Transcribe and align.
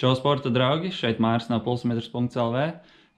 Čau, 0.00 0.14
sporta 0.16 0.48
draugi! 0.48 0.88
Šeit 0.96 1.18
Mārcis 1.20 1.50
no 1.52 1.58
pulsmetrs.lv. 1.60 2.60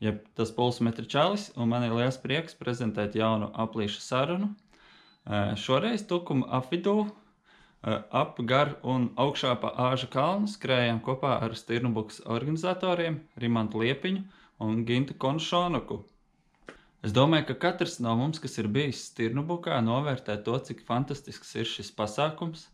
Ja 0.03 0.12
tas 0.34 0.50
pulsmetra 0.50 1.05
čalis, 1.07 1.45
un 1.55 1.69
man 1.71 1.85
ir 1.87 1.93
liels 1.95 2.17
prieks 2.19 2.57
prezentēt 2.58 3.15
jaunu 3.15 3.53
aplīšu 3.65 4.00
sarunu. 4.02 4.49
Eh, 4.50 5.53
Šoreiz 5.63 6.03
tukuma 6.10 6.49
apvidū, 6.58 7.07
eh, 7.07 8.03
ap 8.11 8.43
gar 8.50 8.75
un 8.82 9.12
augšā 9.14 9.55
pa 9.62 9.71
āža 9.93 10.11
kalnu 10.11 10.50
skrējām 10.50 10.98
kopā 11.07 11.37
ar 11.46 11.55
Stirnubuks 11.55 12.18
organizatoriem 12.26 13.20
Rimantu 13.38 13.84
Liepiņu 13.84 14.24
un 14.66 14.84
Gintu 14.84 15.14
Konšonuku. 15.14 16.02
Es 17.04 17.14
domāju, 17.14 17.52
ka 17.52 17.60
katrs 17.68 18.00
no 18.00 18.16
mums, 18.16 18.42
kas 18.42 18.58
ir 18.58 18.66
bijis 18.66 19.06
Stirnubukā, 19.12 19.78
novērtē 19.86 20.42
to, 20.42 20.58
cik 20.58 20.82
fantastisks 20.82 21.54
ir 21.54 21.64
šis 21.78 21.94
pasākums. 21.94 22.66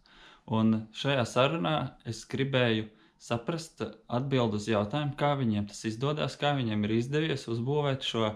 Un 0.47 0.87
šajā 0.97 1.29
sarunā 1.29 1.77
es 2.07 2.25
gribēju 2.25 2.89
saprast 3.19 3.83
atbildi 4.07 4.59
uz 4.61 4.69
jautājumu, 4.71 5.17
kā 5.19 5.35
viņiem 5.39 5.67
tas 5.71 5.83
izdodas, 5.91 6.37
kā 6.39 6.55
viņiem 6.59 6.85
ir 6.87 6.95
izdevies 6.99 7.49
uzbūvēt 7.51 8.07
šo 8.07 8.33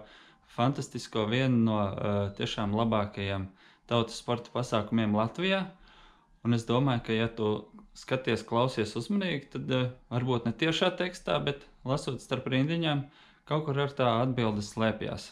fantastisko 0.56 1.26
vienu 1.30 1.62
no 1.68 1.78
uh, 1.82 2.16
tiešām 2.36 2.74
labākajiem 2.76 3.46
tautas 3.90 4.18
sporta 4.20 4.52
pasākumiem 4.54 5.14
Latvijā. 5.16 5.64
Un 6.42 6.56
es 6.58 6.66
domāju, 6.66 7.04
ka, 7.06 7.14
ja 7.14 7.28
tu 7.30 7.52
skaties, 7.96 8.42
klausies 8.48 8.96
uzmanīgi, 8.98 9.52
tad 9.54 9.70
uh, 9.70 9.92
varbūt 10.12 10.48
ne 10.48 10.54
tiešā 10.64 10.90
tekstā, 10.98 11.38
bet 11.44 11.62
lasot 11.88 12.20
starp 12.24 12.50
rindiņām, 12.50 13.06
kaut 13.48 13.68
kur 13.68 13.78
ar 13.86 13.94
tā 13.94 14.10
atbildes 14.24 14.74
slēpjas. 14.74 15.30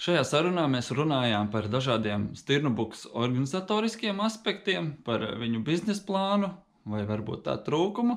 Šajā 0.00 0.22
sarunā 0.24 0.64
mēs 0.72 0.88
runājām 0.96 1.50
par 1.52 1.66
dažādiem 1.68 2.30
Stirnubuks 2.38 3.04
organizatoriskiem 3.12 4.22
aspektiem, 4.24 4.94
par 5.04 5.26
viņu 5.36 5.60
biznesa 5.66 6.06
plānu, 6.08 6.54
vai 6.88 7.04
varbūt 7.08 7.44
tā 7.48 7.56
trūkumu, 7.66 8.16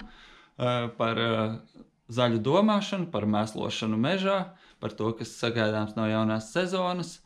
par 0.99 1.22
zaļu 2.13 2.40
domāšanu, 2.45 3.09
par 3.13 3.26
mēslošanu 3.26 3.97
mežā, 4.00 4.38
par 4.83 4.95
to, 4.95 5.11
kas 5.17 5.36
sagaidāms 5.39 5.95
no 5.97 6.08
jaunās 6.09 6.52
sezonas. 6.53 7.17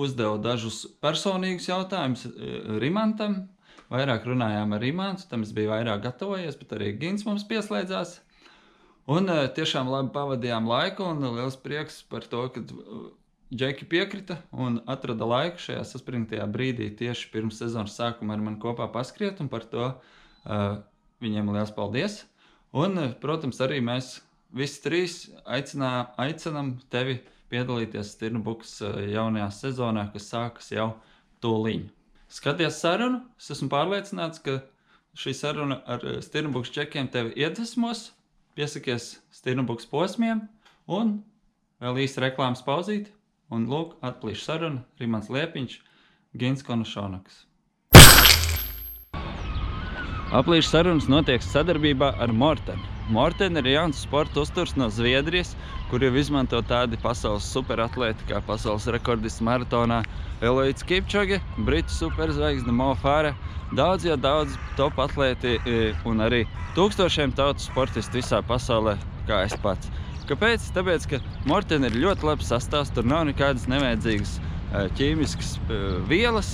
Uzdevu 0.00 0.38
dažus 0.40 0.84
personīgus 1.02 1.68
jautājumus 1.68 2.26
Rimantam. 2.80 3.48
Vairāk 3.90 4.28
runājām 4.28 4.76
ar 4.76 4.84
Rimantu, 4.84 5.24
tam 5.26 5.42
es 5.42 5.50
biju 5.54 5.72
vairāk 5.72 6.04
gatavojies, 6.04 6.54
bet 6.60 6.76
arī 6.76 6.92
Gins 7.00 7.24
mums 7.26 7.42
pieslēdzās. 7.48 8.20
Un 9.10 9.26
tiešām 9.56 9.90
labi 9.90 10.12
pavadījām 10.14 10.68
laiku, 10.70 11.08
un 11.10 11.24
liels 11.34 11.56
prieks 11.58 12.04
par 12.06 12.22
to, 12.30 12.44
ka 12.54 12.62
Džeki 13.50 13.84
piekrita 13.90 14.36
un 14.54 14.76
atrada 14.86 15.26
laiku 15.26 15.58
šajā 15.58 15.80
saspringtajā 15.82 16.44
brīdī, 16.54 16.86
tieši 16.94 17.32
pirms 17.32 17.56
sezonas 17.58 17.96
sākuma 17.98 18.36
ar 18.36 18.44
mani 18.46 18.60
kopā 18.62 18.86
paskriet, 18.94 19.42
un 19.42 19.50
par 19.50 19.66
to 19.72 19.88
uh, 19.90 20.76
viņiem 21.18 21.50
liels 21.50 21.74
paldies. 21.74 22.20
Un, 22.70 22.94
uh, 22.94 23.10
protams, 23.18 23.58
arī 23.66 23.80
mēs 23.82 24.20
visi 24.54 24.78
trīs 24.86 25.18
aicinā, 25.42 26.12
aicinām 26.22 26.76
tevi 26.94 27.18
piedalīties 27.50 28.14
Stirnubuks 28.14 28.78
uh, 28.86 29.02
jaunajā 29.10 29.50
sezonā, 29.58 30.06
kas 30.14 30.30
sākas 30.30 30.70
jau 30.70 30.92
tūlīt. 31.42 31.90
Skaties 32.30 32.78
sarunu, 32.78 33.24
es 33.34 33.50
esmu 33.50 33.66
pārliecināts, 33.74 34.38
ka 34.46 34.60
šī 35.18 35.34
saruna 35.34 35.82
ar 35.90 36.06
Stirnubuks 36.22 36.70
čekiem 36.70 37.10
tevi 37.10 37.34
iedvesmos, 37.34 38.12
piesakies 38.54 39.16
Stirnubuks 39.34 39.90
posmiem 39.90 40.46
un 40.86 41.16
vēl 41.82 42.04
īsti 42.06 42.30
reklāmas 42.30 42.62
pauzīti 42.62 43.10
Un 43.50 43.66
lūk, 43.66 43.96
atplīš 44.06 44.44
saruna 44.46 44.84
Rimans 45.00 45.30
Liepiņš, 45.32 45.80
Gins 46.38 46.62
Konušonaks. 46.62 47.46
Aplīšu 50.30 50.68
sarunas 50.70 51.08
notiek 51.10 51.42
sadarbībā 51.42 52.12
ar 52.22 52.30
Mortenu. 52.30 52.86
Morten 53.10 53.58
ir 53.58 53.66
jauns 53.66 53.98
sporta 54.04 54.44
uzturs 54.44 54.76
no 54.78 54.86
Zviedrijas, 54.94 55.56
kur 55.90 56.04
jau 56.06 56.12
izmanto 56.14 56.60
tādi 56.62 56.94
pasaules 57.02 57.48
superatlēti 57.50 58.28
kā 58.28 58.38
pasaules 58.46 58.86
rekordists 58.94 59.42
maratonā 59.42 60.04
Eloīts 60.46 60.86
Kipčoge, 60.86 61.40
Britu 61.66 61.90
superzvaigzne 61.90 62.70
Mo 62.70 62.92
Fāra, 63.02 63.34
daudz 63.74 64.06
jau 64.06 64.14
daudz 64.14 64.54
top 64.78 65.02
atlēti 65.02 65.56
e, 65.58 65.80
un 66.06 66.22
arī 66.22 66.44
tūkstošiem 66.78 67.34
tautu 67.34 67.66
sportistu 67.66 68.20
visā 68.20 68.38
pasaulē, 68.46 68.94
kā 69.26 69.42
es 69.48 69.58
pats. 69.66 69.90
Kāpēc? 70.30 70.70
Tāpēc, 70.76 71.06
ka 71.10 71.18
Mortena 71.50 71.90
ir 71.90 71.98
ļoti 71.98 72.28
labs 72.28 72.50
sastāvs, 72.52 72.92
tur 72.94 73.06
nav 73.08 73.24
nekādas 73.26 73.66
nevajadzīgas 73.70 74.36
ķīmiskas 74.94 75.56
vielas, 76.06 76.52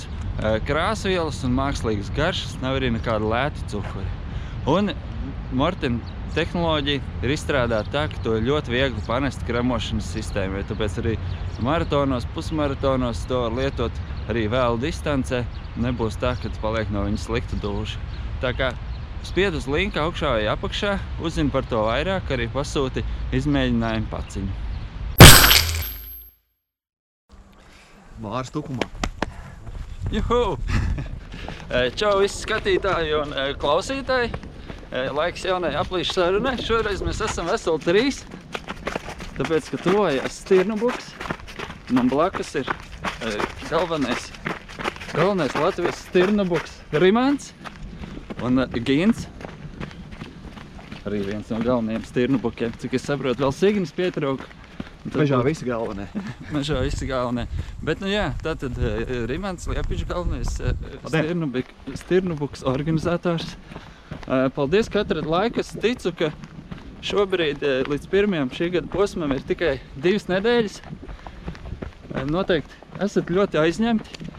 krāsvielas 0.65 1.43
un 1.45 1.53
mākslīgas 1.57 2.09
garšas, 2.17 2.55
nav 2.63 2.79
arī 2.79 2.89
nekāda 2.95 3.29
lēta 3.29 3.67
cukuri. 3.69 4.07
Un 4.67 4.95
Mortena 5.53 6.15
tehnoloģija 6.33 7.01
ir 7.25 7.33
izstrādāta 7.33 7.93
tā, 7.93 8.03
ka 8.11 8.23
to 8.25 8.35
ļoti 8.41 8.73
viegli 8.73 9.05
panest 9.07 9.45
kremošanas 9.47 10.09
sistēmai, 10.13 10.65
tāpēc 10.69 10.97
arī 11.01 11.15
maratonos, 11.65 12.27
pusmaratonos 12.35 13.23
to 13.29 13.45
var 13.45 13.55
lietot 13.57 14.03
arī 14.29 14.45
vēl 14.51 14.77
distancē, 14.81 15.45
nebūs 15.81 16.17
tā, 16.21 16.35
ka 16.41 16.51
paliek 16.61 16.89
no 16.93 17.05
viņa 17.07 17.23
slikta 17.23 17.61
dūša. 17.61 18.01
Tā 18.41 18.53
kā 18.57 18.73
Spied 19.25 19.55
uz 19.57 19.65
linku 19.65 19.97
augšā 20.01 20.35
vai 20.35 20.45
apakšā, 20.51 20.97
uzzini 21.25 21.49
par 21.53 21.65
to 21.69 21.81
vairāk, 21.87 22.29
arī 22.35 22.45
pasūti 22.53 23.01
izmēģinājumu 23.33 24.09
paciņu. 24.11 24.51
Mārs 28.21 28.53
tukumā. 28.53 28.85
Juhu! 30.13 30.57
Čau 31.99 32.13
visi 32.21 32.43
skatītāji 32.45 33.17
un 33.17 33.33
klausītāji! 33.61 34.31
Laiks 35.13 35.43
jaunai 35.43 35.73
aplīšu 35.75 36.15
sarunai. 36.15 36.55
Šoreiz 36.63 37.01
mēs 37.03 37.19
esam 37.25 37.49
veseli 37.51 37.83
trīs, 37.83 38.21
tāpēc, 39.35 39.73
ka 39.73 39.81
tuvojas 39.83 40.41
Stirnubuks. 40.45 41.11
Man 41.91 42.09
blakus 42.11 42.53
ir 42.59 42.69
galvenais, 43.67 44.29
galvenais 45.13 45.55
Latvijas 45.59 46.01
Stirnubuks 46.07 46.79
Rimants 46.95 47.53
un 48.43 48.61
uh, 48.63 48.79
Gins. 48.85 49.27
Arī 51.07 51.21
viens 51.23 51.49
no 51.49 51.59
galvenajiem 51.63 52.05
stirnubukiem. 52.07 52.73
Cik 52.81 52.97
es 52.97 53.05
saprotu, 53.07 53.45
vēl 53.45 53.53
Signis 53.55 53.93
pietrūka. 53.95 54.47
Mežā 55.13 55.39
visi 55.45 55.63
galvenie. 55.63 56.07
Mežā 56.55 56.81
visi 56.83 57.07
galvenie. 57.07 57.45
Bet, 57.85 58.01
nu 58.03 58.11
jā, 58.11 58.33
tātad 58.43 58.75
uh, 58.75 58.99
Rimants 59.29 59.69
Liepiņš 59.71 60.03
galvenais 60.09 60.57
uh, 60.59 61.61
stirnubuks 61.95 62.65
organizators. 62.67 63.55
Paldies, 64.55 64.89
ka 64.91 65.05
atrad 65.05 65.27
laiku. 65.27 65.63
Es 65.63 65.71
ticu, 65.71 66.11
ka 66.15 66.31
šobrīd 67.05 67.63
līdz 67.87 68.07
pirmajam 68.11 68.51
šī 68.55 68.69
gada 68.75 68.91
posmam 68.91 69.31
ir 69.35 69.43
tikai 69.47 69.77
divas 69.95 70.27
nedēļas. 70.27 70.81
Noteikti 72.27 72.79
esat 73.03 73.31
ļoti 73.31 73.61
aizņemti. 73.61 74.31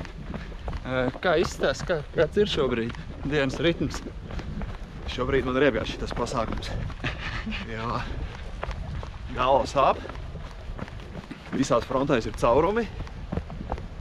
Kā 1.23 1.37
izstāst, 1.41 1.85
kā, 1.89 2.01
kāds 2.17 2.41
ir 2.41 2.53
šobrīd? 2.53 3.08
Dienas 3.25 3.59
ritms. 3.65 4.01
Šobrīd 5.09 5.49
man 5.49 5.59
riebjās 5.59 5.91
šitas 5.95 6.15
pasākums. 6.17 6.71
Jā, 7.73 8.03
galva 9.35 9.67
sāp. 9.71 10.03
Visās 11.55 11.87
frontēs 11.89 12.29
ir 12.29 12.37
caurumi. 12.39 12.87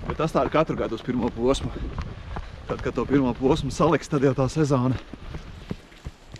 Bet 0.07 0.19
tas 0.19 0.35
tā 0.35 0.43
ir 0.45 0.53
katru 0.53 0.77
gadu 0.79 0.99
uz 0.99 1.05
pirmo 1.05 1.31
posmu. 1.33 1.71
Tad, 2.67 2.81
kad 2.83 2.93
to 2.95 3.07
pirmo 3.07 3.31
posmu 3.37 3.71
saliks, 3.71 4.11
tad 4.11 4.25
jau 4.27 4.35
tā 4.35 4.49
sezona 4.51 4.99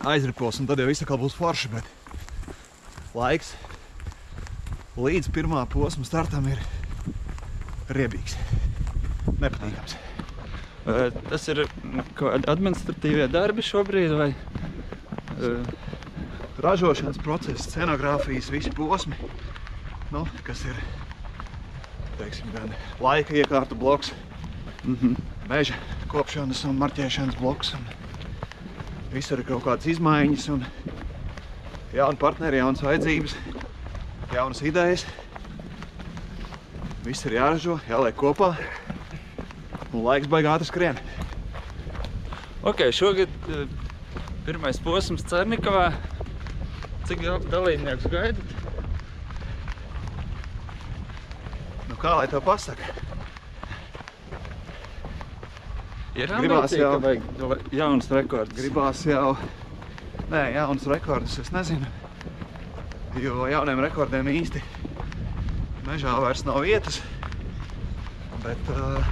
aizripos 0.06 0.60
un 0.60 0.68
tad 0.68 0.78
jau 0.78 0.86
viss 0.88 1.02
atkal 1.02 1.18
būs 1.20 1.36
forši, 1.36 1.70
bet 1.72 3.14
laiks 3.18 3.54
līdz 4.98 5.30
pirmā 5.34 5.64
posma 5.70 6.06
startam 6.06 6.46
ir 6.50 6.62
riebīgs, 7.94 8.36
nepatīkams. 9.38 9.98
Tas 10.88 11.44
ir 11.52 11.66
administratīvie 12.48 13.26
darbi 13.28 13.64
šobrīd 13.64 14.14
vai? 14.16 14.28
Ražošanas 16.64 17.20
process, 17.20 17.66
scenogrāfijas, 17.68 18.48
visi 18.50 18.72
posmi, 18.74 19.18
nu, 20.14 20.24
kas 20.46 20.64
ir, 20.66 20.80
teiksim, 22.18 22.48
gan 22.56 22.72
laika 23.04 23.36
iekārtu 23.36 23.76
bloks, 23.78 24.14
mm 24.84 24.96
-hmm. 24.96 25.14
meža 25.50 25.76
kopšanas 26.08 26.64
un 26.64 26.80
marķēšanas 26.80 27.38
bloks. 27.38 27.74
Un 27.76 27.84
visur 29.12 29.38
ir 29.38 29.46
kaut 29.46 29.64
kādas 29.64 29.86
izmaiņas 29.86 30.48
un 30.48 30.64
jauni 31.92 32.16
partneri, 32.16 32.56
jaunas 32.56 32.82
vajadzības, 32.82 33.36
jaunas 34.34 34.62
idejas. 34.62 35.06
Viss 37.04 37.24
ir 37.26 37.32
jāražo, 37.32 37.78
jāliek 37.88 38.16
kopā. 38.16 38.56
Un 39.92 40.04
laiks 40.04 40.28
baigā 40.30 40.54
ātri 40.56 40.68
skrien. 40.68 40.98
Ok, 42.68 42.88
šogad 42.92 43.50
uh, 43.52 43.66
pirmais 44.46 44.80
posms 44.84 45.24
Cernikavā. 45.30 45.90
Cik 47.08 47.22
dalībniekus 47.48 48.10
gaidat? 48.12 48.56
Nu 51.88 51.96
kā 52.00 52.18
lai 52.18 52.26
tev 52.28 52.42
pasaka? 52.44 52.90
Ir 56.18 56.34
Gribās 56.34 56.74
jau 56.74 56.98
vajag 57.00 57.72
jaunas 57.72 58.10
rekords. 58.12 58.56
Gribās 58.58 59.06
jau 59.06 59.36
Nē, 60.28 60.42
jaunas 60.52 60.84
rekordus 60.90 61.38
es 61.40 61.48
nezinu. 61.54 61.86
Jo 63.16 63.46
jauniem 63.48 63.80
rekordiem 63.80 64.28
īsti 64.28 64.60
mežā 65.88 66.12
vairs 66.20 66.44
nav 66.44 66.60
vietas. 66.66 67.00
Bet, 68.44 68.68
uh, 68.74 69.08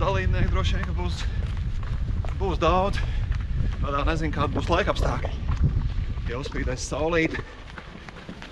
bet 0.00 0.08
dalībnieki 0.08 0.48
droši 0.48 0.76
vien, 0.78 0.84
ka 0.88 0.92
būs, 0.96 1.16
būs 2.40 2.58
daudz. 2.60 3.00
Tādā 3.80 4.04
nezinu, 4.08 4.32
kāda 4.32 4.54
būs 4.54 4.68
laika 4.70 4.94
apstākļi. 4.94 5.32
Ja 6.30 6.38
uzspīdēs 6.40 6.86
saulīti, 6.88 7.42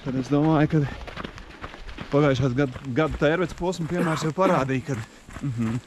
tad 0.04 0.18
es 0.18 0.28
domāju, 0.28 0.68
ka 0.72 2.04
pagājušās 2.12 2.56
gada, 2.58 2.82
gada 2.92 3.20
tērvets 3.20 3.56
posma 3.56 3.88
piemērs 3.88 4.26
jau 4.26 4.32
parādīja, 4.36 4.90
ka, 4.90 4.96
mm 5.40 5.52
-hmm. 5.56 5.78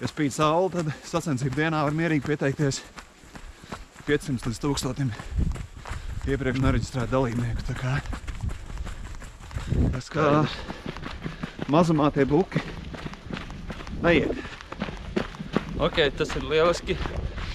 ja 0.00 0.10
spīd 0.10 0.30
saule, 0.36 0.70
tad 0.70 0.92
sacensību 1.04 1.56
dienā 1.56 1.82
var 1.82 1.92
mierīgi 1.92 2.26
pieteikties 2.26 2.82
500 4.06 4.46
līdz 4.46 4.60
1000 4.62 5.10
iepriekš 6.28 6.60
nereģistrētu 6.60 7.10
dalībnieku. 7.10 7.62
Tā 7.66 7.74
kā 7.74 7.98
tas 9.92 10.08
kā 10.10 10.46
mazumā 11.68 12.12
tie 12.12 12.24
buki 12.24 12.62
neiet. 14.02 14.49
Ok, 15.80 15.96
tas 16.12 16.28
ir 16.36 16.44
lieliski. 16.44 16.92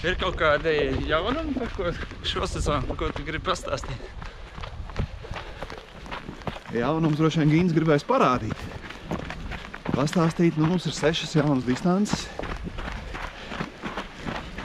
Ir 0.02 0.16
kaut 0.18 0.34
kādi 0.38 0.72
jaunumi, 1.06 1.52
par 1.54 1.68
ko 1.76 1.92
šo 2.26 2.46
sezonu, 2.50 2.82
par 2.88 2.96
ko 2.98 3.10
tu 3.14 3.22
gribi 3.22 3.46
pastāstīt? 3.46 4.02
Jaunums 6.74 7.20
droši 7.20 7.44
vien 7.44 7.52
Gīns 7.52 7.74
gribēs 7.76 8.02
parādīt. 8.08 8.64
Pastāstīt, 9.92 10.58
nu 10.58 10.66
mums 10.72 10.88
ir 10.90 10.96
sešas 10.96 11.36
jaunas 11.38 11.62
distances. 11.68 12.26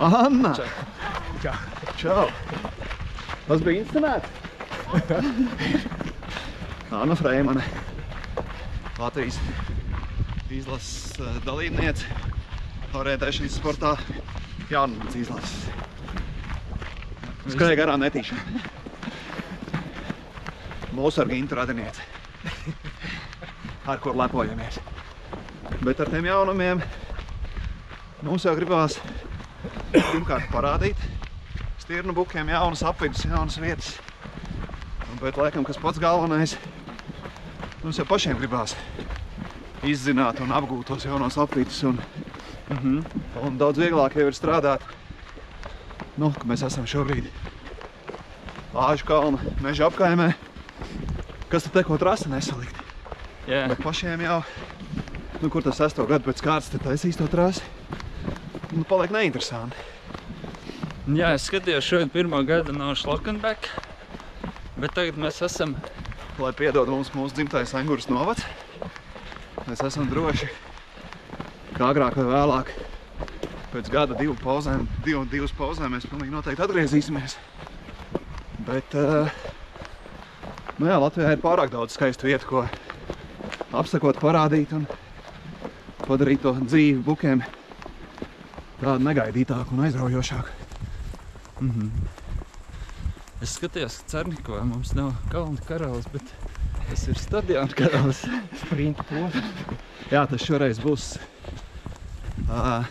Anna! 0.02 0.56
Čau. 1.46 1.56
Čau! 2.02 2.26
Tas 3.46 3.62
bija 3.62 3.86
inscenēts? 3.86 4.30
Anna 7.04 7.16
Freimane, 7.16 7.62
Latvijas 8.98 9.38
izlases 10.50 11.14
eh, 11.22 11.40
dalībniece 11.46 12.31
orientēšanas 12.98 13.56
sportā 13.56 13.94
jaunums 14.72 15.16
izlases. 15.16 15.68
Skrēja 17.52 17.80
garām 17.80 18.02
netīšām. 18.04 18.40
Mūsu 20.96 21.24
ar 21.24 21.32
Gintu 21.32 21.56
radiniece, 21.58 22.04
ar 23.88 24.02
kur 24.04 24.18
lepojamies. 24.20 24.82
Bet 25.82 26.04
ar 26.04 26.12
tiem 26.12 26.28
jaunumiem 26.28 26.84
mums 28.22 28.46
jau 28.46 28.54
gribās 28.58 29.00
pirmkārt 29.94 30.52
parādīt 30.52 31.00
stirnu 31.82 32.14
bukiem 32.16 32.52
jaunas 32.52 32.84
apvidus, 32.88 33.26
jaunas 33.26 33.58
vietas. 33.60 33.96
Bet 35.22 35.38
laikam, 35.38 35.66
kas 35.68 35.80
pats 35.82 36.00
galvenais, 36.02 36.56
mums 37.84 38.00
jau 38.00 38.06
pašiem 38.08 38.38
gribās 38.40 38.76
izzināt 39.84 40.40
un 40.44 40.54
apgūt 40.56 40.88
tos 40.92 41.06
jaunos 41.06 41.40
apvidus. 41.42 41.82
Un, 41.90 42.00
Mm 42.72 42.78
-hmm. 42.78 43.04
un 43.48 43.58
daudz 43.58 43.80
vieglāk 43.80 44.16
jau 44.16 44.28
ir 44.28 44.34
strādāt, 44.34 44.82
nu, 46.18 46.32
ka 46.32 46.48
mēs 46.48 46.66
esam 46.66 46.86
šobrīd 46.88 47.28
Āžu 48.74 49.04
kalna 49.06 49.38
meža 49.60 49.90
apkaimē, 49.90 50.34
kas 51.50 51.64
tad 51.64 51.74
te 51.74 51.84
ko 51.84 51.98
trasa 51.98 52.30
nesalikt. 52.30 52.76
Jā, 53.48 53.68
Bet 53.68 53.84
pašiem 53.84 54.22
jau, 54.22 54.44
nu, 55.42 55.50
kur 55.50 55.64
tas 55.64 55.78
sesto 55.78 56.06
gadu 56.06 56.32
pēc 56.32 56.42
kārtas 56.42 56.70
te 56.72 56.78
taisīs 56.78 57.18
to 57.18 57.28
trasi, 57.28 57.62
nu, 58.72 58.84
paliek 58.84 59.12
neinteresanti. 59.12 59.76
Jā 61.08 61.34
es 61.34 61.50
skatījos 61.50 61.84
šodien 61.84 62.10
pirmo 62.10 62.44
gadu 62.44 62.72
no 62.72 62.96
Šlokenbeka, 62.96 63.68
bet 64.78 64.94
tagad 64.94 65.18
mēs 65.18 65.42
esam 65.42 65.76
Lai 66.40 66.54
piedod 66.54 66.88
mums 66.88 67.12
mūsu 67.14 67.36
dzimtais 67.36 67.74
Angurs 67.76 68.08
novads, 68.10 68.46
mēs 69.68 69.84
esam 69.84 70.08
droši, 70.10 70.48
ka 71.82 71.88
agrāk 71.90 72.14
vai 72.20 72.28
vēlāk 72.30 72.68
pēc 73.72 73.88
gada 73.90 74.14
divu 74.20 74.36
pauzēm, 74.38 74.84
divu, 75.02 75.24
divas 75.32 75.54
pauzēm 75.58 75.96
mēs 75.96 76.06
pilnīgi 76.06 76.34
noteikti 76.36 76.62
atgriezīsimies. 76.62 77.38
Bet, 78.68 78.94
uh, 79.00 79.32
nu 80.78 80.92
jā, 80.92 81.00
Latvijā 81.02 81.32
ir 81.34 81.42
pārāk 81.42 81.72
daudz 81.74 81.96
skaistu 81.98 82.30
vietu, 82.30 82.46
ko 82.52 82.62
apsakot, 83.80 84.20
parādīt 84.22 84.76
un 84.78 84.86
padarīt 86.04 86.44
to 86.46 86.54
dzīvi 86.60 87.02
bukiem 87.08 87.42
tādu 88.84 89.02
negaidītāku 89.08 89.74
un 89.74 89.88
aizraujošāku. 89.88 90.54
Es 93.42 93.58
skatījos, 93.58 94.04
ka 94.04 94.18
Cernikovā 94.20 94.62
mums 94.70 94.94
nav 94.94 95.16
kalnu 95.34 95.58
karalis, 95.66 96.06
bet 96.14 96.30
tas 96.92 97.10
ir 97.10 97.18
stadiona 97.18 97.74
karalis. 97.74 98.22
Sprinta 98.68 99.10
posms. 99.10 99.70
Jā, 100.14 100.28
tas 100.30 100.46
šoreiz 100.46 100.78
būs 100.84 101.16
uh, 102.52 102.86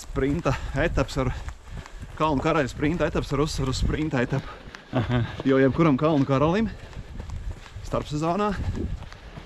sprinta 0.00 0.54
etaps 0.82 1.16
ar 1.22 1.30
kalnu 2.18 2.42
karaļa 2.42 2.70
sprinta 2.70 3.06
etaps 3.08 3.32
ar 3.32 3.44
uzsvaru 3.46 3.72
uz 3.72 3.80
sprinta 3.82 4.22
etapu. 4.22 4.50
Aha. 4.92 5.22
Jo 5.48 5.56
jebkuram 5.62 5.96
kalnu 6.00 6.26
karalim 6.28 6.68
starpsezonā 7.86 8.50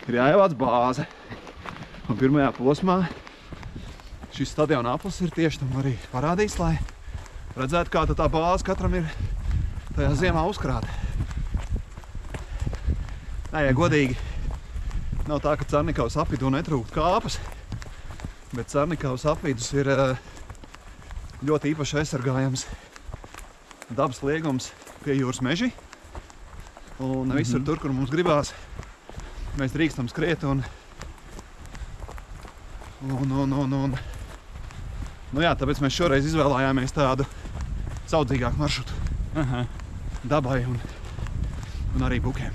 ir 0.09 0.19
jāievāc 0.19 0.57
bāze. 0.59 1.07
Un 2.07 2.19
pirmajā 2.19 2.53
posmā 2.57 3.01
šis 4.35 4.53
stadiona 4.53 4.93
aplis 4.95 5.19
ir 5.25 5.33
tieši 5.35 5.63
tam 5.63 5.73
arī 5.81 5.97
parādījis, 6.13 6.59
lai 6.61 6.77
redzētu, 7.57 7.91
kā 7.91 8.05
tā 8.11 8.29
bāze 8.31 8.67
katram 8.67 8.95
ir 8.99 9.09
tajā 9.97 10.13
ziemā 10.21 10.45
uzkrāta. 10.51 10.91
Nē, 13.51 13.65
ja 13.65 13.75
godīgi, 13.75 14.19
nav 15.31 15.41
tā, 15.43 15.55
ka 15.57 15.67
Cernikavas 15.71 16.19
apvidū 16.21 16.51
netrūkt 16.53 16.93
kāpas, 16.95 17.39
bet 18.57 18.71
Cernikavas 18.73 19.27
apvidus 19.29 19.69
ir 19.77 19.89
eh, 19.93 20.17
ļoti 21.47 21.75
īpaši 21.75 21.99
aizsargājams 22.03 22.67
dabas 23.95 24.23
liegums 24.27 24.71
pie 25.05 25.15
jūras 25.21 25.43
meži. 25.45 25.71
Un 26.99 27.31
visur 27.37 27.61
Mhm. 27.61 27.67
tur, 27.69 27.79
kur 27.79 27.93
mums 27.93 28.11
gribās, 28.11 28.53
mēs 29.61 29.75
drīkstam 29.77 30.09
skriet 30.09 30.45
un, 30.49 30.63
un, 33.03 33.31
un, 33.33 33.53
un, 33.53 33.73
un. 33.83 33.99
Nu 35.33 35.43
jā, 35.45 35.53
tāpēc 35.59 35.83
mēs 35.85 35.93
šoreiz 35.93 36.25
izvēlējāmies 36.31 36.95
tādu 36.97 37.27
saudzīgāku 38.09 38.57
maršrutu 38.57 38.95
Aha. 39.43 39.65
dabai 40.25 40.63
un, 40.65 40.79
un 41.97 42.07
arī 42.09 42.21
bukiem. 42.25 42.55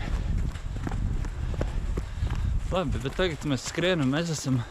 Labi, 2.71 2.97
bet 3.03 3.15
tagad 3.19 3.45
mēs 3.51 3.65
skrienam, 3.67 4.09
mēs 4.15 4.31
esam 4.31 4.61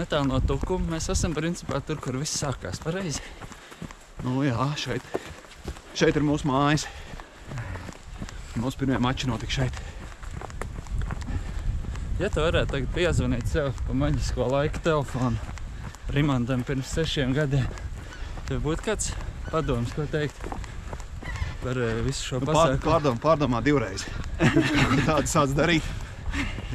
netālu 0.00 0.30
no 0.32 0.40
tukuma. 0.44 0.96
Mēs 0.96 1.10
esam 1.12 1.34
principā 1.36 1.80
tur, 1.84 2.00
kur 2.02 2.18
viss 2.20 2.40
sākās 2.42 2.80
pareizi. 2.82 3.22
Nu 4.24 4.42
jā, 4.44 4.66
šeit, 4.80 5.04
šeit 5.96 6.16
ir 6.18 6.26
mūsu 6.26 6.48
mājas. 6.50 6.88
Mūsu 8.60 8.80
pirmie 8.82 8.98
mači 9.00 9.28
notika 9.30 9.60
šeit. 9.60 9.78
Ja 12.20 12.28
tu 12.28 12.42
varētu 12.44 12.74
tagad 12.74 12.90
piezvanīt 12.92 13.48
sev 13.48 13.70
pa 13.86 13.94
maģisko 13.96 14.44
laika 14.52 14.82
telefonu 14.84 15.38
Rimandam 16.12 16.60
pirms 16.68 16.90
sešiem 16.92 17.30
gadiem, 17.32 17.64
tev 18.48 18.58
būtu 18.64 18.84
kāds 18.90 19.12
padoms, 19.48 19.92
ko 19.96 20.04
teikt 20.10 20.36
par 21.62 21.78
eh, 21.80 22.00
visu 22.04 22.26
šo 22.34 22.40
Nu, 22.42 22.48
pasākumu? 22.50 22.82
pārdomā, 22.84 23.20
pārdomā 23.22 23.60
divreiz. 23.64 24.04
Ko 24.40 24.98
tādu 25.06 25.30
sāc 25.30 25.54
darīt. 25.56 25.86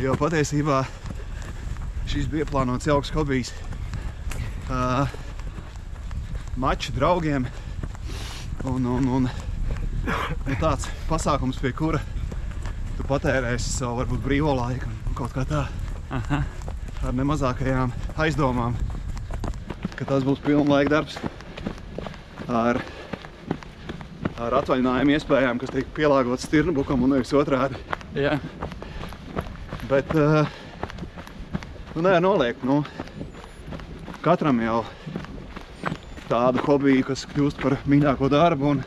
Jo 0.01 0.15
patiesībā 0.19 0.81
šis 2.15 2.29
bija 2.31 2.45
plānots 2.47 2.87
jauks 2.87 3.09
hobijs. 3.11 3.49
Uh, 4.71 5.03
mači 6.55 6.93
draugiem 6.95 7.43
un, 8.63 8.85
un, 8.87 9.07
un 9.17 9.27
nu, 9.27 10.55
tāds 10.61 10.87
pasākums, 11.09 11.59
pie 11.59 11.73
kura 11.75 11.99
tu 12.95 13.03
patērēsi 13.09 13.73
savu 13.73 13.99
varbūt 13.99 14.23
brīvo 14.23 14.55
laiku 14.55 14.87
un 14.87 15.17
kaut 15.19 15.35
kā 15.35 15.43
tā 15.49 15.65
Aha. 16.15 16.39
ar 17.03 17.19
nemazākajām 17.19 17.91
aizdomām, 18.23 18.79
ka 19.99 20.07
tas 20.07 20.23
būs 20.23 20.39
pilnlaika 20.45 20.95
darbs 20.95 21.19
ar, 22.47 22.79
ar 24.39 24.61
atvaļinājumu 24.63 25.19
iespējām, 25.19 25.59
kas 25.59 25.75
tiek 25.75 25.91
pielāgotas 25.99 26.47
stirnbukam 26.47 27.03
un 27.03 27.17
nevis 27.17 27.35
otrādi. 27.35 27.75
Jā, 28.15 28.39
Bet, 29.85 30.15
uh, 30.17 30.47
nu, 31.95 32.01
nē, 32.03 32.17
noliek, 32.23 32.59
nu, 32.67 32.81
katram 34.25 34.59
jau 34.63 34.81
tādu 36.29 36.63
hobiju, 36.65 37.05
kas 37.11 37.25
kļūst 37.29 37.61
par 37.61 37.77
mīļāko 37.89 38.29
darbu, 38.33 38.71
un, 38.75 38.83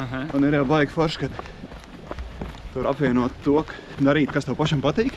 aha. 0.00 0.24
un 0.36 0.46
ir 0.46 0.56
jau 0.60 0.66
baigi 0.70 0.94
forši, 0.94 1.24
ka 1.24 1.28
tur 2.74 2.86
apvienot 2.90 3.34
to, 3.44 3.64
darīt, 4.00 4.30
kas 4.34 4.46
tev 4.48 4.58
pašam 4.60 4.82
patīk, 4.84 5.16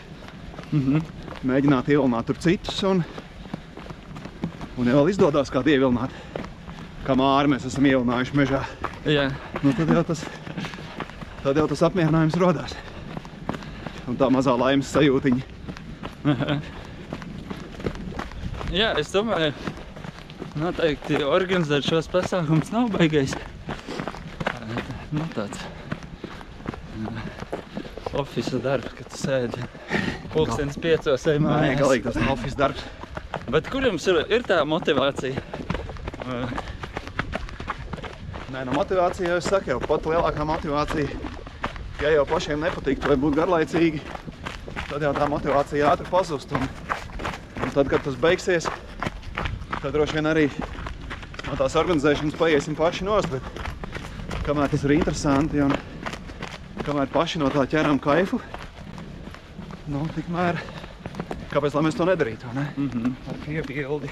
Mhm. 0.73 1.03
mēģināt 1.45 1.91
ievilināt 1.93 2.25
tur 2.25 2.37
citus, 2.41 2.79
un, 2.89 3.03
un 4.77 4.87
ja 4.89 4.95
vēl 4.97 5.11
izdodas 5.11 5.51
kādu 5.53 5.69
ievilināt, 5.69 6.09
kā 7.05 7.13
māri 7.19 7.51
mēs 7.51 7.67
esam 7.69 7.85
ievilinājuši 7.85 8.39
mežā. 8.39 8.63
Jā, 9.05 9.27
Nu, 9.61 9.71
tad 9.77 9.87
jau 9.93 10.01
tas, 10.03 10.23
tad 11.43 11.55
jau 11.61 11.67
tas 11.69 11.83
apmierinājums 11.85 12.35
rodās. 12.41 12.73
Un 14.07 14.17
tā 14.17 14.27
mazā 14.33 14.57
laimes 14.59 14.89
sajūtiņa. 14.91 15.43
Jā 18.73 18.91
es 18.99 19.11
domāju, 19.13 19.53
noteikti 20.59 21.21
organizēt 21.25 21.85
šos 21.87 22.09
pasākumus 22.13 22.73
nav 22.73 22.89
baigais. 22.93 23.35
Nu, 25.13 25.25
tāds 25.35 25.61
ofisa 28.17 28.59
darbs, 28.61 28.93
kad 28.97 29.09
tu 29.09 29.17
sēdi 29.17 29.63
pulkstenis 30.33 30.77
piecos 30.81 31.25
Nē, 31.25 31.39
mājās. 31.41 31.79
galīgi 31.79 32.05
tas 32.07 32.17
nav 32.21 32.33
office 32.35 32.57
darbs. 32.57 32.83
Bet 33.53 33.69
kur 33.73 33.85
jums 33.85 34.05
ir, 34.09 34.19
ir 34.33 34.45
tā 34.45 34.59
motivācija? 34.69 35.41
Nē, 38.53 38.61
no 38.69 38.75
motivācija 38.77 39.31
jau 39.31 39.39
es 39.41 39.49
saku, 39.49 39.73
jau 39.73 39.79
pat 39.81 40.05
lielākā 40.09 40.45
motivācija, 40.45 41.33
ja 42.03 42.13
jau 42.13 42.25
pašiem 42.29 42.61
nepatīk 42.61 43.01
vai 43.09 43.17
būt 43.21 43.37
garlaicīgi, 43.41 44.01
tad 44.91 45.01
jau 45.01 45.13
tā 45.17 45.29
motivācija 45.29 45.93
ātri 45.95 46.09
pazust. 46.13 46.53
Un 46.53 46.69
tad, 47.73 47.89
kad 47.89 48.03
tas 48.05 48.15
beigsies, 48.21 48.67
tad 49.81 49.93
droši 49.93 50.19
vien 50.19 50.27
arī 50.29 50.45
no 51.47 51.53
tās 51.57 51.75
organizēšanas 51.79 52.37
paiesim 52.37 52.75
paši 52.77 53.05
nost, 53.07 53.29
bet 53.33 53.43
kamēr 54.45 54.69
tas 54.69 54.83
ir 54.85 54.91
interesanti 54.97 55.57
un 55.63 55.71
kamēr 56.85 57.07
paši 57.13 57.37
no 57.41 57.47
tā 57.53 57.63
ķeram 57.71 57.99
kaifu, 58.03 58.37
nu, 59.89 59.99
tikmēr, 60.13 60.53
kāpēc 61.53 61.71
lai 61.77 61.83
mēs 61.87 61.97
to 61.97 62.05
nedarītu, 62.09 62.45
ne? 62.53 62.65
mhm. 62.77 63.03
ar 63.31 63.37
piebildi, 63.47 64.09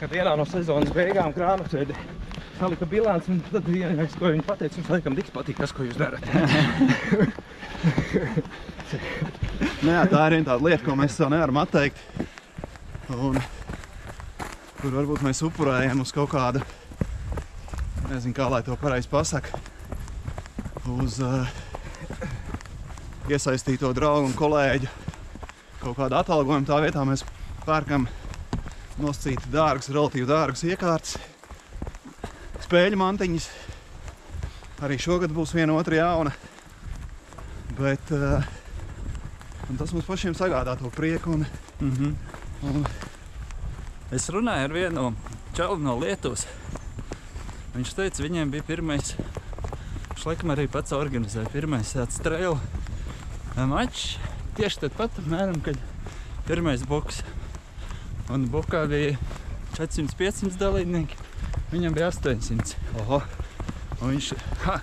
ka 0.00 0.04
vienā 0.12 0.32
no 0.38 0.44
sezonas 0.48 0.90
beigām 0.94 1.30
grāmatvedi 1.34 1.94
salika 2.60 2.86
bilanci, 2.86 3.28
un 3.32 3.38
tad 3.50 3.64
vienīgais, 3.66 4.18
ko 4.20 4.24
viņi 4.30 4.46
pateica, 4.46 4.76
jums 4.78 4.90
laikam 4.92 5.14
tiks 5.16 5.32
patīk 5.34 5.56
tas, 5.62 5.72
ko 5.74 5.80
jūs 5.88 5.98
darat. 5.98 6.24
Jā, 9.80 10.02
tā 10.10 10.26
ir 10.28 10.34
viena 10.34 10.46
tāda 10.50 10.60
lieta, 10.60 10.82
ko 10.84 10.92
mēs 10.98 11.14
sev 11.16 11.30
nevaram 11.32 11.56
atteikt. 11.62 11.96
Un 13.10 13.36
kur 14.80 14.94
varbūt 14.94 15.24
mēs 15.26 15.42
upurējam 15.44 16.00
uz 16.04 16.12
kaut 16.14 16.30
kādu, 16.32 16.62
nezinu, 18.10 18.34
kā 18.36 18.46
lai 18.52 18.62
to 18.66 18.76
pareizi 18.80 19.10
pasaka, 19.10 19.58
uz 20.94 21.18
uh, 21.24 21.50
iesaistīto 23.30 23.90
draugu 23.96 24.30
un 24.30 24.36
kolēģu 24.38 24.88
kaut 25.82 25.96
kādu 25.98 26.18
atalgojumu. 26.20 26.68
Tā 26.68 26.78
vietā 26.84 27.04
mēs 27.08 27.24
pērkam 27.66 28.06
nosacīti 29.00 29.50
dārgas, 29.52 29.90
relatīvi 29.92 30.28
dārgas 30.28 30.64
iekārtas, 30.68 31.16
spēļu 32.66 33.00
mantiņas. 33.00 33.50
Arī 34.86 34.96
šogad 35.00 35.32
būs 35.36 35.52
viena 35.56 35.74
otra 35.76 35.98
jauna. 35.98 36.32
Bet 37.76 38.12
uh, 38.16 38.44
tas 39.76 39.92
mums 39.92 40.08
pašiem 40.08 40.36
sagādā 40.38 40.78
to 40.80 40.92
prieku. 40.94 41.36
Un, 41.40 41.46
Mhm. 41.80 42.10
un, 42.68 42.82
Es 44.10 44.26
runāju 44.32 44.66
ar 44.66 44.72
vienu 44.74 45.02
čauli 45.54 45.84
no 45.84 45.94
Lietuvas. 46.00 46.42
Viņš 47.76 47.92
teica, 47.94 48.24
viņiem 48.24 48.50
bija 48.50 48.64
pirmais, 48.66 49.12
viņš 50.10 50.24
laikam 50.26 50.50
arī 50.50 50.64
pats 50.70 50.94
organizēja 50.96 51.52
pirmais 51.52 51.92
tāds 51.94 52.18
trail 52.18 52.58
mačs. 53.70 54.16
Tieši 54.58 54.82
tad 54.82 54.96
pat, 54.98 55.14
apmēram, 55.22 55.60
kad 55.62 55.78
pirmais 56.48 56.82
buks. 56.90 57.22
Un 58.34 58.48
bukā 58.50 58.82
bija 58.90 59.14
400-500 59.76 60.58
dalībnieki, 60.58 61.18
viņam 61.70 61.94
bija 61.94 62.10
800. 62.10 62.74
oho, 63.04 63.22
Un 64.00 64.14
viņš, 64.14 64.30
ha, 64.64 64.78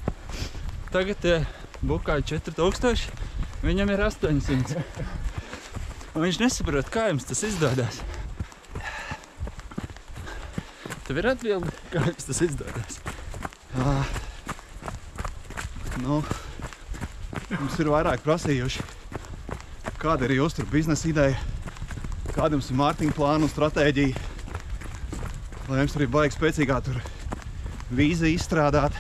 tagad 0.94 1.24
eh, 1.26 1.46
bukā 1.82 2.20
ir 2.22 2.28
4000, 2.30 3.08
viņam 3.66 3.92
ir 3.92 4.04
800. 4.08 4.84
Un 6.14 6.24
viņš 6.24 6.40
nesaprot, 6.44 6.92
kā 6.94 7.10
jums 7.10 7.26
tas 7.28 7.44
izdodas. 7.48 8.00
Tev 11.08 11.22
ir 11.22 11.28
atbilde, 11.32 11.72
kā 11.92 12.02
jums 12.04 12.26
tas 12.28 12.42
izdodas. 12.44 12.98
ā, 13.80 13.92
nu, 16.04 16.18
mums 17.54 17.78
ir 17.80 17.92
vairāk 17.94 18.26
prasījuši, 18.26 18.84
kāda 20.02 20.28
ir 20.28 20.36
jūsu 20.42 20.60
tur 20.60 20.68
biznesa 20.74 21.08
ideja, 21.08 21.38
kāda 22.34 22.58
jums 22.58 22.68
ir 22.72 22.80
mārketinga 22.82 23.16
plāna 23.16 23.48
un 23.48 23.54
stratēģija. 23.54 24.26
Lai 25.68 25.80
jums 25.82 25.96
tur 25.96 26.04
ir 26.04 26.12
baigi 26.12 26.36
spēcīgā 26.36 26.82
tur 26.84 27.00
vīzija 27.96 28.36
izstrādāt. 28.36 29.00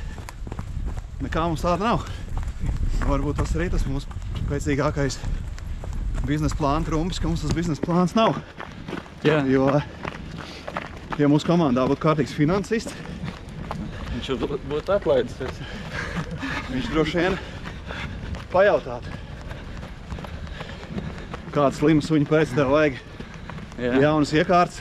Nekā 1.23 1.43
mums 1.43 1.63
tāda 1.65 1.89
nav. 1.89 2.07
Varbūt 3.03 3.41
tas 3.41 3.51
arī 3.55 3.67
tas 3.73 3.83
mūsu 3.87 4.07
spēcīgākais 4.45 5.19
biznesa 6.27 6.55
plāna 6.59 6.87
trumps, 6.87 7.19
ka 7.19 7.27
mums 7.27 7.43
tas 7.43 7.55
biznesa 7.55 7.83
plāns 7.83 8.15
nav. 8.15 8.39
Jā, 9.27 9.41
Jo, 9.49 9.67
ja 11.17 11.29
mūsu 11.31 11.47
komandā 11.49 11.85
būtu 11.89 12.03
kārtīgs 12.03 12.33
finansists, 12.37 12.93
viņš 14.15 14.29
bū- 14.41 14.59
būtu 14.69 14.93
atlaidis. 14.95 15.37
viņš 16.71 16.89
droši 16.93 17.17
vien 17.21 17.37
pajautātu, 18.51 19.13
kādas 21.55 21.79
slimas 21.79 22.07
suņu 22.09 22.27
pēc 22.29 22.53
tev 22.55 22.71
vajag 22.73 22.99
Jā, 23.77 23.93
jaunas 24.01 24.31
iekārtas, 24.33 24.79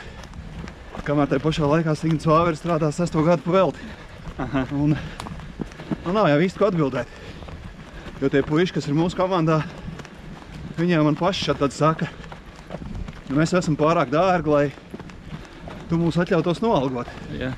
kamēr 1.05 1.29
tajā 1.31 1.43
pašā 1.45 1.69
laikā 1.69 1.95
Signs 1.97 2.25
Vāveris 2.27 2.63
strādā 2.63 2.89
sesto 2.93 3.23
gadu 3.27 3.43
pa 3.45 3.51
velti. 3.59 3.79
Un, 4.73 4.97
nu, 4.97 6.13
nav 6.13 6.29
jau 6.31 6.39
īsti 6.45 6.59
ko 6.61 6.71
atbildēt. 6.71 7.09
Jo 8.21 8.31
tie 8.33 8.41
puiši, 8.43 8.73
kas 8.73 8.87
ir 8.89 8.97
mūsu 8.97 9.17
komandā, 9.19 9.59
viņiem 10.79 11.05
man 11.05 11.17
paši 11.19 11.53
tad 11.61 11.73
saka, 11.77 12.09
nu, 13.29 13.37
mēs 13.37 13.53
esam 13.57 13.77
pārāk 13.77 14.09
dārgi, 14.13 14.49
lai 14.49 14.67
tu 15.91 15.99
mūs 16.01 16.19
atļautos 16.23 16.63
noalgot. 16.65 17.11
jā. 17.37 17.53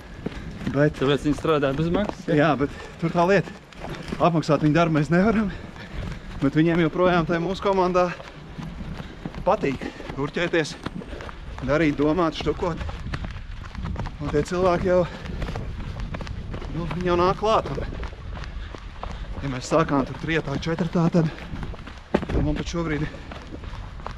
Bet 0.69 0.99
Tāpēc 0.99 1.25
viņi 1.25 1.39
strādā 1.39 1.71
bez 1.77 1.89
maksas. 1.93 2.27
Jā, 2.37 2.51
bet 2.61 2.73
tur 3.01 3.13
tā 3.15 3.25
lieta. 3.29 3.53
Apmaksāt 4.21 4.65
viņu 4.67 4.75
darbu 4.77 4.99
mēs 4.99 5.09
nevaram. 5.13 5.49
Bet 6.43 6.59
viņiem 6.59 6.83
joprojām 6.85 7.25
tajā 7.27 7.41
mūsu 7.41 7.65
komandā 7.65 8.09
patīk 9.47 9.87
urķēties, 10.21 10.75
darīt, 11.65 11.97
domāt, 11.97 12.37
štukot. 12.43 12.83
Un 14.19 14.33
tie 14.35 14.43
cilvēki 14.45 14.91
jau, 14.91 15.01
nu, 16.75 16.85
viņi 16.97 17.13
jau 17.13 17.17
nāk 17.19 17.41
klāt. 17.41 17.71
Ja 19.43 19.51
mēs 19.55 19.71
sākām 19.71 20.05
tur 20.05 20.19
trietā, 20.21 20.59
četratā, 20.61 21.07
tad, 21.15 21.31
tad 22.13 22.41
man 22.43 22.59
pat 22.59 22.69
šobrīd, 22.75 23.07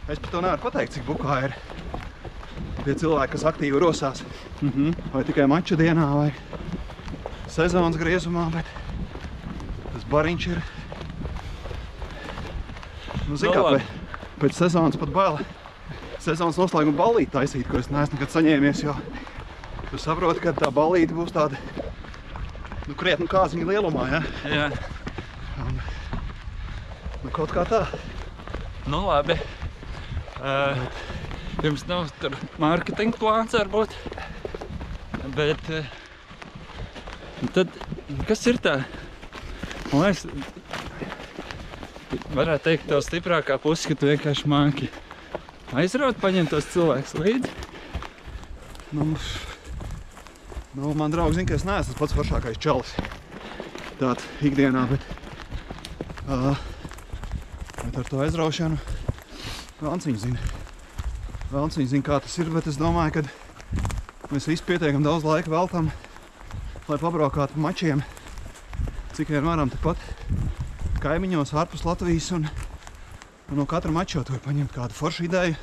es 0.09 0.19
pat 0.19 0.31
to 0.33 0.41
nevaru 0.41 0.65
pateikt, 0.65 0.97
cik 0.97 1.05
bukā 1.07 1.43
ir 1.47 1.57
tie 2.85 2.95
cilvēki, 3.03 3.33
kas 3.35 3.45
aktīvi 3.51 3.81
rosās. 3.83 4.23
Mhm. 4.63 4.93
Vai 5.15 5.25
tikai 5.29 5.47
mača 5.51 5.77
dienā, 5.81 6.07
vai 6.17 6.31
sezonas 7.51 7.99
griezumā, 8.01 8.47
bet 8.55 8.69
tas 9.95 10.05
bariņš 10.11 10.47
ir. 10.53 10.61
Nu, 13.29 13.37
zin, 13.37 13.51
Nu, 13.51 13.55
kā, 13.55 13.63
pēc, 13.75 13.91
pēc 14.43 14.61
sezonas 14.65 14.97
pat 14.99 15.11
baila. 15.15 15.45
Sezonas 16.21 16.59
noslēguma 16.61 16.99
ballīti 16.99 17.33
taisīt, 17.33 17.69
ko 17.71 17.79
es 17.81 17.89
neesmu 17.91 18.19
nekad 18.19 18.35
saņēmies, 18.35 18.83
jo 18.85 18.95
tu 19.91 19.99
saproti, 19.99 20.43
ka 20.45 20.53
tā 20.53 20.69
ballīte 20.75 21.17
būs 21.17 21.33
tāda 21.33 21.57
nu, 22.87 22.95
krietni 22.99 23.27
kāziņa 23.31 23.67
lielumā, 23.71 24.09
ja? 24.13 24.21
Jā, 24.51 24.67
Nu, 27.21 27.29
kaut 27.37 27.51
kā 27.53 27.67
tā. 27.69 27.83
nu 28.89 29.03
labi. 29.07 29.35
Uh, 30.41 30.79
jums 31.65 31.85
nav 31.89 32.09
tur 32.21 32.37
mārketinga 32.63 33.19
plāns 33.21 33.57
varbūt. 33.57 33.95
Bet 35.37 35.71
uh, 35.75 35.91
tad, 37.55 37.75
kas 38.29 38.47
ir 38.51 38.59
tā? 38.63 38.81
Man 39.91 40.07
liekas, 40.07 40.27
varētu 42.35 42.65
teikt, 42.67 42.89
tā 42.91 43.01
stiprākā 43.05 43.59
puse, 43.63 43.89
ka 43.91 43.99
tu 43.99 44.11
vienkārši 44.11 44.51
māki 44.51 44.91
aizraut, 45.77 46.19
paņemt 46.23 46.53
tos 46.55 46.69
cilvēkus 46.73 47.17
līdzi. 47.19 47.53
Nu, 48.97 49.13
nu, 50.75 50.95
man 50.99 51.13
draugs 51.15 51.39
zina, 51.39 51.49
ka 51.51 51.59
es 51.59 51.67
neesmu 51.69 51.99
pats 51.99 52.17
foršākais 52.17 52.59
čalis. 52.63 52.95
Tāds 54.01 54.25
ikdienā, 54.47 54.87
bet, 54.91 55.05
uh, 56.27 56.57
bet 57.85 58.01
ar 58.01 58.09
to 58.09 58.25
aizraušanu 58.25 58.81
Velns 59.81 60.05
viņu 60.05 60.21
zina. 60.21 60.60
Velns 61.51 61.79
viņu 61.79 61.91
zina, 61.91 62.07
kā 62.07 62.19
tas 62.23 62.37
ir, 62.39 62.51
bet 62.55 62.69
es 62.71 62.79
domāju, 62.79 63.21
ka 63.25 64.31
mēs 64.31 64.47
visi 64.47 64.63
pietiekam 64.67 65.03
daudz 65.03 65.27
laika 65.27 65.51
veltam, 65.51 65.89
lai 66.87 66.99
pabraukātu 67.01 67.57
pa 67.57 67.65
mačiem, 67.65 68.05
cik 69.17 69.33
vien 69.35 69.47
varam 69.47 69.71
tepat 69.73 69.99
kaimiņos 71.03 71.55
ārpus 71.59 71.83
Latvijas 71.89 72.31
un, 72.37 72.47
un 73.51 73.59
no 73.59 73.67
katra 73.67 73.91
mača 73.95 74.21
jau 74.21 74.25
tu 74.29 74.37
vari 74.37 74.45
paņemt 74.47 74.77
kādu 74.77 74.95
foršu 74.95 75.27
ideju. 75.27 75.59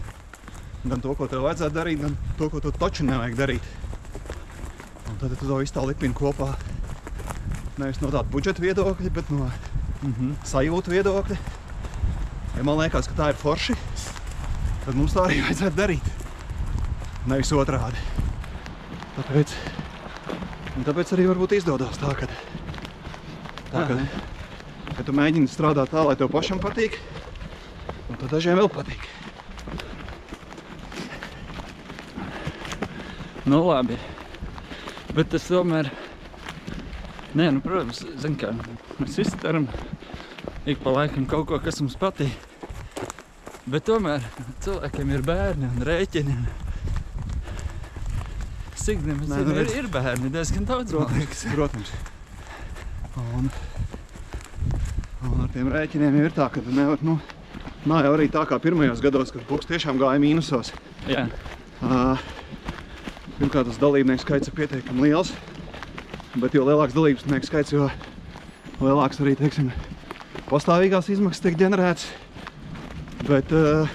Gan 0.87 1.01
to, 1.03 1.15
ko 1.19 1.27
tev 1.31 1.45
vajadzētu 1.47 1.75
darīt, 1.75 2.03
gan 2.03 2.19
to, 2.39 2.49
ko 2.51 2.59
tu 2.63 2.71
taču 2.75 3.07
nevajag 3.07 3.39
darīt. 3.39 3.71
Un 5.07 5.17
tad 5.21 5.33
tu 5.39 5.47
to 5.47 5.61
visu 5.61 5.75
tā 5.75 5.83
lipini 5.87 6.15
kopā. 6.15 6.51
Nevis 7.77 8.01
no 8.01 8.09
tāda 8.11 8.27
budžeta 8.33 8.63
viedokļa, 8.63 9.13
bet 9.13 9.31
no 9.31 9.49
Mhm. 10.03 10.35
sajūtu 10.45 10.91
viedokļa. 10.93 11.37
Ja 12.57 12.63
man 12.63 12.77
liekas, 12.77 13.07
ka 13.09 13.15
tā 13.17 13.29
ir 13.31 13.39
forši, 13.39 13.73
tad 14.87 14.95
mums 14.95 15.11
tā 15.11 15.25
arī 15.27 15.41
vajadzētu 15.43 15.75
darīt. 15.75 16.05
Nevis 17.27 17.49
otrādi. 17.51 17.99
Tāpēc, 19.17 19.55
un 20.77 20.87
tāpēc 20.87 21.11
arī 21.11 21.25
varbūt 21.27 21.57
izdodas 21.57 21.99
tā, 21.99 22.13
ka, 22.15 22.29
tā, 23.73 23.83
ka, 23.89 23.97
ka 24.93 25.03
tu 25.03 25.15
mēģini 25.17 25.51
strādāt 25.51 25.91
tā, 25.91 26.05
lai 26.07 26.15
tev 26.15 26.31
pašam 26.31 26.63
patīk, 26.63 26.95
un 28.07 28.21
tad 28.21 28.31
dažiem 28.31 28.61
vēl 28.61 28.71
patīk. 28.71 29.03
Nu, 33.47 33.65
labi. 33.67 33.99
Bet 35.11 35.33
tas 35.35 35.51
tomēr. 35.51 35.91
Nē, 37.35 37.51
nu, 37.57 37.63
protams, 37.63 38.05
zin 38.23 38.39
kā, 38.39 38.55
mēs 39.01 39.19
visi 39.19 39.39
darām 39.43 39.67
ik 40.67 40.79
pa 40.83 40.95
laikam 40.95 41.27
kaut 41.27 41.49
ko, 41.51 41.59
kas 41.63 41.83
mums 41.83 41.99
patīk. 41.99 42.46
Bet 43.67 43.83
tomēr 43.87 44.23
cilvēkiem 44.63 45.09
ir 45.11 45.23
bērni 45.27 45.67
un 45.67 45.83
rēķini. 45.87 46.35
un 46.37 46.45
Signim, 48.79 49.17
Nē, 49.27 49.41
nu, 49.43 49.55
ir, 49.59 49.71
ir 49.81 49.87
bērni 49.91 50.29
diezgan 50.31 50.63
daudz, 50.69 50.93
liekas. 50.95 51.41
Protams. 51.51 51.91
Un, 53.35 53.49
un 55.27 55.41
ar 55.43 55.49
tiem 55.51 55.67
rēķiniem 55.73 56.15
jau 56.21 56.29
ir 56.29 56.35
tā, 56.37 56.47
ka 56.53 56.63
tu 56.63 56.71
nevar, 56.71 57.01
nu, 57.03 57.17
nav 57.89 58.05
jau 58.07 58.13
arī 58.15 58.29
tā 58.31 58.45
kā 58.47 58.59
pirmajos 58.63 59.03
gados, 59.03 59.33
kad 59.35 59.43
puks 59.49 59.67
tiešām 59.67 59.99
gāja 59.99 60.21
mīnusos. 60.23 60.71
Jā, 61.09 61.27
Ā, 61.83 62.15
Pirmkārt, 63.37 63.67
tas 63.69 63.77
dalībnieku 63.77 64.23
skaits 64.23 64.49
ir 64.49 64.55
pietiekami 64.57 65.03
liels, 65.05 65.29
bet 66.41 66.55
jo 66.57 66.63
lielāks 66.65 66.95
dalībnieku 66.95 67.45
skaits, 67.45 67.73
jo 67.75 67.85
lielāks 68.81 69.19
arī, 69.21 69.35
teiksim, 69.37 69.67
pastāvīgās 70.47 71.11
izmaksas 71.13 71.43
tiek 71.43 71.59
ģenerētas. 71.59 72.07
Bet, 73.25 73.49
uh, 73.49 73.89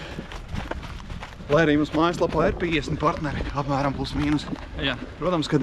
lai 1.53 1.63
arī 1.63 1.77
mums 1.79 1.93
mājaslapā 1.95 2.49
ir 2.49 2.57
50 2.59 2.99
partneri, 3.01 3.45
apmēram 3.55 3.95
plus 3.95 4.17
mīnus, 4.19 4.49
jā. 4.83 4.97
protams, 5.21 5.51
ka 5.51 5.61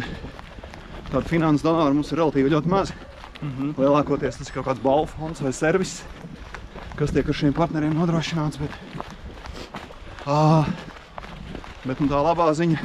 tāda 1.10 1.26
finanses 1.28 1.66
donora 1.66 1.92
mums 1.92 2.12
ir 2.14 2.22
relatīvi 2.22 2.54
ļoti 2.56 2.72
maz. 2.72 2.94
Mhm. 3.40 3.76
Lielākoties 3.80 4.40
tas 4.40 4.50
ir 4.50 4.56
kaut 4.56 4.68
kāds 4.70 4.84
balvu 4.84 5.12
fonds 5.14 5.44
vai 5.44 5.52
servis, 5.56 6.00
kas 7.00 7.14
tiek 7.16 7.28
ar 7.28 7.38
šiem 7.42 7.56
partneriem 7.56 7.96
nodrošināts. 7.96 8.60
Bet, 8.60 9.06
ā, 10.28 10.66
bet 11.86 12.02
nu, 12.04 12.10
tā 12.12 12.24
labā 12.24 12.50
ziņa 12.56 12.80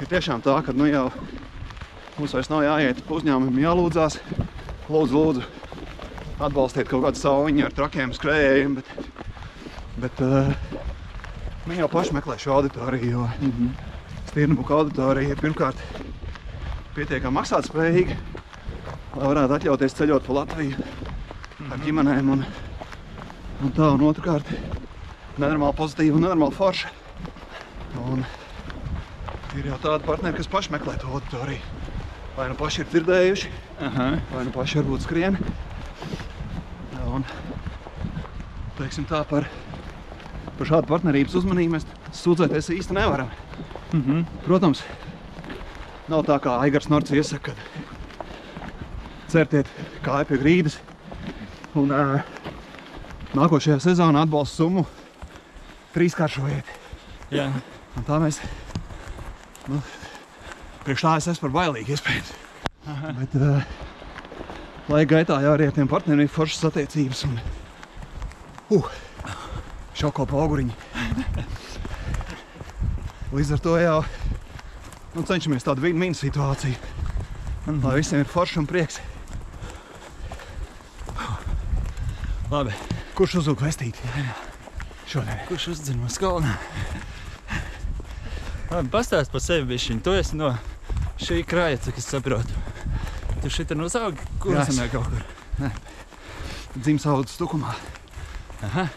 ir 0.00 0.10
tiešām 0.10 0.44
tā, 0.44 0.60
ka 0.66 0.74
nu, 0.76 0.86
jau 0.90 1.08
mums 2.18 2.34
vairs 2.36 2.50
nav 2.52 2.62
jāiet 2.66 3.02
uzņēmumiem, 3.10 3.64
jālūdzās. 3.64 4.20
Lūdzu, 4.84 5.16
lūdzu, 5.16 5.44
atbalstiet 6.44 6.90
kaut 6.90 7.06
kādu 7.06 7.20
sauņu 7.20 7.66
ar 7.66 7.74
trakiem 7.74 8.12
skrējējiem. 8.14 8.78
Bet, 8.78 9.13
bet 10.04 10.20
uh, 10.24 10.52
viņi 11.64 11.80
jau 11.80 11.90
paši 11.92 12.14
meklē 12.18 12.36
šo 12.40 12.58
auditoriju, 12.58 13.10
jo 13.16 13.28
Mhm. 13.40 13.74
Stirnbuka 14.28 14.74
auditorija 14.74 15.30
ir 15.30 15.38
pirmkārt 15.38 15.78
pietiekami 16.96 17.36
maksātspējīga, 17.38 18.16
lai 19.14 19.28
varētu 19.30 19.54
atļauties 19.58 19.94
ceļot 19.94 20.26
pa 20.26 20.36
Latviju 20.40 20.86
ar 21.70 21.78
ģimenēm 21.84 22.32
un, 22.34 22.42
un 23.62 23.74
tā, 23.76 23.92
un 23.94 24.02
otrkārt 24.08 24.48
nenormāli 25.38 25.76
pozitīva 25.78 26.18
un 26.18 26.26
nenormāli 26.26 26.56
forša. 26.56 26.90
Un 28.10 28.24
ir 29.54 29.68
jau 29.70 29.78
tādi 29.84 30.08
partneri, 30.08 30.36
kas 30.40 30.50
paši 30.50 30.74
meklē 30.74 30.96
to 30.98 31.12
auditoriju. 31.14 31.62
Vai 32.34 32.48
nu 32.50 32.58
paši 32.58 32.82
ir 32.82 32.90
dzirdējuši, 32.90 33.52
Aha. 33.86 34.08
vai 34.32 34.42
nu 34.48 34.54
paši 34.54 34.80
varbūt 34.80 35.06
skrien. 35.06 35.38
Un, 37.14 37.22
teiksim 38.80 39.06
tā, 39.06 39.22
par, 39.30 39.46
par 40.58 40.70
šādu 40.70 40.90
partnerības 40.90 41.34
uzmanību 41.40 41.76
mēs 41.76 41.86
sūdzēties 42.20 42.70
īsti 42.78 42.96
nevaram. 42.96 43.30
Mhm. 43.94 44.24
Protams, 44.46 44.82
nav 46.10 46.24
tā 46.28 46.38
kā 46.42 46.58
Aigars 46.64 46.90
Norts 46.90 47.14
iesaka, 47.14 47.54
ka 47.54 47.84
certiet 49.32 49.70
kāju 50.04 50.30
pie 50.30 50.40
grīdas. 50.42 50.78
Un 51.74 51.90
ā, 51.90 52.22
nākošajā 53.34 53.80
sezonā 53.82 54.22
atbalsta 54.22 54.62
summu 54.62 54.84
trīskāršojiet. 55.94 56.70
Jā. 57.34 57.48
Un 57.98 58.06
tā 58.06 58.18
mēs, 58.22 58.38
nu, 59.70 59.80
priekš 60.86 61.06
tā 61.06 61.16
es 61.18 61.28
esmu 61.32 61.48
par 61.48 61.56
bailīgi 61.58 61.96
iespējams. 61.96 62.32
Bet, 63.18 63.34
uh, 63.40 63.66
laika 64.92 65.16
gaitā 65.16 65.40
jau 65.42 65.54
arī 65.56 65.70
ar 65.70 65.74
tiem 65.74 65.90
partneriem 65.90 66.26
ir 66.26 66.34
foršas 66.34 66.68
attiecības 66.70 67.24
un, 67.30 67.38
uh, 68.76 68.90
šoko 69.98 70.26
pa 70.28 70.42
auguriņu. 70.42 70.74
Līdz 73.34 73.56
ar 73.56 73.62
to 73.64 73.74
jau 73.80 73.98
nu, 75.14 75.22
cenšamies 75.26 75.66
tādu 75.66 75.84
win-win 75.86 76.14
situāciju, 76.18 76.76
lai 77.82 77.96
visiem 77.98 78.22
ir 78.22 78.30
forši 78.30 78.60
un 78.62 78.68
prieks. 78.70 79.00
Labi. 82.52 82.74
Kurš 83.14 83.38
uzlūk 83.40 83.62
vestīt? 83.62 83.98
Šodien. 85.10 85.38
Kurš 85.48 85.68
uzzina 85.72 86.06
uz 86.06 86.18
kalna? 86.18 86.56
Labi, 88.70 88.90
pastāst 88.90 89.30
par 89.30 89.42
sevi 89.42 89.66
bišķiņ. 89.70 90.02
Tu 90.04 90.14
esi 90.18 90.38
no 90.38 90.52
šī 91.22 91.40
kraja, 91.46 91.78
cik 91.86 91.98
es 92.02 92.10
saprotu. 92.10 92.62
Tu 93.42 93.50
šitā 93.52 93.78
uzaugi 93.78 94.22
kursamē 94.42 94.86
kaut 94.92 95.10
kur. 95.12 95.70
Dzims 96.74 97.06
audzes 97.10 97.38
tukumā. 97.38 97.74
Aha. 98.66 98.88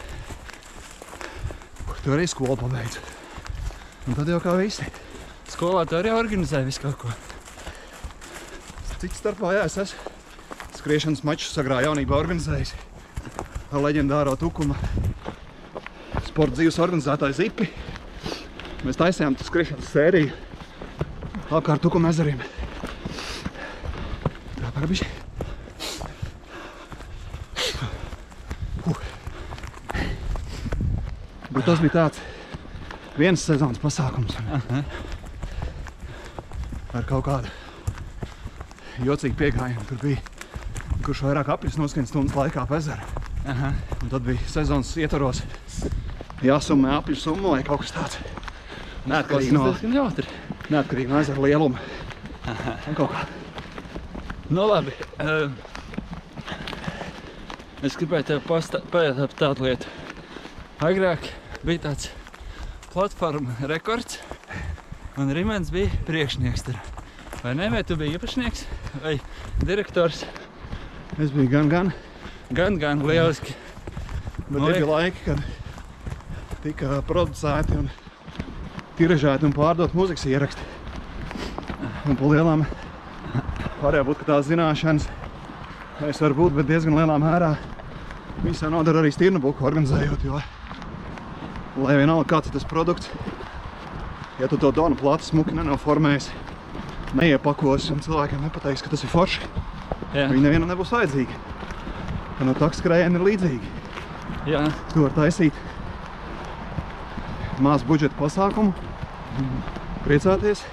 Arī 2.08 2.24
skolu 2.24 2.56
pabeidzu. 2.56 3.02
Un 4.08 4.16
tad 4.16 4.28
jau 4.30 4.38
kā 4.40 4.54
visi. 4.56 4.86
Skolā 5.52 5.82
tu 5.88 5.98
arī 5.98 6.12
organizē 6.14 6.62
visu 6.64 6.80
kaut 6.80 6.96
ko. 7.02 7.10
Cits 8.98 9.20
starpā, 9.20 9.52
jā, 9.54 9.66
es 9.68 9.76
esmu 9.84 10.14
skriešanas 10.78 11.22
maču 11.26 11.50
sagrā 11.50 11.82
jaunībā 11.84 12.16
organizējis 12.16 12.72
ar 13.68 13.82
leģendāro 13.84 14.34
tukuma 14.40 14.78
sporta 16.26 16.56
dzīves 16.56 16.80
organizētāju 16.82 17.36
Zipi. 17.36 17.68
Mēs 18.86 18.98
taisījām 18.98 19.36
tu 19.36 19.46
skriešanas 19.46 19.92
sēriju 19.92 20.32
apkārt 21.50 21.82
tukuma 21.84 22.12
ezeriem. 22.14 22.40
Tā 24.58 24.72
parabiši. 24.74 25.08
Bet 25.08 25.17
tas 31.68 31.80
bija 31.84 31.92
tāds 31.98 32.20
viens 33.18 33.42
sezonas 33.44 33.80
pasākums. 33.82 34.36
Aha. 34.56 34.82
Ar 36.96 37.04
kaut 37.08 37.26
kādu 37.26 37.50
jocīgu 39.04 39.36
piegājienu. 39.38 39.84
Tur 39.90 40.00
bija 40.00 40.22
kurš 41.04 41.20
vairāk 41.26 41.50
apļus 41.52 41.76
noskrien 41.80 42.08
stundas 42.08 42.36
laikā 42.38 42.64
pa 42.68 42.78
ezeru. 42.80 43.04
Aha. 43.48 43.72
Un 44.02 44.12
tad 44.12 44.24
bija 44.26 44.48
sezonas 44.50 44.94
ietvaros 45.00 45.42
jāsummē 46.44 46.94
apļu 46.96 47.18
summa 47.20 47.56
vai 47.56 47.62
kaut 47.66 47.84
kas 47.84 47.92
tāds. 47.96 48.18
Neatkarīgi 49.08 49.52
no, 49.56 49.68
neatkarīgi 50.72 51.12
no 51.12 51.20
ezera 51.20 51.44
lieluma. 51.44 51.80
Un 52.88 52.96
kaut 52.96 53.12
kā. 53.12 53.26
Nu 54.48 54.64
labi. 54.70 54.94
Uh, 55.20 55.52
es 57.84 57.96
gribēju 58.00 58.30
tev 58.32 58.42
pastā- 58.48 58.80
pajautāt 58.92 59.36
par 59.36 59.42
tādu 59.42 59.68
lietu. 59.68 59.92
Agrāk 60.84 61.28
bija 61.68 61.82
tāds 61.84 62.06
platforma 62.94 63.52
rekords, 63.68 64.16
un 65.20 65.28
Rimens 65.36 65.68
bija 65.74 65.90
priekšnieks 66.08 66.64
tur. 66.64 66.78
Vai 67.42 67.52
ne? 67.58 67.68
Vai 67.68 67.82
tu 67.84 67.96
biji 67.98 68.16
īpašnieks 68.16 68.62
vai 69.02 69.18
direktors? 69.60 70.22
Es 71.20 71.34
biju 71.34 71.50
gan, 71.52 71.68
gan. 71.68 71.92
Gan, 72.56 72.78
gan 72.80 73.04
lieliski. 73.04 73.52
Bet 74.48 74.62
tie 74.62 74.78
bija 74.78 74.88
laiki, 74.88 75.24
kad 75.26 76.58
tika 76.64 77.02
producēti 77.06 77.76
un 77.82 77.90
tiražēti 78.96 79.44
un 79.50 79.56
pārdot 79.56 79.92
mūzikas 79.98 80.24
ieraksti. 80.30 80.64
Un 82.08 82.16
pa 82.16 82.32
lielām 82.32 82.64
varēja 83.82 84.06
būt, 84.08 84.22
ka 84.22 84.32
tās 84.32 84.48
zināšanas 84.48 85.10
mēs 86.00 86.24
var 86.24 86.38
būt, 86.38 86.56
bet 86.62 86.72
diezgan 86.72 86.96
lielā 86.96 87.20
mērā 87.20 87.58
viņas 88.40 88.64
jau 88.64 88.72
nodara 88.72 89.02
arī 89.04 89.12
stirnu 89.12 89.42
buku 89.42 89.68
organizējot, 89.68 90.24
jo 90.24 90.40
lai 91.82 91.96
vienalga 92.00 92.26
kāds 92.32 92.48
ir 92.50 92.52
tas 92.56 92.64
produkts, 92.68 93.08
ja 94.40 94.48
tu 94.48 94.56
to 94.60 94.70
donu 94.74 94.96
plati 94.98 95.24
smuki 95.28 95.54
nenoformēsi, 95.56 96.30
neiepakos 97.18 97.90
un 97.94 98.00
cilvēkiem 98.04 98.42
nepateiks, 98.46 98.82
ka 98.84 98.90
tas 98.92 99.04
ir 99.06 99.10
forši, 99.12 99.40
Jā, 100.14 100.28
viņi 100.30 100.40
nevienam 100.40 100.68
nebūs 100.70 100.92
vajadzīgi. 100.94 101.34
Un 102.40 102.46
no 102.48 102.54
takskrējieni 102.56 103.18
ir 103.18 103.24
līdzīgi. 103.26 103.68
jā. 104.46 104.62
Tu 104.92 105.02
vari 105.02 105.14
taisīt 105.16 105.52
mazu 107.60 107.84
budžeta 107.88 108.14
pasākumu, 108.18 108.72
priecāties, 110.06 110.64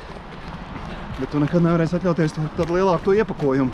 Bet 1.15 1.29
tu 1.31 1.39
nekad 1.39 1.63
nevarēsi 1.63 1.95
atļauties 1.95 2.33
to- 2.35 2.41
tādu 2.57 2.73
lielāku 2.75 3.03
to 3.05 3.11
iepakojumu. 3.15 3.71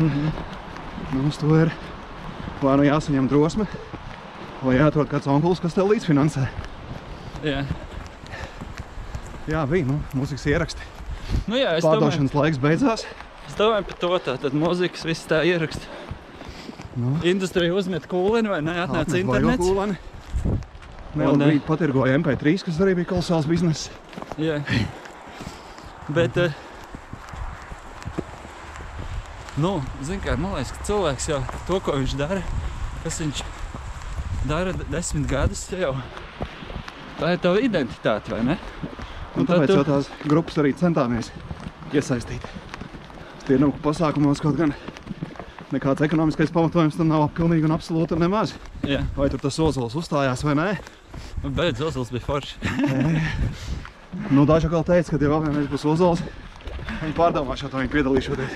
Nu, 0.00 1.26
uz 1.28 1.36
to 1.36 1.50
ir 1.60 1.70
vai 2.62 2.76
nu 2.78 2.82
jāsaņem 2.86 3.28
drosme, 3.28 3.66
vai 4.64 4.78
jāatrod 4.78 5.10
kāds 5.10 5.28
onkulis, 5.30 5.60
kas 5.62 5.76
tev 5.76 5.90
līdzfinansē. 5.92 6.46
Jā. 7.44 7.64
Jā, 9.50 9.64
bija, 9.68 9.84
nu, 9.90 9.98
mūzikas 10.16 10.46
ieraksti. 10.48 10.86
Nu 11.50 11.58
jā, 11.58 11.74
es 11.76 11.84
domāju, 11.84 12.00
Pārdošanas 12.00 12.34
laiks 12.38 12.60
beidzās. 12.62 13.04
es 13.48 13.56
domāju 13.58 13.84
par 13.90 13.98
to, 14.00 14.10
tā 14.24 14.36
tad 14.40 14.56
mūzikas 14.56 15.04
viss 15.04 15.28
tā 15.28 15.42
ieraksta. 15.44 15.84
Nu, 16.96 17.16
Industrija 17.26 17.74
uzmet 17.74 18.06
kūleni 18.08 18.48
vai 18.52 18.60
ne, 18.62 18.76
atnāca 18.84 19.18
internets. 19.18 19.60
kūleni. 19.64 19.96
Un, 20.44 20.60
Vēl 21.14 21.34
eh, 21.34 21.40
brīdi 21.44 21.64
patirgoja 21.66 22.16
MP3, 22.18 22.54
kas 22.66 22.78
arī 22.82 22.94
bija 23.00 23.10
kolosāls 23.12 23.46
bizness. 23.50 23.90
Jā. 24.40 24.60
Bet, 26.16 26.36
eh, 26.38 26.54
nu, 29.60 29.76
zin 30.02 30.22
kā, 30.24 30.38
man 30.40 30.56
liekas, 30.56 30.72
ka 30.74 30.88
cilvēks 30.88 31.28
jau 31.30 31.42
to, 31.68 31.80
ko 31.84 31.98
viņš 32.00 32.16
dara, 32.18 32.40
kas 33.04 33.20
viņš 33.22 33.44
dara 34.48 34.72
de- 34.72 34.84
desmit 34.92 35.26
gadus, 35.30 35.64
jau 35.72 35.94
tā 37.20 37.32
ir 37.34 37.38
tava 37.42 37.60
identitāte, 37.62 38.30
vai 38.34 38.42
ne? 38.44 38.58
Un 39.34 39.40
Un 39.42 39.46
tad 39.46 39.56
tāpēc 39.62 39.66
tu- 39.66 39.76
jau 39.80 39.84
tās 39.84 40.08
grupas 40.28 40.54
arī 40.62 40.74
centāmies 40.78 41.30
iesaistīt. 41.92 42.42
Tie 43.46 43.58
nav 43.58 43.72
pasākumos 43.82 44.40
kaut 44.40 44.56
gan 44.56 44.74
nekāds 45.72 46.00
ekonomiskais 46.06 46.52
pamatojums 46.54 46.96
tam 46.96 47.08
nav 47.08 47.28
pilnīgi 47.34 47.64
un 47.64 47.74
absolūti 47.76 48.16
nemaz. 48.18 48.54
Jā, 48.86 49.02
Vai 49.16 49.28
tur 49.28 49.38
tas 49.42 49.58
ozols 49.58 49.94
uzstājās 49.94 50.44
vai 50.44 50.54
nē? 50.54 50.78
un 51.44 51.52
beidz 51.54 51.80
Ozols 51.80 52.10
bija 52.10 52.24
forši. 52.24 52.54
Nu, 54.30 54.44
daži 54.46 54.66
atkal 54.68 54.84
teica, 54.86 55.10
ka 55.10 55.18
ja 55.18 55.28
vēl 55.28 55.42
vienreiz 55.42 55.66
būs 55.68 55.84
ozols, 55.90 56.20
viņi 57.02 57.14
pārdomā 57.16 57.56
šo 57.58 57.66
to, 57.68 57.80
viņi 57.82 57.90
piedalīšoties 57.90 58.52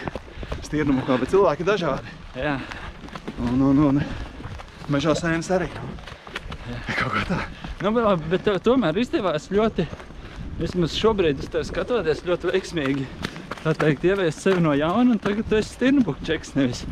stirnumu 0.62 1.02
kā, 1.02 1.16
bet 1.18 1.32
cilvēki 1.34 1.66
dažādi. 1.66 2.06
Jā, 2.38 2.60
Un, 3.38 3.60
un, 3.62 3.78
un 3.78 3.98
mežā 4.92 5.14
sēnes 5.18 5.50
arī. 5.54 5.68
Kaut 6.98 7.14
kā 7.14 7.24
tā. 7.28 7.40
nu, 7.84 7.92
bet, 8.28 8.44
tev 8.44 8.58
tomēr 8.64 8.96
izdevās 9.00 9.48
ļoti, 9.52 9.86
vismaz 10.60 10.96
šobrīd 10.98 11.44
uz 11.44 11.52
tevi 11.52 11.68
skatoties, 11.68 12.24
ļoti 12.28 12.52
veiksmīgi. 12.52 13.06
Tā 13.58 13.74
teikt, 13.74 14.04
ieviest 14.06 14.44
sevi 14.44 14.62
no 14.62 14.72
jauna, 14.76 15.16
un 15.16 15.22
tagad 15.22 15.48
tu 15.50 15.58
esi 15.58 15.74
stirnbuku 15.74 16.24
čeks, 16.28 16.54
nevis 16.58 16.84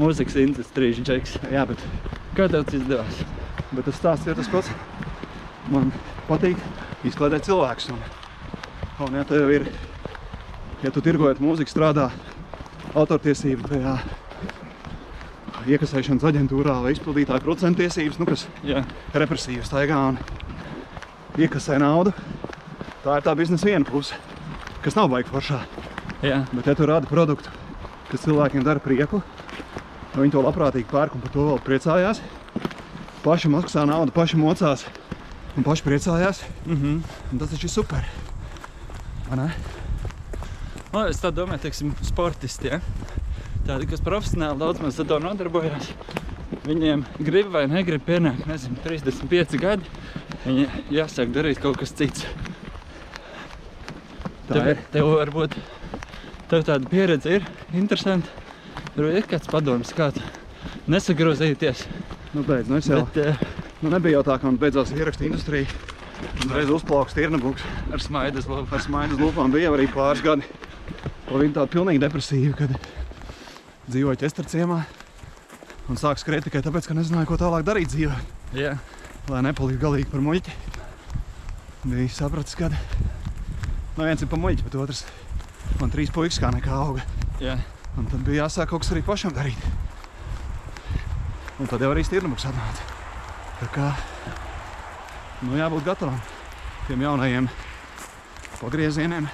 mūzikas 0.00 0.38
industrijas 0.40 1.02
čeks. 1.04 1.38
Jā, 1.52 1.66
bet, 1.68 1.82
Kā 2.34 2.48
tev 2.50 2.64
tas 2.66 2.74
izdevās? 2.74 3.18
bet 3.74 3.86
tas 3.86 3.98
stāsts 3.98 4.26
ir 4.26 4.34
tas 4.38 4.48
pats. 4.50 4.70
Man 5.70 5.92
patīk 6.28 6.58
izklaidēt 7.06 7.46
cilvēkus. 7.46 7.90
Un, 7.94 8.00
un 9.06 9.18
ja 9.18 9.22
tev 9.28 9.50
ir, 9.54 9.68
ja 10.82 10.90
tu 10.94 11.02
tirgojot 11.04 11.42
mūziku, 11.42 11.70
strādā 11.70 12.08
autortiesību 12.94 13.70
tajā 13.70 13.94
iekasēšanas 15.68 16.24
aģentūrā 16.28 16.74
vai 16.84 16.92
izpildītāja 16.94 17.42
procentu 17.44 17.82
tiesības, 17.82 18.18
nu, 18.20 18.26
kas 18.28 18.46
Jā, 18.66 18.82
represīvi 19.14 19.64
staigā 19.66 19.98
un 20.12 20.18
iekasē 21.40 21.78
naudu. 21.82 22.12
Tā 23.04 23.18
ir 23.18 23.24
tā 23.26 23.34
biznesa 23.36 23.68
viena 23.68 23.84
puse, 23.88 24.16
kas 24.84 24.96
nav 24.96 25.10
baigi 25.12 25.30
foršā. 25.32 25.60
jā, 26.24 26.42
Bet, 26.52 26.66
ja 26.66 26.74
tu 26.74 26.86
rādi 26.88 27.08
produktu, 27.10 27.50
kas 28.10 28.24
cilvēkiem 28.24 28.64
dara 28.64 28.80
prieku, 28.80 29.22
viņi 30.14 30.32
to 30.32 30.42
labprātīgi 30.44 30.88
pērk 30.90 31.16
un 31.16 31.24
par 31.24 31.32
to 31.34 31.46
vēl 31.48 31.60
priecājās. 31.66 32.20
Paši 33.24 33.48
maksā 33.52 33.86
naudu, 33.88 34.12
paši 34.12 34.36
mocās 34.36 34.84
un 35.56 35.64
paši 35.64 35.82
priecājās. 35.86 36.44
mhm. 36.66 37.00
Un 37.32 37.38
tas 37.40 37.50
taču 37.50 37.66
ir 37.66 37.72
super. 37.72 38.04
Vai 39.28 39.36
ne? 39.40 39.48
Nu, 40.92 41.00
es 41.10 41.18
tā 41.18 41.32
domāju, 41.34 41.64
teiksim, 41.64 41.94
sportisti, 42.06 42.68
ja? 42.70 42.80
Tādi, 43.66 43.88
kas 43.90 44.04
profesionāli 44.04 44.60
daudz 44.60 44.82
maz 44.84 45.00
ar 45.00 45.08
to 45.10 45.18
nodarbojās. 45.22 45.90
Viņiem 46.64 47.02
grib 47.24 47.50
vai 47.52 47.64
negrib 47.68 48.04
pienākt, 48.06 48.46
nezinu, 48.48 48.78
35 48.84 49.58
gadi, 49.60 49.90
viņi 50.44 50.68
jāsāk 50.94 51.32
darīt 51.34 51.60
kaut 51.62 51.80
kas 51.80 51.92
cits. 51.96 52.26
Tā 54.48 54.54
tev, 54.54 54.70
ir. 54.74 54.80
tev 54.92 55.10
varbūt 55.16 55.58
tev 56.52 56.64
tāda 56.68 56.88
pieredze 56.90 57.38
ir 57.38 57.46
interesanti. 57.72 58.28
Tur 58.94 59.10
ir 59.10 59.26
kāds 59.28 59.50
padoms, 59.50 59.90
kā 59.96 60.12
nesagrozīties. 60.90 61.86
Nu, 62.34 62.44
beidz, 62.46 62.70
nu 62.70 62.78
es 62.78 62.88
jau. 62.90 63.02
Bet 63.08 63.22
uh, 63.24 63.54
Nu, 63.84 63.90
nebija 63.92 64.16
jau 64.16 64.22
tā, 64.24 64.38
ka 64.40 64.48
man 64.48 64.56
beidzās 64.56 64.94
ieraksta 64.96 65.26
industrija. 65.26 65.68
Uzreiz 66.40 66.70
uzplauks 66.72 67.12
tirnabuks. 67.12 67.60
ar 67.92 68.00
smaidas 68.00 68.46
lopu. 68.48 68.72
Ar 68.72 68.80
smaidas 68.80 69.18
lūpām 69.20 69.52
bija 69.52 69.72
arī 69.74 69.84
pāris 69.92 70.22
gadi. 70.24 70.48
Viņa 71.28 71.52
tāda 71.58 71.68
pilnīgi 71.68 72.00
depresīva, 72.00 72.54
kad 72.62 72.72
dzīvoja 73.90 74.20
ķestra 74.22 74.46
ciemā. 74.48 74.80
Un 75.90 75.98
sāk 76.00 76.20
skriet 76.20 76.46
tikai 76.46 76.62
tāpēc, 76.64 76.86
ka 76.88 76.96
nezināja, 76.96 77.28
ko 77.28 77.36
tālāk 77.40 77.64
darīt 77.66 77.90
dzīvē. 77.92 78.16
Jā, 78.56 78.76
lai 79.28 79.42
nepalikt 79.44 79.82
galīgi 79.82 80.08
par 80.12 80.22
muļķi. 80.24 80.54
Bija 81.84 82.08
sapratis, 82.16 82.56
ka 82.56 82.70
no 83.98 84.06
viens 84.06 84.22
ir 84.24 84.30
pa 84.30 84.38
muļķi, 84.40 84.64
bet 84.64 84.78
otrs 84.80 85.04
man 85.80 85.92
trīs 85.92 86.12
puikas 86.14 86.40
kā 86.40 86.52
nekā 86.54 86.72
auga. 86.72 87.04
jā. 87.42 87.58
Un 87.94 88.08
tad 88.10 88.24
bija 88.26 88.42
jāsāk 88.42 88.72
kaut 88.72 88.82
kas 88.82 88.90
arī 88.90 89.04
pašam 89.06 89.30
darīt. 89.36 89.60
Un 91.62 91.68
tad 91.70 91.78
jau 91.84 91.92
arī 91.94 92.02
stirnubuks 92.02 92.48
atnāca. 92.48 92.82
Tā 93.60 93.68
kā, 93.70 93.90
nu 95.46 95.54
jābūt 95.54 95.84
gatavam 95.86 96.16
tiem 96.88 97.04
jaunajiem 97.06 97.46
pagriezieniem. 98.58 99.28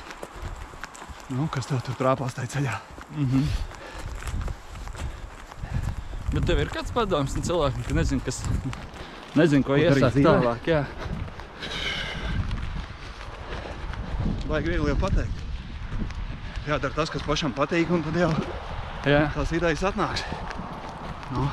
Nu, 1.32 1.46
kas 1.48 1.70
tev 1.70 1.80
tur 1.86 1.96
trāpās 1.96 2.36
tajā 2.36 2.52
ceļā? 2.58 2.76
Mhm. 3.16 3.46
Bet 6.30 6.44
tev 6.46 6.60
ir 6.62 6.70
kāds 6.70 6.92
padoms 6.94 7.34
un 7.34 7.42
cilvēkiem, 7.46 7.84
ka 7.88 7.96
nezinu, 7.96 8.22
kas 8.26 8.42
nezinu, 9.38 9.64
ko, 9.66 9.78
iesākt 9.80 10.20
tālāk. 10.22 10.68
Jā. 10.70 10.84
Vajag 14.50 14.66
viegli 14.70 14.90
jau 14.92 14.98
pateikt. 14.98 15.42
Jādara 16.68 16.94
tas, 16.94 17.10
kas 17.10 17.22
pašam 17.26 17.54
patīk, 17.56 17.90
un 17.94 18.02
tad 18.06 18.18
jau 18.20 18.30
Jā. 19.08 19.24
tās 19.34 19.52
idejas 19.56 19.82
atnāks. 19.90 20.22
Nu. 21.34 21.46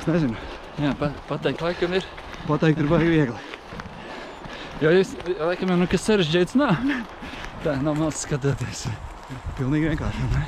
Es 0.00 0.06
nezinu, 0.08 0.36
Jā, 0.80 0.94
pa, 0.98 1.10
pateikt, 1.28 1.62
laikam 1.64 1.94
ir. 1.98 2.06
pateikt 2.46 2.82
ir 2.82 2.90
baigi 2.90 3.10
viegli. 3.10 3.46
Jo 4.80 4.94
jūs, 4.96 5.12
laikam, 5.38 5.74
jau 5.74 5.78
nekas 5.82 6.06
sarežģīts 6.08 6.56
nav. 6.56 6.78
Tā 7.64 7.74
nav 7.84 7.98
mums 8.00 8.22
skatoties. 8.24 8.86
Pilnīgi 9.58 9.90
vienkārši. 9.92 10.30
Ne? 10.34 10.46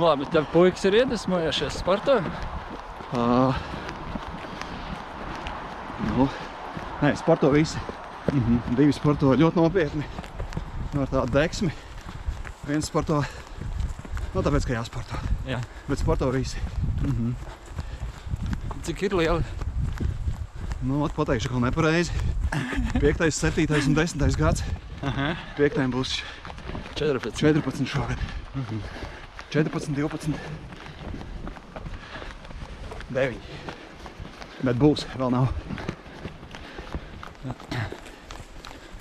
Labi, 0.00 0.24
tev 0.32 0.46
puikas 0.48 0.86
ir 0.88 0.94
iedvesmojušies 1.02 1.74
sportā. 1.82 2.14
Uh, 3.12 3.56
nu, 6.06 6.28
nē, 7.02 7.10
sporto 7.20 7.50
visi. 7.52 7.78
Mm 8.32 8.40
-hmm. 8.40 8.76
Divi 8.76 8.92
sporto 8.92 9.34
ļoti 9.34 9.56
nopietni. 9.60 10.04
Nu, 10.94 11.02
ar 11.02 11.08
tādu 11.08 11.32
deksmi. 11.32 11.72
Viens 12.66 12.86
sporto, 12.86 13.22
nu 14.34 14.42
tāpēc, 14.42 14.66
ka 14.66 14.72
jāsporto. 14.72 15.20
Jā. 15.46 15.60
Bet 15.88 15.98
sporto 15.98 16.30
visi. 16.30 16.56
Mm 17.02 17.10
-hmm. 17.10 17.34
Cik 18.82 19.02
ir 19.02 19.14
liela? 19.14 19.42
Nu, 20.82 21.02
ot, 21.04 21.12
pateikšu, 21.12 21.48
ka 21.48 21.58
nepareizi. 21.58 22.12
5, 23.00 23.30
7 23.30 23.88
un 23.88 23.94
10 23.94 24.36
gads. 24.36 24.64
Aha. 25.02 25.36
5 25.58 25.90
būs 25.90 26.22
14. 26.94 27.36
14 27.36 27.86
šogad. 27.86 28.18
14, 29.50 29.90
12, 29.96 30.34
9. 33.10 33.38
Bet 34.62 34.76
būs, 34.78 35.02
vēl 35.18 35.32
nav. 35.34 35.48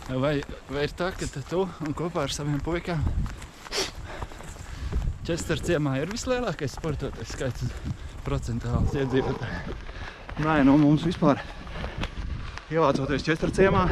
Vai, 0.09 0.39
vai 0.71 0.87
ir 0.87 0.93
tā, 0.97 1.11
ka 1.13 1.27
tu 1.51 1.67
un 1.85 1.93
kopā 1.93 2.23
ar 2.25 2.33
saviem 2.33 2.57
puikām 2.65 3.03
Čester 5.27 5.61
ciemā 5.61 5.99
ir 5.99 6.09
vislielākais 6.09 6.73
sportotais 6.79 7.35
skaits 7.35 7.67
procentuāls 8.25 8.95
iedzīvotāji? 8.97 9.75
Nē, 10.41 10.55
nu 10.65 10.79
mums 10.81 11.05
vispār 11.05 11.43
ievācoties 12.73 13.27
Čestra 13.27 13.53
ciemā, 13.53 13.85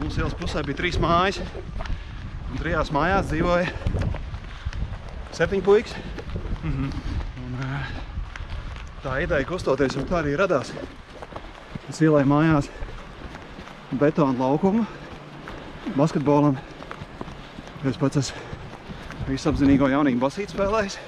mūsu 0.00 0.24
ielas 0.24 0.34
pusē 0.34 0.66
bija 0.66 0.82
trīs 0.82 0.98
mājas. 0.98 1.38
Un 2.50 2.58
trijās 2.58 2.90
mājās 2.94 3.30
dzīvoja 3.30 4.05
septiņi 5.36 5.64
puikas. 5.64 5.96
Mhm. 6.64 6.90
Un, 7.44 7.56
ā, 7.62 7.80
tā 9.04 9.18
ideja 9.24 9.48
kustoties 9.48 9.96
jau 9.96 10.04
tā 10.08 10.22
arī 10.22 10.36
radās. 10.38 10.72
Es 11.86 12.00
ielēju 12.02 12.26
mājās 12.30 12.70
betonu 14.00 14.40
laukumu 14.40 14.86
basketbolam. 15.94 16.56
Es 17.86 17.98
pats 18.00 18.18
esmu 18.18 19.28
visapzinīgo 19.28 19.90
jaunību 19.92 20.24
basīt 20.24 20.54
spēlējis. 20.54 20.98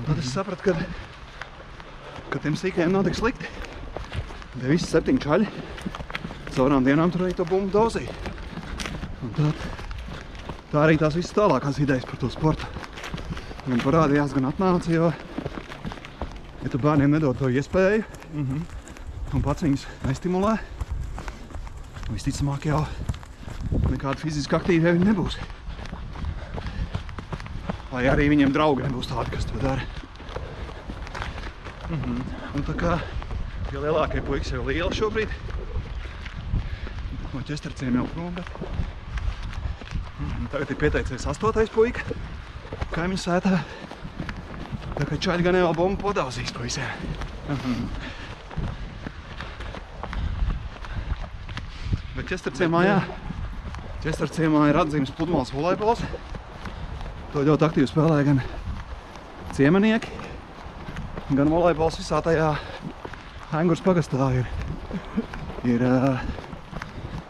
Un 0.00 0.08
tad 0.08 0.20
es 0.20 0.32
sapratu, 0.34 0.70
ka, 0.72 0.74
ka 2.32 2.42
tiem 2.42 2.58
sīkajiem 2.58 2.92
nav 2.92 3.06
tik 3.08 3.16
slikti. 3.16 3.48
Te 4.58 4.66
visi 4.66 4.90
septiņi 4.90 5.24
čaļi 5.24 5.48
caurām 6.56 6.84
dienām 6.84 7.12
tur 7.14 7.24
arī 7.24 7.36
to 7.38 7.46
bumbu 7.48 7.72
dozīja. 7.72 8.12
Un 9.24 9.32
tad, 9.36 9.66
tā 10.72 10.84
arī 10.84 10.98
tās 11.00 11.16
visas 11.16 11.36
tālākās 11.36 11.80
idejas 11.80 12.08
par 12.08 12.20
to 12.20 12.32
sportu. 12.32 12.79
Gan 13.70 13.78
parādījās, 13.84 14.32
gan 14.34 14.48
atnāca, 14.48 14.90
jo, 14.90 15.08
ja 16.58 16.70
tu 16.72 16.78
bērniem 16.82 17.12
nedod 17.14 17.36
to 17.38 17.46
iespēju, 17.54 18.02
un 18.34 19.44
pats 19.44 19.62
viņus 19.62 19.84
nestimulē, 20.08 20.56
visticamāk 22.08 22.66
jau 22.66 22.80
nekāda 23.92 24.18
fiziski 24.18 24.56
aktīva 24.58 24.90
viņi 24.96 25.06
nebūs. 25.06 25.38
Vai 27.92 28.02
arī 28.10 28.26
viņiem 28.32 28.50
draugi 28.56 28.88
nebūs 28.88 29.12
tādi, 29.12 29.36
kas 29.36 29.46
to 29.46 29.62
dara. 29.62 29.86
Un 31.94 32.66
tā 32.66 32.74
kā 32.74 32.96
ja 33.70 33.84
lielākie 33.86 34.24
puikas 34.26 34.50
jau 34.50 34.66
liela 34.66 34.90
šobrīd, 34.98 35.30
no 37.36 37.46
ķesterciem 37.46 38.02
jau 38.02 38.08
prom, 38.16 38.34
bet 38.34 38.50
tagad 40.50 40.74
ir 40.74 40.82
pieteicies 40.82 41.30
astotais 41.30 41.70
puika 41.70 42.02
kaimiņu 42.94 43.22
sētā. 43.22 43.60
Tā 44.98 45.06
kā 45.08 45.16
čaļi 45.16 45.46
gan 45.46 45.58
jau 45.60 45.70
bumbu 45.76 46.02
podauzīs 46.08 46.52
pa 46.52 46.64
visiem. 46.64 46.90
Bet 52.16 52.26
ķesterciemā, 52.28 52.82
jā, 52.84 52.98
ķesterciemā 54.04 54.66
ir 54.68 54.80
atzīmes 54.82 55.14
pludmales 55.16 55.54
volejbols. 55.54 56.02
To 57.32 57.44
ļoti 57.46 57.66
aktīvi 57.68 57.88
spēlē 57.88 58.20
gan 58.26 58.42
ciemenieki, 59.54 60.10
gan 61.38 61.50
volejbols 61.52 62.00
visā 62.02 62.18
tajā 62.26 62.52
Hengurs 63.50 63.82
pagastā 63.82 64.28
ir, 64.38 64.50
ir, 65.66 65.82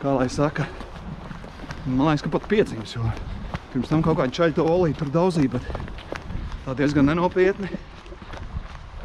kā 0.03 0.17
lai 0.17 0.27
saka, 0.33 0.67
man 1.87 2.11
liekas, 2.11 2.25
ka 2.27 2.33
pat 2.35 2.49
pieciņas, 2.51 2.97
jo 2.97 3.13
pirms 3.73 3.89
tam 3.91 4.03
kaut 4.03 4.19
kādi 4.19 4.35
čaļi 4.37 4.55
to 4.57 4.65
olīti 4.67 4.99
tur 4.99 5.11
daudzīja, 5.15 5.51
bet 5.57 5.67
tā 6.67 6.75
diezgan 6.79 7.07
nenopietni. 7.11 7.71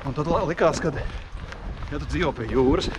Un 0.05 0.13
tad 0.13 0.27
li- 0.29 0.45
likās, 0.51 0.79
ka, 0.81 0.91
ja 1.91 1.97
tu 1.99 2.05
dzīvo 2.05 2.31
pie 2.37 2.47
jūras, 2.51 2.89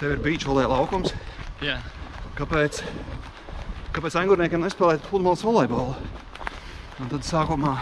tev 0.00 0.14
ir 0.16 0.22
beach 0.24 0.46
volej 0.48 0.68
laukums, 0.70 1.12
Jā. 1.60 1.78
kāpēc, 2.38 2.82
kāpēc 3.92 4.16
angurniekiem 4.22 4.62
nespēlēt 4.64 5.04
pludmales 5.10 5.44
volejbolu? 5.44 5.96
Un 7.00 7.08
tad 7.12 7.24
sākumā, 7.24 7.74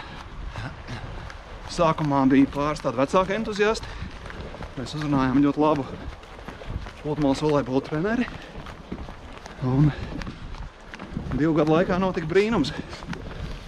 sākumā 1.75 2.25
bija 2.31 2.47
pāris 2.55 2.83
tādi 2.83 2.99
vecāki 3.01 3.35
entuziasti. 3.39 3.87
Mēs 4.79 4.95
uzrunājām 4.95 5.41
ļoti 5.43 5.59
labu 5.63 5.85
pludmales 7.03 7.43
volejbolu 7.43 7.81
treneri. 7.87 8.27
Un 9.67 9.91
divu 11.39 11.55
gadu 11.55 11.77
laikā 11.77 11.99
notika 12.03 12.27
brīnums. 12.27 12.73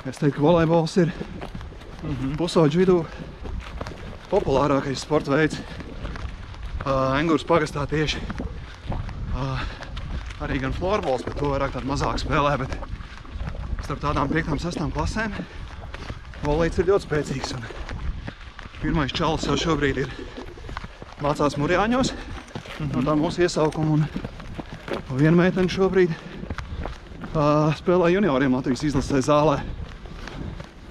Es 0.08 0.18
teiktu, 0.18 0.38
ka 0.38 0.42
volejbols 0.42 0.96
ir 1.02 1.12
pusauģu 2.40 2.80
vidū 2.80 2.96
populārākais 4.30 5.04
sporta 5.04 5.34
veids. 5.34 5.60
Uh, 6.80 7.18
Engurs 7.20 7.44
pagastā 7.44 7.84
tieši 7.86 8.22
uh, 9.36 9.60
arī 10.40 10.62
gan 10.62 10.72
florbols, 10.74 11.22
bet 11.26 11.36
to 11.38 11.50
vairāk 11.52 11.74
tādu 11.74 11.90
mazāk 11.90 12.22
spēlē, 12.22 12.54
bet 12.62 12.74
starp 13.84 14.00
tādām 14.02 14.32
5. 14.32 14.54
un 14.56 14.62
6. 14.62 14.86
klasēm 14.96 15.36
volejs 16.46 16.80
ir 16.80 16.88
ļoti 16.88 17.06
spēcīgs. 17.06 17.54
Un 17.58 17.68
pirmais 18.80 19.12
čalis 19.12 19.46
jau 19.46 19.58
šobrīd 19.60 20.00
ir 20.06 20.16
mācās 21.20 21.58
Murjāņos, 21.60 22.14
no 22.88 23.04
tā 23.04 23.18
mūsu 23.20 23.44
iesaukuma, 23.44 24.00
un, 24.00 24.08
viena 25.20 25.36
meitene 25.42 25.70
šobrīd 25.70 26.16
uh, 27.34 27.70
spēlē 27.78 28.10
junioriem 28.14 28.54
Latvijas 28.56 28.84
izlasē 28.88 29.20
zālē. 29.24 29.60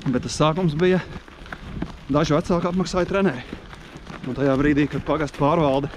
Bet 0.07 0.23
tas 0.23 0.37
sākums 0.39 0.77
bija 0.79 1.01
daži 2.09 2.35
vecāki 2.37 2.69
apmaksāja 2.69 3.09
treneri. 3.09 3.43
Un 4.27 4.37
tajā 4.37 4.55
brīdī, 4.59 4.85
kad 4.91 5.03
pagastu 5.07 5.41
pārvalde 5.41 5.89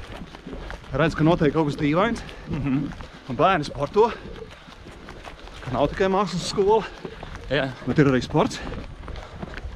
redz, 0.92 1.16
ka 1.16 1.24
notiek 1.24 1.55
kaut 1.55 1.70
kas 1.70 1.78
dīvains, 1.81 2.20
un 2.52 3.38
bērni 3.38 3.64
sporto, 3.64 4.11
ka 5.62 5.72
nav 5.72 5.88
tikai 5.92 6.11
mākslas 6.12 6.50
skola, 6.52 6.83
Jā. 7.48 7.70
bet 7.87 8.02
ir 8.02 8.11
arī 8.11 8.20
sports. 8.24 8.61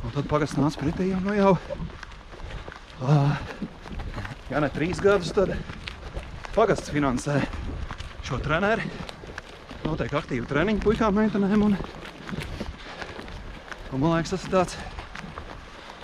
Un 0.05 0.13
tad 0.15 0.29
pagasts 0.31 0.59
nāca 0.61 0.83
pretī 0.83 1.09
un 1.17 1.25
nu 1.27 1.35
jau, 1.37 1.55
uh, 3.01 3.41
ja 4.53 4.63
ne 4.63 4.71
trīs 4.75 5.01
gadus, 5.03 5.33
tad 5.37 5.57
pagasts 6.55 6.93
finansē 6.93 7.41
šo 8.27 8.39
treneri. 8.45 8.87
Notiek 9.87 10.15
aktīvi 10.19 10.49
treniņi 10.51 10.83
puikām, 10.83 11.15
meitenēm 11.15 11.63
un, 11.63 11.75
un 13.95 14.01
man 14.03 14.17
liekas, 14.17 14.33
tas 14.35 14.47
ir 14.47 14.55
tāds 14.55 14.79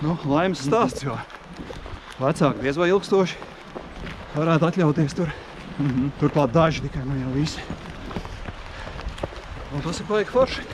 nu, 0.03 0.13
laimes 0.29 0.61
stāsts, 0.63 1.03
jo 1.03 1.17
vecāki 2.21 2.63
diez 2.63 2.79
vai 2.79 2.87
ilgstoši 2.93 3.35
varētu 4.37 4.69
atļauties 4.69 5.17
tur. 5.17 5.33
Turklāt 6.21 6.53
daži 6.55 6.85
tikai, 6.85 7.03
nu 7.09 7.17
jau 7.17 7.33
visi. 7.35 7.63
Un 9.73 9.83
tas 9.83 9.99
ir 9.99 10.07
paigi 10.07 10.31
forši. 10.31 10.65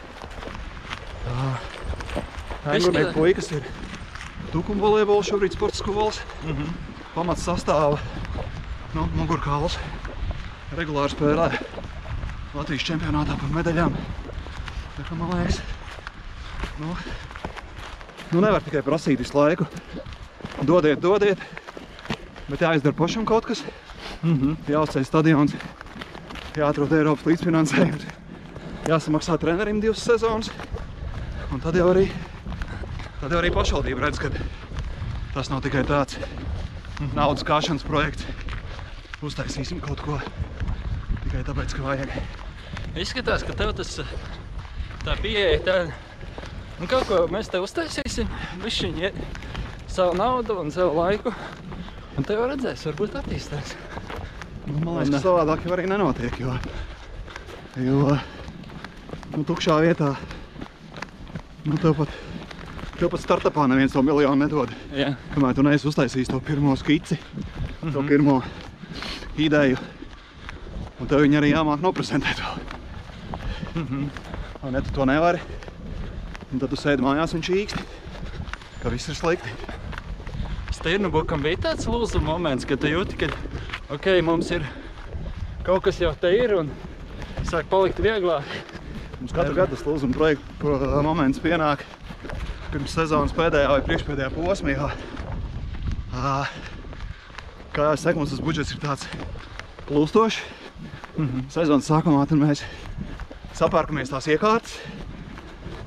Engurnieku 2.69 3.15
puikas 3.15 3.49
ir 3.55 3.65
tukuma 4.53 4.85
volejbola 4.85 5.25
šobrīd 5.25 5.55
sporta 5.55 5.79
skolas. 5.79 6.21
Pamats 7.15 7.47
sastāva 7.47 7.97
nu, 8.93 9.07
mugurkauls. 9.15 9.79
Regulāri 10.77 11.15
spēlē 11.15 11.49
Latvijas 12.49 12.81
čempionātā 12.87 13.35
par 13.37 13.51
medaļām. 13.53 13.93
Tā 14.95 15.03
kā 15.05 15.15
man 15.17 15.29
liekas, 15.35 15.59
nu, 16.79 16.95
nu 18.33 18.41
nevar 18.41 18.63
tikai 18.65 18.81
prasīt 18.85 19.21
visu 19.21 19.37
laiku. 19.37 19.67
Dodiet, 20.65 20.97
dodiet, 21.03 21.43
bet 22.49 22.65
jāizdara 22.65 22.97
pašam 22.97 23.27
kaut 23.29 23.45
kas. 23.51 23.61
Jāuzceļ 24.67 25.05
stadions, 25.05 25.53
jāatrod 26.57 26.97
Eiropas 26.97 27.29
līdzfinansējums, 27.29 28.09
jāsamaksā 28.89 29.37
trenerim 29.39 29.79
divas 29.83 30.01
sezonas. 30.03 30.49
Un 31.53 31.61
tad 31.61 31.77
jau 31.77 31.87
arī, 31.93 32.09
tad 33.21 33.29
jau 33.29 33.39
arī 33.39 33.53
pašvaldība 33.53 34.07
redz, 34.07 34.19
ka 34.25 34.33
tas 35.37 35.53
nav 35.53 35.61
tikai 35.63 35.85
tāds 35.87 36.17
naudas 37.13 37.45
kāšanas 37.45 37.85
projekts. 37.85 38.25
Uztaisīsim 39.21 39.85
kaut 39.85 40.01
ko 40.01 40.19
tikai 41.23 41.45
tāpēc, 41.45 41.77
ka 41.77 41.85
vajag. 41.85 42.38
Izskatās, 42.97 43.43
ka 43.45 43.53
tev 43.53 43.73
tas 43.77 43.91
eh, 44.01 44.13
tā 45.05 45.15
pieeja 45.21 45.59
tā. 45.65 45.77
Un 46.79 46.87
kaut 46.89 47.05
ko 47.09 47.25
mēs 47.31 47.49
te 47.51 47.59
uztaisīsim, 47.61 48.29
višķiņi 48.63 49.11
savu 49.91 50.15
naudu 50.17 50.55
un 50.61 50.71
savu 50.73 50.95
laiku. 50.97 51.33
Un 52.17 52.25
tev 52.27 52.41
redzēs, 52.49 52.85
varbūt 52.87 53.17
attīstās. 53.19 53.75
Nu, 54.65 54.79
man 54.83 54.99
liekas, 54.99 55.09
Un, 55.09 55.15
ka 55.15 55.21
savādāk 55.23 55.65
jau 55.65 55.75
arī 55.75 55.85
nenotiek, 55.89 56.35
jo, 56.41 56.55
jo 57.83 58.15
nu, 59.35 59.43
tukšā 59.47 59.79
vietā 59.85 60.13
nu, 61.65 61.77
tev 61.79 61.95
pat, 61.99 62.15
tev 62.99 63.11
pat 63.13 63.23
startupā 63.23 63.67
neviens 63.71 63.95
to 63.95 64.03
miljonu 64.05 64.43
nedod. 64.43 64.73
Jā. 64.95 65.13
Kamēr 65.35 65.55
tu 65.57 65.65
neesi 65.65 65.87
uztaisījis 65.89 66.31
to 66.31 66.41
pirmo 66.43 66.75
skici, 66.79 67.19
to 67.81 68.03
pirmo 68.07 68.39
ideju, 69.39 69.79
un 70.99 71.09
tev 71.09 71.23
viņi 71.25 71.41
arī 71.41 71.53
jāmāk 71.55 71.83
noprezentēt 71.85 72.43
vēl. 72.43 72.58
Un 74.65 74.75
ja 74.75 74.81
tu 74.83 74.91
to 74.91 75.05
nevari, 75.07 75.39
un 76.51 76.59
tad 76.59 76.69
tu 76.73 76.75
sēdi 76.79 77.03
mājās 77.05 77.31
un 77.37 77.43
čīksti, 77.45 77.83
ka 78.81 78.91
viss 78.91 79.07
ir 79.11 79.15
slikti. 79.15 79.53
Stirnubukam 80.75 81.41
bija 81.43 81.59
tāds 81.69 81.87
lūzuma 81.87 82.33
moments, 82.33 82.67
kad 82.67 82.81
tu 82.83 82.91
jūti, 82.91 83.17
ka 83.23 83.29
ok, 83.95 84.09
mums 84.27 84.51
ir 84.55 84.65
kaut 85.67 85.83
kas 85.87 85.99
jau 86.01 86.11
te 86.19 86.31
ir 86.35 86.53
un 86.59 86.71
sāk 87.47 87.69
palikt 87.71 88.01
vieglāk. 88.03 88.43
Mums 89.19 89.33
katru 89.35 89.55
gadu 89.57 89.75
tas 89.77 89.85
lūzuma 89.87 90.15
projekta 90.15 90.57
pro- 90.59 91.01
moments 91.03 91.39
pienāk 91.43 91.83
pirms 92.71 92.93
sezonas 92.99 93.33
pēdējā 93.35 93.71
vai 93.71 93.81
priekšpēdējā 93.87 94.29
posmā. 94.35 94.75
jo, 94.75 94.91
ā, 96.13 96.35
Kā 97.73 97.85
jau 97.85 97.93
es 97.95 98.01
saku, 98.03 98.19
mums 98.19 98.31
tas 98.33 98.41
budžets 98.41 98.71
ir 98.73 98.79
tāds 98.81 99.05
plūstošs. 99.87 100.39
Sezonas 101.53 101.87
sākumā 101.89 102.23
tad 102.27 102.39
mēs 102.41 102.63
sapērkamies 103.59 104.11
tās 104.11 104.27
iekārtas, 104.31 104.77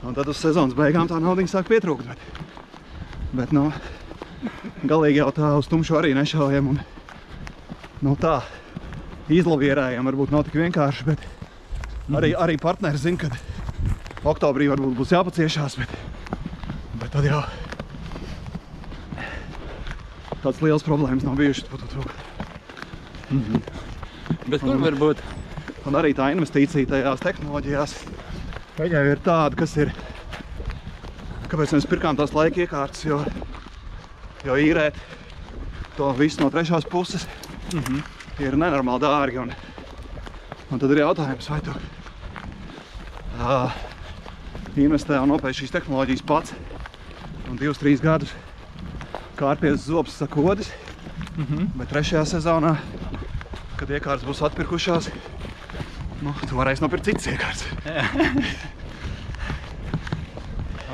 un 0.04 0.16
tad 0.16 0.28
uz 0.28 0.40
sezonas 0.40 0.76
beigām 0.76 1.08
tā 1.08 1.20
naudiņa 1.22 1.54
sāk 1.54 1.70
pietrūkt. 1.70 2.08
Bet, 2.10 2.18
bet 3.38 3.54
nu, 3.56 3.68
galīgi 4.88 5.22
jau 5.22 5.30
tā 5.36 5.54
uz 5.56 5.70
tumšu 5.70 5.96
arī 6.00 6.12
nešaujam. 6.18 6.72
Un, 6.74 6.82
nu, 8.04 8.16
tā 8.20 8.40
izlavierējam 9.32 10.08
varbūt 10.10 10.34
nav 10.34 10.44
tik 10.48 10.58
vienkārši, 10.60 11.08
bet 11.08 11.24
arī, 12.12 12.34
arī 12.36 12.58
partneri 12.60 13.00
zina, 13.00 13.18
ka 13.24 13.28
oktobrī 14.28 14.68
varbūt 14.72 14.98
būs 14.98 15.14
jāpaciešās, 15.16 15.78
bet, 15.80 15.90
bet 17.00 17.14
tad 17.14 17.28
jau 17.30 17.40
tāds 20.42 20.60
liels 20.60 20.84
problēmas 20.84 21.24
nav 21.24 21.38
bijušas. 21.38 21.68
Tu, 21.70 21.74
tu, 21.78 21.86
tu. 21.94 22.00
Bet 24.50 24.60
kur 24.60 24.76
var 24.82 24.98
būt? 24.98 25.22
Un 25.88 25.98
arī 25.98 26.12
tā 26.14 26.28
investīcija 26.30 26.86
tajās 26.90 27.22
tehnoloģijās 27.24 27.94
jau 28.78 29.02
ir 29.06 29.22
tāda, 29.24 29.58
kas 29.58 29.74
ir. 29.82 29.90
Kāpēc 31.50 31.74
mēs 31.76 31.88
pirkām 31.90 32.16
tās 32.16 32.32
laika 32.36 32.62
iekārtas? 32.64 33.02
Jo, 33.04 33.18
jo 34.46 34.56
īrēt 34.56 34.96
to 35.98 36.08
visu 36.16 36.40
no 36.40 36.48
trešās 36.54 36.86
puses 36.88 37.26
ir 38.40 38.56
nenormāli 38.56 39.02
dārgi. 39.02 39.42
Un, 39.42 39.52
un 40.70 40.80
tad 40.80 40.94
ir 40.94 41.02
jautājums, 41.02 41.50
vai 41.52 41.60
tu 41.66 41.74
uh, 43.42 43.76
investē 44.78 45.18
un 45.20 45.34
nopērci 45.34 45.64
šīs 45.64 45.76
tehnoloģijas 45.76 46.24
pats 46.30 46.56
un 47.50 47.58
divus, 47.60 47.80
trīs 47.82 48.00
gadus 48.00 48.32
kārpies 49.36 49.88
zobs 49.88 50.14
sakodis. 50.20 50.70
Bet 51.76 51.88
trešajā 51.90 52.24
sezonā, 52.36 52.76
kad 53.80 53.90
iekārtas 53.90 54.26
būs 54.28 54.42
atpirkušās, 54.46 55.08
nu, 56.22 56.32
tu 56.48 56.56
varēsi 56.58 56.84
nopirkt 56.84 57.08
citas 57.10 57.26
iekārtas. 57.32 57.64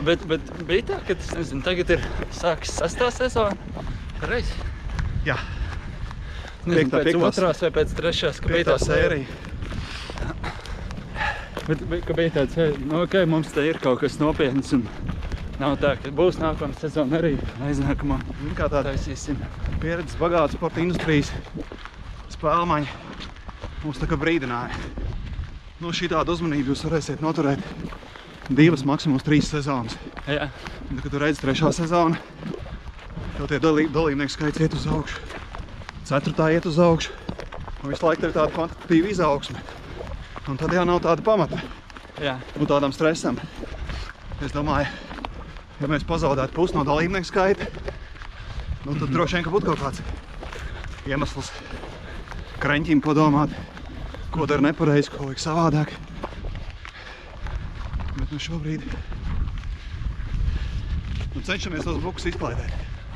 Bet, 0.06 0.22
bet 0.30 0.40
bija 0.68 0.84
tā, 0.92 0.96
ka 1.08 1.14
tas, 1.18 1.30
nezinu, 1.34 1.62
tagad 1.66 1.88
ir 1.96 2.04
sākas 2.34 2.70
sastā 2.78 3.08
sezona. 3.12 3.56
Reiz. 4.30 4.50
Jā, 5.26 5.34
Nezinu, 6.68 6.74
Piektā, 6.84 7.00
pēc 7.00 7.08
piektās. 7.08 7.38
otrās 7.38 7.62
vai 7.64 7.70
pēc 7.78 7.92
trešās, 7.98 8.38
ka 8.42 8.50
bija 8.50 8.58
piektā 8.60 8.76
tā 8.76 8.84
sērija. 8.84 9.26
Bet, 11.68 11.82
bet 11.90 12.04
ka 12.08 12.14
bija 12.16 12.32
tāds, 12.38 12.54
nu, 12.84 13.02
ok, 13.04 13.14
mums 13.28 13.50
te 13.52 13.64
ir 13.68 13.78
kaut 13.82 13.98
kas 14.02 14.18
nopietns 14.22 14.70
un 14.76 14.84
nav 15.60 15.74
tā, 15.82 15.94
ka 16.00 16.12
būs 16.14 16.38
nākamā 16.40 16.76
sezona 16.80 17.18
arī 17.18 17.34
aiznākamā. 17.66 18.20
Zini, 18.38 18.54
Kā 18.58 18.68
tāda 18.70 18.92
Taisīsim. 18.94 19.36
pieredzes 19.82 20.16
bagāta 20.20 20.54
sporta 20.56 20.80
industrijas 20.84 21.32
spēlmaņa 22.32 22.88
mums 23.84 23.98
tā 24.00 24.06
kā 24.10 24.16
brīdināja. 24.20 24.78
Nu, 25.78 25.92
šī 25.94 26.08
tāda 26.10 26.34
uzmanība 26.34 26.72
jūs 26.72 26.82
varēsiet 26.82 27.20
noturēt 27.22 27.62
divas, 28.50 28.82
maksimums 28.88 29.22
trīs 29.26 29.50
sezonas. 29.52 29.94
Jā, 30.26 30.48
Un, 30.88 30.96
kad 31.02 31.12
tu 31.12 31.18
redzi 31.20 31.42
trešā 31.42 31.68
sezona, 31.76 32.16
jau 33.36 33.46
tie 33.50 33.58
dalī, 33.60 33.84
dalībnieku 33.92 34.32
skaits 34.32 34.62
iet 34.64 34.72
uz 34.72 34.86
augšu. 34.88 35.20
Ceturtā 36.08 36.46
iet 36.54 36.64
uz 36.66 36.78
augšu. 36.80 37.12
Un 37.82 37.92
visu 37.92 38.08
laiku 38.08 38.24
ir 38.24 38.32
tāda 38.32 38.48
kvantitatīva 38.54 39.12
izaugsme. 39.12 39.60
Un 40.48 40.56
tad 40.56 40.72
jau 40.72 40.86
nav 40.88 41.02
tāda 41.04 41.22
pamata 41.22 41.60
jā. 42.24 42.38
nu, 42.56 42.64
tādam 42.66 42.94
stresam. 42.96 43.36
Es 44.42 44.54
domāju, 44.56 44.88
ja 45.78 45.92
mēs 45.92 46.08
pazaudētu 46.08 46.56
pusi 46.56 46.78
no 46.78 46.86
dalībnieku 46.88 47.28
skaita, 47.28 47.68
nu, 48.86 48.96
tad 48.96 49.12
droši 49.12 49.38
vien 49.38 49.44
ka 49.44 49.52
būtu 49.52 49.68
kaut 49.68 49.84
kāds 49.84 50.02
iemesls 51.06 51.52
kraņķim 52.64 53.04
padomāt, 53.04 53.52
ko 54.34 54.46
dara 54.46 54.64
nepareizi, 54.64 55.10
ko 55.12 55.28
vajag 55.28 55.42
savādāk. 55.42 55.94
Bet 58.18 58.32
nu 58.34 58.40
šobrīd 58.42 58.84
nu, 61.34 61.42
cenšamies 61.46 61.86
tos 61.86 62.00
bukus 62.02 62.28
izklaidēt. 62.32 62.72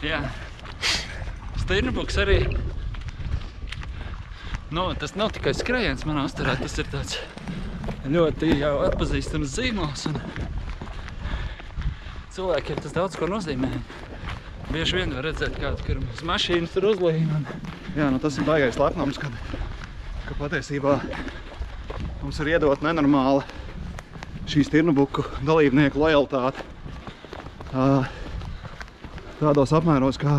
jā. 0.07 0.22
Stirnbuks 1.62 2.16
arī. 2.18 2.38
Nu, 4.72 4.88
tas 4.98 5.12
nav 5.18 5.35
tikai 5.37 5.53
skrējiens 5.55 6.07
manā 6.09 6.25
uzturā, 6.27 6.57
tas 6.59 6.79
ir 6.81 6.88
tāds 6.90 7.18
ļoti 8.09 8.55
jau 8.57 8.72
atpazīstams 8.87 9.53
zīmols. 9.59 10.07
Un 10.11 10.16
cilvēkiem 12.33 12.81
tas 12.83 12.96
daudz 12.96 13.18
ko 13.20 13.29
nozīmē. 13.31 13.68
Bieži 14.72 14.96
vien 14.96 15.12
var 15.12 15.27
redzēt 15.29 15.59
kādu, 15.61 15.85
kur 15.85 16.01
uz 16.01 16.22
mašīnas 16.25 16.72
tur 16.72 16.88
uzlīja. 16.94 17.27
Un... 17.37 17.44
Jā, 17.98 18.09
nu 18.14 18.20
tas 18.22 18.38
ir 18.40 18.46
baigais 18.48 18.79
lepnums, 18.81 19.20
kad, 19.20 19.37
ka 20.33 20.38
patiesībā 20.47 20.97
mums 22.23 22.38
ir 22.40 22.55
iedot 22.55 22.81
nenormāla 22.81 23.42
šīs 24.49 24.71
tirnubuku 24.73 25.25
dalībnieku 25.45 26.01
lojalitāte. 26.01 26.64
Ā, 27.77 28.05
Tādos 29.42 29.73
apmēros, 29.75 30.16
kā 30.23 30.38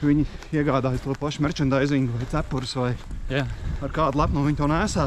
viņi 0.00 0.24
iegādājas 0.56 1.02
to 1.04 1.14
pašu 1.20 1.44
merchandising 1.44 2.08
vai 2.10 2.26
cepurus 2.30 2.72
vai 2.78 2.94
Jā, 3.28 3.44
ar 3.84 3.92
kādu 3.92 4.18
lepnumu 4.18 4.48
viņi 4.48 4.58
to 4.58 4.68
nesā. 4.70 5.06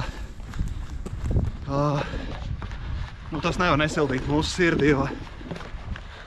Nu, 3.31 3.39
tas 3.41 3.57
nevar 3.57 3.79
nesildīt 3.81 4.27
mūsu 4.29 4.53
sirdi, 4.53 4.91
jo, 4.91 5.07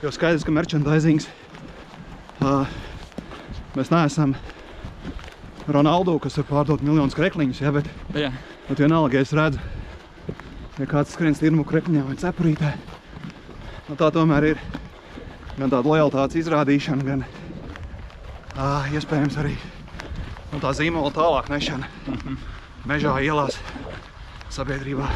jo 0.03 0.11
skaidrs, 0.11 0.43
ka 0.45 0.53
merchandisings 0.53 1.29
mēs 3.75 3.93
neesam 3.93 4.35
Ronaldo, 5.67 6.17
kas 6.21 6.37
var 6.41 6.45
pārdot 6.49 6.83
miljonus 6.85 7.15
krekliņus, 7.17 7.61
ja, 7.63 7.71
bet, 7.73 7.87
jā. 8.13 8.29
bet 8.67 8.81
vienalga, 8.83 9.17
ja 9.17 9.25
es 9.25 9.33
redzu, 9.33 9.61
ja 10.77 10.89
kāds 10.89 11.15
skrien 11.15 11.37
stirmu 11.37 11.65
krekliņā 11.65 12.03
vai 12.05 12.17
cepurītē, 12.21 12.73
nu, 13.87 13.97
tā 13.97 14.11
tomēr 14.13 14.51
ir 14.51 14.61
gan 15.55 15.71
tāda 15.71 15.81
lojalitātes 15.87 16.43
izrādīšana, 16.43 17.07
gan 17.07 17.25
ā, 18.53 18.69
iespējams 18.93 19.39
arī 19.41 19.55
nu, 20.51 20.61
tā 20.61 20.75
zīmola 20.77 21.13
tālāk 21.15 21.49
nešana 21.51 21.89
mežā, 22.85 23.17
ielās, 23.25 23.57
sabiedrībā. 24.53 25.09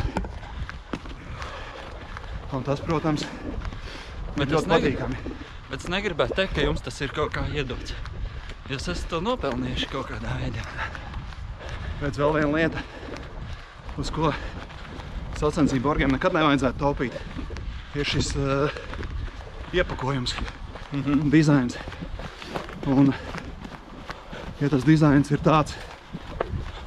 Un 2.57 2.65
tas, 2.65 2.81
protams, 2.81 3.27
ir 3.29 4.39
Bet 4.39 4.47
es, 4.47 4.55
ļoti 4.55 4.71
negri... 4.71 4.95
patīkami. 4.95 5.37
Bet 5.69 5.83
es 5.83 5.91
negribētu 5.93 6.39
teikt, 6.39 6.55
ka 6.57 6.65
jums 6.65 6.81
tas 6.81 6.97
ir 7.05 7.13
kaut 7.13 7.35
kā 7.35 7.45
iedots. 7.53 7.93
Jūs 8.69 8.85
esat 8.91 9.07
to 9.09 9.17
nopelnījuši 9.25 9.87
kaut 9.89 10.11
kādā 10.11 10.35
veidā. 10.37 10.61
Bet 11.97 12.19
vēl 12.21 12.35
viena 12.35 12.51
lieta, 12.53 12.83
uz 13.97 14.11
ko 14.13 14.29
sacensību 15.39 15.87
borgiem 15.87 16.13
nekad 16.13 16.37
nevajadzētu 16.37 16.77
taupīt, 16.77 17.17
ir 17.97 18.05
šis 18.05 18.29
uh, 18.37 18.69
iepakojums, 19.73 20.35
mm 20.91 21.01
-hmm. 21.01 21.31
dizains. 21.33 21.79
Un, 22.85 23.09
ja 24.61 24.69
tas 24.69 24.85
dizains 24.85 25.31
ir 25.31 25.41
tāds, 25.41 25.73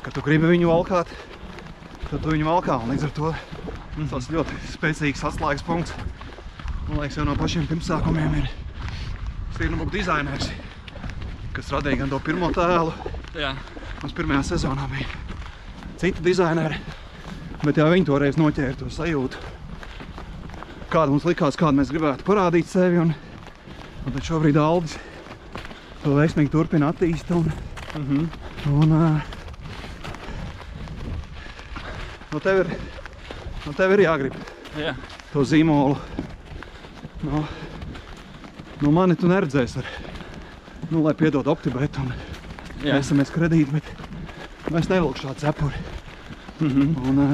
ka 0.02 0.14
tu 0.14 0.22
gribi 0.22 0.54
viņu 0.54 0.70
valkāt, 0.70 1.10
tad 2.10 2.22
tu 2.22 2.30
viņu 2.30 2.46
valkā. 2.46 2.78
Un 2.78 2.94
līdz 2.94 3.04
ar 3.04 3.10
to 3.10 3.34
tas 4.10 4.30
ļoti 4.30 4.54
spēcīgs 4.70 5.24
atslēgas 5.24 5.66
punkts. 5.66 5.92
Man 6.88 7.00
liekas, 7.00 7.16
jau 7.16 7.24
no 7.24 7.34
pašiem 7.34 7.66
pirmsākumiem 7.66 8.34
ir 8.38 8.50
Stirnubuku 9.54 9.90
dizainers, 9.90 10.48
kas 11.52 11.72
radīja 11.72 12.02
gan 12.02 12.12
to 12.12 12.18
pirmo 12.24 12.50
tēlu, 12.54 12.92
Jā, 13.32 13.54
Mums 14.02 14.12
pirmajā 14.12 14.42
sezonā 14.44 14.84
bija 14.90 15.06
citi 15.96 16.20
dizaineri, 16.20 16.76
bet 17.62 17.78
jau 17.80 17.86
viņi 17.88 18.04
toreiz 18.04 18.36
noķēra 18.36 18.74
to 18.76 18.88
sajūtu, 18.92 19.38
kāda 20.92 21.14
mums 21.14 21.24
likās, 21.24 21.56
kādu 21.56 21.78
mēs 21.78 21.92
gribētu 21.94 22.26
parādīt 22.26 22.68
sevi. 22.68 22.98
Un, 23.00 23.14
un 24.02 24.12
tad 24.12 24.26
šobrīd 24.26 24.58
Aldis 24.60 24.98
to 26.02 26.12
veiksmīgi 26.18 26.52
turpina 26.52 26.90
attīstīt. 26.92 27.32
Un, 27.38 27.48
mm 27.94 28.04
-hmm. 28.10 28.24
un, 28.74 28.92
ā, 28.98 29.22
nu 32.32 32.40
tev 32.40 32.64
ir, 32.66 32.76
nu 33.64 33.72
tev 33.72 33.92
ir 33.96 34.04
jāgrib 34.08 34.34
jā. 34.76 34.96
to 35.32 35.40
zīmolu. 35.40 35.96
Nu, 37.22 37.46
nu 38.82 38.90
mani 38.90 39.16
tu 39.16 39.26
neredzēsi 39.30 39.78
ar, 39.78 39.86
nu, 40.92 41.02
lai 41.06 41.14
piedod 41.16 41.48
optibēt 41.48 41.98
un. 42.02 42.12
SMS 42.82 43.30
kredīti, 43.30 43.70
bet 43.78 44.78
es 44.78 44.88
nevilku 44.90 45.20
šādu 45.22 45.38
cepuri. 45.38 45.78
Mm 46.60 46.68
-hmm. 46.68 47.08
Un, 47.08 47.18
ā, 47.22 47.28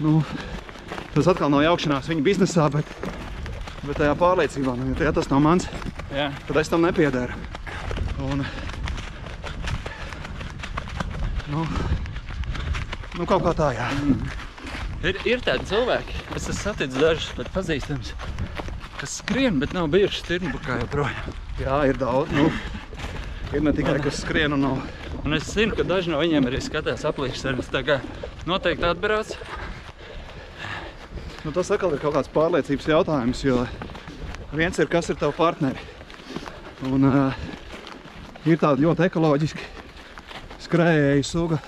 nu, 0.00 0.22
tas 1.14 1.28
atkal 1.28 1.50
nav 1.50 1.62
jaukšanās 1.62 2.08
viņa 2.08 2.22
biznesā, 2.22 2.68
bet, 2.70 2.86
bet 3.82 3.98
tajā 3.98 4.14
pārliecībā, 4.14 4.76
nu, 4.78 4.94
ja 5.00 5.12
tas 5.12 5.30
nav 5.30 5.40
mans, 5.40 5.68
jā. 6.14 6.30
tad 6.46 6.56
es 6.56 6.68
tam 6.68 6.82
nepiederu. 6.82 7.32
Un, 8.18 8.44
nu, 11.48 11.66
nu, 13.18 13.26
kaut 13.26 13.42
kā 13.42 13.54
tā, 13.54 13.72
jā. 13.74 13.90
Ir, 15.02 15.20
ir 15.24 15.40
tādi 15.40 15.64
cilvēki, 15.64 16.14
es 16.34 16.48
esmu 16.48 16.62
saticis 16.62 17.00
dažus 17.00 17.32
pat 17.36 17.50
pazīstams, 17.54 18.14
kas 18.98 19.18
skrien, 19.22 19.58
bet 19.62 19.72
nav 19.76 19.88
bijuši 19.92 20.22
stirnbukā 20.24 20.80
joprojām. 20.82 21.34
Jā, 21.60 21.78
ir 21.88 21.98
daudz. 22.00 22.32
Nu, 22.34 22.48
ir 23.54 23.64
ne 23.64 23.72
tikai, 23.74 23.98
kas 24.02 24.22
skrien 24.24 24.56
un 24.56 24.64
nav. 24.66 24.82
Un 25.24 25.36
es 25.36 25.48
zinu, 25.52 25.76
ka 25.76 25.86
daži 25.86 26.12
no 26.12 26.20
viņiem 26.22 26.46
arī 26.50 26.60
skatās 26.62 27.06
aplīšas 27.08 27.44
sarunas, 27.44 27.70
tā 27.72 27.82
kā 27.86 27.98
noteikti 28.48 28.86
atbrauc. 28.88 29.34
Nu, 31.44 31.52
tas 31.54 31.70
atkal 31.70 31.94
ir 31.94 32.02
kaut 32.02 32.16
kāds 32.18 32.30
pārliecības 32.34 32.88
jautājums, 32.90 33.42
jo 33.46 33.62
viens 34.52 34.78
ir, 34.78 34.90
kas 34.90 35.10
ir 35.10 35.18
tavu 35.20 35.36
partneri. 35.38 35.80
Un 36.88 37.06
uh, 37.08 37.44
ir 38.46 38.58
tāda 38.60 38.82
ļoti 38.82 39.06
ekoloģiski 39.08 39.68
skrējēja 40.68 41.26
suga, 41.26 41.58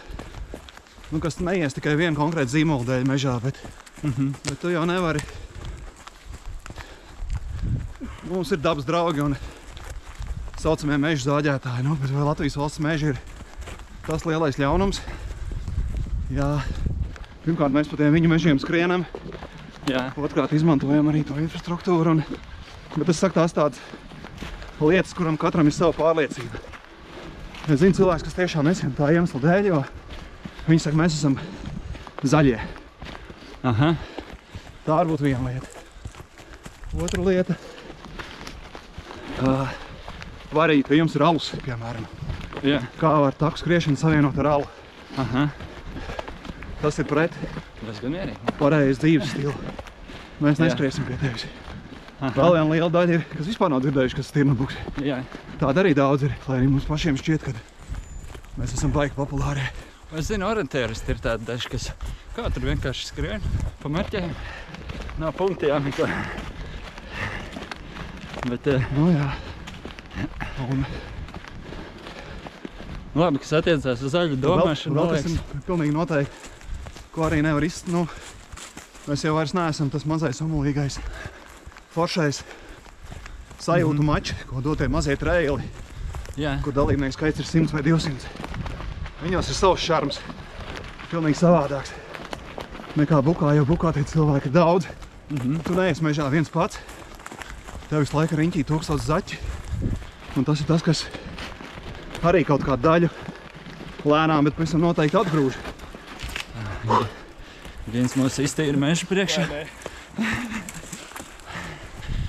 nu, 1.11 1.23
kas 1.23 1.41
neies 1.43 1.75
tikai 1.75 1.97
vienu 1.99 2.19
konkrētu 2.19 2.59
zīmolu 2.59 2.87
dēļ 2.91 3.07
mežā, 3.09 3.39
bet, 3.43 3.59
Mm 4.03 4.13
-hmm. 4.13 4.35
bet 4.49 4.61
tu 4.61 4.69
jau 4.69 4.85
nevari. 4.87 5.21
Mums 8.31 8.53
ir 8.55 8.61
dabas 8.63 8.87
draugi 8.87 9.25
un 9.25 9.33
saucamie 10.61 10.95
meža 11.03 11.25
zāģētāji, 11.25 11.83
nu, 11.83 11.97
bet 11.99 12.13
vai 12.15 12.23
Latvijas 12.23 12.55
valsts 12.61 12.79
meži 12.85 13.09
ir 13.11 13.17
tas 14.07 14.23
lielais 14.23 14.55
ļaunums. 14.61 15.01
Jā, 16.31 16.47
pirmkārt 17.43 17.75
mēs 17.75 17.91
pa 17.91 17.99
tiem 17.99 18.15
viņu 18.15 18.31
mežiem 18.31 18.61
skrienam, 18.63 19.03
Jā. 19.91 20.05
otrkārt 20.15 20.55
izmantojam 20.55 21.11
arī 21.11 21.25
to 21.27 21.35
infrastruktūru. 21.43 22.13
Un, 22.15 22.23
bet 22.95 23.11
es 23.11 23.19
saku 23.19 23.41
tās 23.41 23.57
tādas 23.57 23.83
lietas, 24.79 25.17
kuram 25.19 25.35
katram 25.35 25.67
ir 25.67 25.75
sava 25.75 25.97
pārliecība. 25.99 26.63
Es 27.67 27.83
zinu 27.83 27.99
cilvēks, 27.99 28.29
kas 28.29 28.39
tiešām 28.39 28.71
nesiem 28.71 28.95
tā 28.95 29.11
iemesla 29.11 29.43
dēļ, 29.43 29.73
jo 29.73 29.83
viņi 30.69 30.87
saka, 30.87 31.01
mēs 31.03 31.19
esam 31.19 31.35
zaļie. 32.23 32.61
Aha. 33.67 33.91
Tā 34.87 35.03
var 35.03 35.11
būt 35.11 35.27
viena 35.27 35.51
lieta. 35.51 35.83
Otra 36.95 37.27
lieta. 37.27 37.59
Uh, 39.41 39.69
var 40.53 40.69
arī, 40.69 40.83
ka 40.85 40.95
jums 40.99 41.15
ir 41.17 41.23
alus, 41.25 41.51
piemēram. 41.65 42.05
Jā. 42.67 42.83
Kā 43.01 43.13
var 43.25 43.37
taku 43.41 43.61
skriešanu 43.63 43.97
savienot 44.01 44.37
ar 44.43 44.49
alu? 44.57 44.67
Aha. 45.21 45.47
Tas 46.83 46.99
ir 47.01 47.07
pret 47.09 47.33
Tas 47.81 47.99
gan 48.03 48.13
mierīgi. 48.15 48.55
pareizu 48.61 49.01
dzīves 49.03 49.33
stilu. 49.33 49.55
Mēs 50.41 50.61
neskriesim 50.61 51.05
pie 51.09 51.17
tevis. 51.21 51.47
Aha. 52.21 52.33
Vēl 52.37 52.55
viena 52.59 52.69
liela 52.69 52.91
daļa 52.93 53.17
ir, 53.17 53.25
kas 53.33 53.49
vispār 53.49 53.73
nav 53.73 53.81
dzirdējuši, 53.85 54.17
kas 54.19 54.29
ir 54.31 54.37
tirnabuks. 54.39 54.77
Jā. 55.05 55.21
Tāda 55.61 55.81
arī 55.85 55.95
daudz 55.97 56.27
ir, 56.29 56.35
lai 56.49 56.59
arī 56.61 56.69
mums 56.73 56.89
pašiem 56.89 57.17
šķiet, 57.21 57.47
ka 57.49 57.55
mēs 58.61 58.75
esam 58.77 58.93
baigi 58.93 59.17
populāri. 59.17 59.65
Es 60.17 60.27
zinu, 60.29 60.49
orientēristi 60.51 61.15
ir 61.15 61.21
tādi 61.23 61.47
daži, 61.49 61.71
kas 61.71 61.91
kā 62.37 62.49
tur 62.53 62.67
vienkārši 62.69 63.09
skrien 63.13 63.45
pa 63.81 63.89
mērķiem. 63.93 64.33
Nav 65.23 65.37
punkti 65.39 65.71
jāmeklē. 65.71 66.09
Bet, 68.49 68.67
eh, 68.67 68.87
Nu 68.97 69.11
jā. 69.13 69.29
Un 70.71 70.85
labi, 73.15 73.41
kas 73.43 73.53
attiecās 73.59 74.03
uz 74.05 74.15
zaļu 74.15 74.39
domāšanu, 74.41 74.95
vēl, 74.97 75.11
vēl 75.11 75.23
kas 75.23 75.35
ir 75.35 75.63
pilnīgi 75.67 75.95
noteikti, 75.95 76.51
ko 77.15 77.27
arī 77.27 77.41
nevar 77.43 77.65
izst, 77.67 77.89
nu, 77.91 78.05
mēs 79.09 79.25
jau 79.27 79.35
vairs 79.35 79.55
neesam 79.57 79.91
tas 79.91 80.07
mazais 80.07 80.41
omulīgais 80.45 81.01
foršais 81.95 82.43
sajūtu 83.61 84.07
mači, 84.07 84.37
ko 84.49 84.63
dod 84.65 84.79
tie 84.81 84.89
mazie 84.89 85.17
treili, 85.21 85.67
jā, 86.39 86.55
kur 86.65 86.77
dalībnieku 86.77 87.19
skaits 87.19 87.43
ir 87.43 87.51
100 87.51 87.75
vai 87.77 87.83
200. 87.85 88.31
Viņos 89.25 89.51
ir 89.51 89.59
savs 89.59 89.83
šarms, 89.85 90.21
pilnīgi 91.11 91.41
savādāks. 91.43 91.93
Nekā 92.97 93.21
bukā, 93.27 93.53
jo 93.59 93.67
bukā 93.69 93.93
tie 93.95 94.07
cilvēki 94.07 94.49
ir 94.51 94.55
daudz. 94.55 94.89
Mhm. 95.31 95.61
Tu 95.67 95.75
neesi 95.77 96.03
mežā 96.03 96.31
viens 96.31 96.49
pats. 96.51 96.79
Tev 97.91 98.05
visu 98.05 98.15
laiku 98.15 98.37
riņķī 98.39 98.61
tūkstoši 98.69 99.03
zaķi. 99.03 99.39
Un 100.39 100.47
tas 100.47 100.61
ir 100.63 100.69
tas, 100.69 100.83
kas 100.87 101.01
arī 102.23 102.45
kaut 102.47 102.63
kādu 102.63 102.87
daļu 102.87 103.09
lēnām, 104.07 104.47
bet 104.47 104.55
pēc 104.55 104.77
tam 104.77 104.85
noteikti 104.87 105.19
atgrūž. 105.19 105.59
viens 107.91 108.15
mūsu 108.15 108.45
iztīra 108.47 108.79
meža 108.79 109.09
priekšā. 109.11 109.49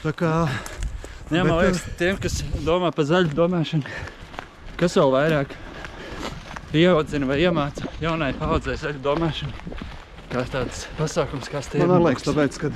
Tā 0.02 0.14
kā 0.18 0.34
Jā, 1.32 1.46
man 1.46 1.62
liekas, 1.62 1.84
tiem, 2.00 2.18
kas 2.20 2.42
domā 2.66 2.90
par 2.96 3.06
zaļu 3.08 3.32
domāšanu, 3.38 3.86
kas 4.82 4.98
vēl 4.98 5.14
vairāk 5.14 5.54
ieaudzina 6.76 7.30
vai 7.30 7.38
iemāca 7.46 7.86
jaunai 8.02 8.34
paudzei 8.40 8.80
zaļu 8.82 9.00
domāšanu, 9.06 9.78
kā 10.34 10.44
tāds 10.58 10.88
pasākums, 10.98 11.54
kā 11.54 11.62
stiebi. 11.64 11.86
man 11.86 12.00
arī 12.00 12.10
liekas, 12.10 12.26
tāpēc, 12.28 12.60
ka 12.66 12.74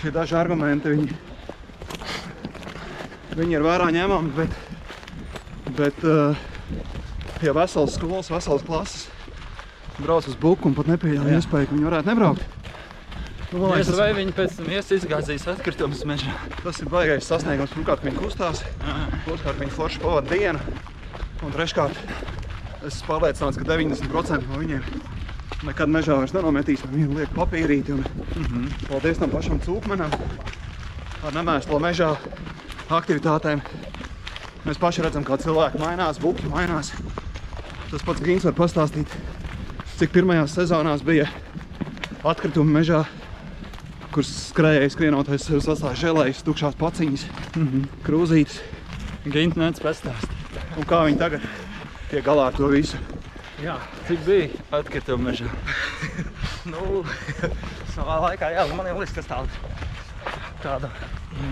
šie 0.00 0.12
daži 0.18 0.36
argumenti, 0.42 0.92
viņi, 0.92 1.37
viņi 3.38 3.54
ir 3.58 3.64
vērā 3.64 3.88
ņemami, 3.94 4.32
bet, 4.36 4.56
bet 5.78 6.04
uh, 6.06 6.36
ja 7.44 7.54
veselas 7.56 7.94
skolas, 7.98 8.30
veselas 8.32 8.64
klases 8.66 9.06
brauc 9.98 10.26
uz 10.30 10.36
buku 10.38 10.70
un 10.70 10.76
pat 10.78 10.86
nepieļauj 10.92 11.36
iespēju, 11.38 11.68
ka 11.70 11.74
viņi 11.76 11.88
varētu 11.88 12.10
nebraukt. 12.12 12.54
Nu, 13.48 13.62
man 13.62 13.72
liekas, 13.78 13.94
vai 13.96 14.10
viņi 14.12 14.34
pēc 14.36 14.58
tam 14.58 14.66
ies 14.74 14.90
izgāzīs 14.92 15.46
atkritumus 15.48 16.02
mežā. 16.06 16.34
tas 16.62 16.78
ir 16.82 16.90
baigais 16.92 17.24
sasniegums. 17.24 17.72
Pirmkārt, 17.72 18.04
viņi 18.04 18.18
kustās, 18.20 18.60
otrkārt, 19.24 19.56
viņi 19.62 19.72
forši 19.72 20.02
pavada 20.02 20.28
dienu, 20.34 20.60
un 21.46 21.54
treškārt, 21.54 21.96
es 22.84 22.92
esmu 22.98 23.08
pārliecināts, 23.08 23.56
ka 23.58 23.64
90% 23.70 24.50
no 24.50 24.60
viņiem 24.60 24.84
nekad 25.66 25.90
mežā 25.90 26.18
vairs 26.20 26.36
nenometīs, 26.36 26.84
viņi 26.92 27.22
liek 27.22 27.32
papīrīti. 27.34 27.96
Un, 27.96 28.04
Mhm. 28.38 28.66
Paldies 28.86 29.18
tam 29.18 29.30
pašam 29.32 29.58
cūkmenam 29.64 30.12
ar 31.26 31.34
nemēslo 31.34 31.78
mežā 31.82 32.12
aktivitātēm. 32.94 33.62
Mēs 34.66 34.80
paši 34.80 35.04
redzam, 35.04 35.24
kā 35.26 35.38
cilvēki 35.40 35.80
mainās, 35.80 36.20
buki 36.22 36.48
mainās. 36.50 36.92
Tas 37.88 38.04
pats 38.04 38.22
Gīns 38.24 38.46
var 38.46 38.56
pastāstīt, 38.58 39.12
cik 39.98 40.12
pirmajās 40.14 40.54
sezonās 40.58 41.04
bija 41.06 41.28
atkritumi 42.26 42.76
mežā, 42.80 43.04
kur 44.12 44.26
skrējēji 44.26 44.94
skrienotais 44.94 45.46
sev 45.48 45.62
sastāja 45.64 46.02
želējas, 46.06 46.44
tukšās 46.46 46.76
paciņas, 46.78 47.24
krūzītes. 48.06 48.60
Gint 49.28 49.58
nāc 49.60 49.80
pastāst. 49.82 50.30
Un 50.78 50.86
kā 50.88 51.02
viņi 51.08 51.18
tagad 51.20 51.48
tiek 52.08 52.24
galā 52.24 52.48
ar 52.48 52.56
to 52.56 52.70
visu. 52.72 53.00
Jā, 53.58 53.74
Cik 54.06 54.22
bija 54.24 54.46
atkritumu 54.78 55.26
mežā? 55.28 55.48
nu, 56.72 57.02
savā 57.90 58.20
laikā, 58.28 58.52
jā, 58.54 58.62
man 58.78 58.86
jau 58.86 59.00
liekas, 59.00 59.16
tas 59.18 59.26
tāds, 59.32 59.58
tāda 60.62 60.90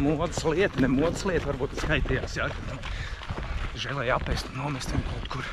modas 0.02 0.42
lieta, 0.44 0.82
ne 0.82 0.90
modas 0.92 1.24
lieta, 1.28 1.46
varbūt 1.48 1.78
skaitījās, 1.82 2.36
jā, 2.38 2.48
ka 2.52 2.66
tam 2.70 2.80
žēlēja 3.76 4.18
apēst 4.18 4.50
un 4.50 4.60
nomest 4.62 4.92
viņu 4.94 5.06
kaut 5.10 5.30
kur. 5.36 5.50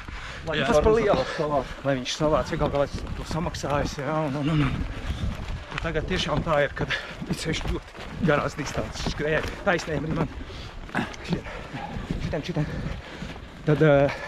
Lai 0.47 0.57
Jā. 0.59 0.67
tas 0.67 0.83
par 0.83 0.95
lielu, 0.97 1.59
lai 1.85 1.95
viņš 1.99 2.15
savāc, 2.19 2.51
ja 2.51 2.59
kaut 2.59 2.73
kā 2.73 2.83
lai 2.83 2.89
to 3.17 3.27
samaksājas, 3.29 3.95
jā, 4.01 4.15
un, 4.27 4.35
un, 4.41 4.51
un, 4.55 4.65
un. 4.67 5.79
Tagad 5.83 6.05
tiešām 6.07 6.43
tā 6.45 6.61
ir, 6.63 6.75
kad 6.77 6.91
seši 7.35 7.71
ļoti 7.71 8.27
garās 8.27 8.55
distances 8.55 9.11
skrēja, 9.11 9.41
taisnēm 9.65 10.05
arī 10.07 10.19
man. 10.21 10.29
Šitam, 12.23 12.43
šitam. 12.45 12.69
Tad, 13.67 13.83
uh, 13.83 14.21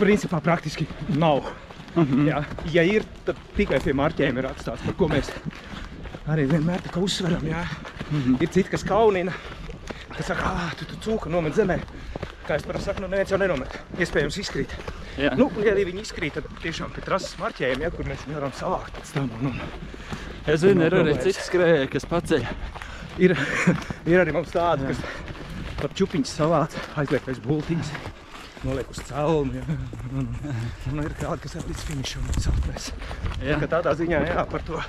principā 0.00 0.40
praktiski 0.44 0.86
nav. 1.16 1.44
Mhm. 1.92 2.24
Jā, 2.24 2.38
ja 2.72 2.84
ir, 2.88 3.04
tad 3.26 3.40
tikai 3.56 3.82
pie 3.84 3.92
marķiem 3.96 4.38
ir 4.40 4.48
atstāts, 4.48 4.84
par 4.86 4.96
ko 4.96 5.10
mēs 5.12 5.28
arī 6.30 6.46
vienmēr 6.50 6.84
tā 6.84 6.92
kā 6.94 7.02
uzsveram. 7.02 7.44
Jā. 7.46 7.64
Mhm. 8.10 8.38
Ir 8.40 8.50
citi, 8.52 8.70
kas 8.70 8.84
kaunina, 8.86 9.34
kas 10.16 10.28
saka, 10.30 10.52
ah, 10.52 10.74
tu, 10.78 10.86
tu 10.88 10.98
cūka 11.06 11.32
nomet 11.32 11.56
zemē. 11.56 11.80
Kā 12.46 12.58
es 12.58 12.66
parasti 12.66 12.90
saku, 12.90 13.04
nu 13.04 13.10
neviens 13.10 13.30
jau 13.30 13.38
nenomet. 13.38 13.74
Iespējams 14.02 14.38
izkrīt. 14.42 14.74
Jā. 15.20 15.34
Nu, 15.38 15.48
ja 15.62 15.74
arī 15.74 15.84
viņi 15.90 16.06
izkrīt, 16.06 16.38
tad 16.38 16.48
tiešām 16.62 16.92
pie 16.94 17.04
trases 17.04 17.36
marķējiem, 17.40 17.84
ja, 17.84 17.90
kur 17.94 18.08
mēs 18.08 18.24
viņu 18.26 18.38
varam 18.38 18.54
savākt 18.56 18.96
pēc 18.98 19.12
tam. 19.14 19.28
Un, 19.38 19.52
un. 19.52 19.60
Es 20.50 20.62
zinu, 20.64 20.88
ir 20.88 20.96
arī 20.98 21.14
citi 21.22 21.44
skrējēji, 21.44 21.90
kas 21.92 22.08
paceļ. 22.10 22.48
Ir, 23.22 23.36
ir 24.10 24.22
arī 24.22 24.34
mums 24.34 24.50
tādi, 24.54 24.88
kas 24.90 25.04
pat 25.78 25.94
čupiņas 25.98 26.34
savāc, 26.40 26.74
aizliek 26.98 27.28
aiz 27.30 27.38
bultiņas, 27.44 27.92
noliek 28.64 28.90
uz 28.90 29.02
celmu. 29.06 29.60
Ja. 29.60 29.78
Un, 30.10 30.30
un, 30.90 31.02
ir 31.04 31.14
kādi, 31.20 31.42
kas 31.44 31.58
ir 31.58 31.68
līdz 31.68 31.84
finišam 31.90 32.32
celtnēs. 32.38 32.90
Jā. 33.44 33.60
Tādā 33.68 33.94
ziņā, 33.98 34.24
jā, 34.32 34.46
par 34.50 34.64
to 34.66 34.80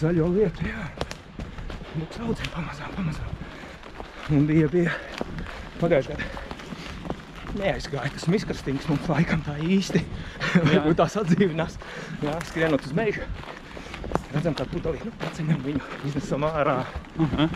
zaļo 0.00 0.28
lietu, 0.34 0.66
jā. 0.68 0.88
Būs 1.96 2.20
audzē 2.24 2.48
pamazām, 2.52 2.92
pamazām. 2.96 3.36
Un 4.36 4.46
bija, 4.48 4.68
bija 4.72 4.92
pagājušajā 5.80 6.18
gadā. 6.18 6.44
Neaizgāja 7.56 8.12
tas 8.12 8.26
miskastings 8.28 8.88
mums 8.90 9.06
laikam 9.08 9.44
tā 9.46 9.54
īsti. 9.64 10.02
Varbūt 10.68 10.98
tās 11.00 11.16
atdzīvinās. 11.22 11.78
Jā, 12.24 12.34
skrienot 12.50 12.84
uz 12.88 12.96
mežu. 12.96 13.24
Redzam, 14.34 14.56
kā 14.58 14.66
pudelī, 14.68 15.00
nu, 15.06 15.12
paceņam 15.22 15.62
viņu, 15.64 15.80
iznesam 16.08 16.44
ārā. 16.48 16.80
Aha. 17.24 17.46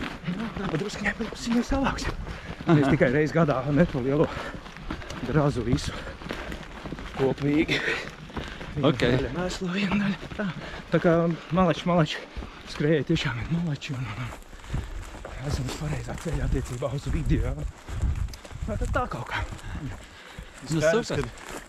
Tā, 0.57 0.69
bet 0.71 0.79
drusku 0.81 1.05
pēc 1.19 1.45
viņu 1.51 1.65
savāksim. 1.67 2.23
Mēs 2.71 2.87
tikai 2.93 3.11
reiz 3.13 3.35
gadā 3.35 3.59
ne 3.75 3.85
to 3.91 4.01
lielo 4.01 4.27
drazu 5.27 5.63
visu 5.67 5.93
kopīgi. 7.19 7.77
Viena 8.75 8.87
Ok. 8.87 9.01
Daļa 9.03 9.31
mēslo, 9.35 9.67
viena 9.73 9.97
daļa. 9.99 10.29
Tā, 10.37 10.45
tā 10.93 10.99
kā 11.03 11.15
malači, 11.55 11.87
malači 11.89 12.21
skrēja 12.71 13.03
tiešām 13.09 13.41
ir 13.41 13.49
malači 13.51 13.95
un, 13.97 14.05
un, 14.05 14.29
un 15.27 15.49
esam 15.49 15.67
uz 15.67 15.75
pareizā 15.81 16.15
ceļā 16.23 16.47
attiecībā 16.47 16.91
uz 16.95 17.07
video. 17.11 17.51
Tā, 18.67 18.77
tā, 18.77 18.87
tā 18.87 19.03
kaut 19.11 19.27
kā. 19.27 19.43
Nu, 20.69 20.79
Skaidrs, 20.79 21.11
ka, 21.11 21.59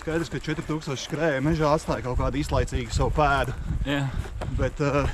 skaidrs, 0.00 0.32
ka 0.32 0.42
4000 0.42 0.98
skrēja 1.04 1.44
mežā 1.44 1.70
atstāja 1.76 2.06
kaut 2.08 2.18
kādu 2.18 2.40
izlaicīgu 2.40 2.94
savu 2.96 3.12
pēdu. 3.18 3.54
Jā. 3.86 4.06
Bet 4.58 4.82
uh, 4.82 5.06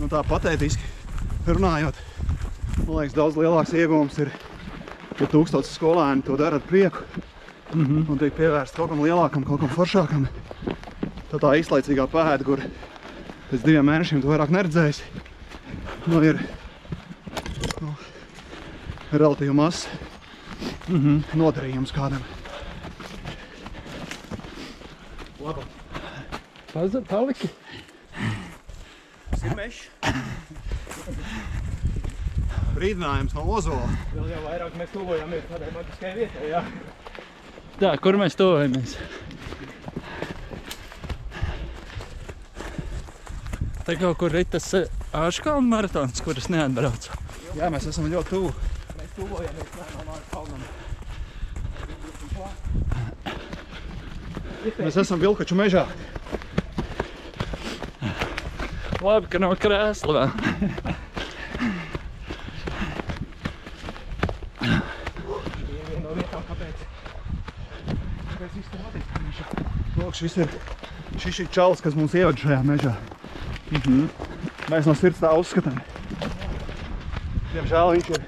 nu, 0.00 0.08
tā 0.10 0.24
patētiski 0.26 0.90
runājot, 1.46 1.98
man 2.86 2.96
liekas, 2.96 3.14
daudz 3.18 3.38
lielāks 3.38 3.76
iegūms 3.76 4.18
ir, 4.24 4.32
ja 5.20 5.28
tūkstotis 5.30 5.76
skolēni 5.76 6.26
to 6.26 6.38
dara 6.40 6.58
ar 6.58 6.66
prieku 6.66 7.04
mm 7.74 7.86
-hmm. 7.86 8.10
un 8.10 8.18
tiek 8.18 8.34
pievērsts 8.36 8.76
kaut 8.76 8.90
kam 8.90 9.00
lielākam, 9.00 9.44
kaut 9.44 9.60
kam 9.60 9.68
foršākam. 9.68 10.26
Tā 11.32 11.38
tā 11.40 11.52
īslaicīgā 11.60 12.06
pēda, 12.06 12.44
kur 12.44 12.60
pēc 13.50 13.64
diviem 13.64 13.86
mēnešiem 13.86 14.20
tu 14.20 14.28
vairāk 14.28 14.50
neredzēsi, 14.50 15.02
nu 16.06 16.22
ir 16.22 16.40
nu, 17.80 17.94
relatīvi 19.12 19.54
mazs 19.54 19.88
mm 20.88 20.98
-hmm. 20.98 21.36
nodarījums 21.36 21.92
kādam. 21.92 22.22
Labi. 25.40 25.60
Pazda, 26.72 27.00
paliki? 27.00 27.48
Tas 29.30 29.42
ir 29.42 29.56
mešs. 29.56 29.88
Brīdinājums 32.76 33.34
no 33.34 33.42
Ozola. 33.52 33.88
Vēl 34.14 34.30
jau 34.30 34.42
vairāk 34.46 34.76
mēs 34.80 34.92
tuvojamies 34.94 35.44
tādai 35.50 35.72
maģiskai 35.74 36.14
vietai, 36.16 36.48
jā. 36.48 36.62
Tā, 37.82 37.96
kur 37.98 38.14
mēs 38.20 38.38
tuvojamies? 38.38 38.94
Tā 43.82 43.96
kaut 43.98 44.20
kur 44.20 44.30
ir 44.38 44.46
tas 44.46 44.68
Āškalna 45.12 45.66
maratons, 45.66 46.22
kuras 46.22 46.46
neatbraucu. 46.52 47.10
Jā, 47.58 47.66
mēs 47.74 47.88
esam 47.90 48.06
ļoti 48.12 48.30
tuvu. 48.30 48.52
Mēs 49.00 49.10
tuvojamies 49.16 49.74
lēnām 49.80 50.12
ar 50.14 50.22
kalnam. 50.30 50.62
Mēs 54.78 54.96
esam 55.02 55.18
Vilkaču 55.20 55.58
mežā. 55.58 55.82
Labi, 59.02 59.26
ka 59.26 59.42
nav 59.42 59.56
krēsla 59.58 60.14
vēl. 60.14 60.30
Viena 64.62 66.00
no 66.06 66.14
lietām, 66.14 66.46
kāpēc. 66.46 66.86
Kāpēc 67.90 68.54
viss 68.54 68.70
tur 68.70 68.86
notiek? 68.86 69.06
mežā. 69.26 69.46
Lūk, 69.98 70.11
šis 70.22 70.36
ir, 70.44 70.52
šis 71.18 71.40
ir 71.42 71.48
čalis, 71.54 71.82
kas 71.82 71.96
mums 71.98 72.14
ievada 72.14 72.38
šajā 72.38 72.60
mežā. 72.66 72.92
Mhm. 73.72 74.04
Mēs 74.70 74.86
no 74.86 74.94
sirds 74.94 75.20
tā 75.22 75.32
uzskatām. 75.34 75.80
Diemžēl 77.52 77.96
viņš 77.96 78.10
ir 78.14 78.22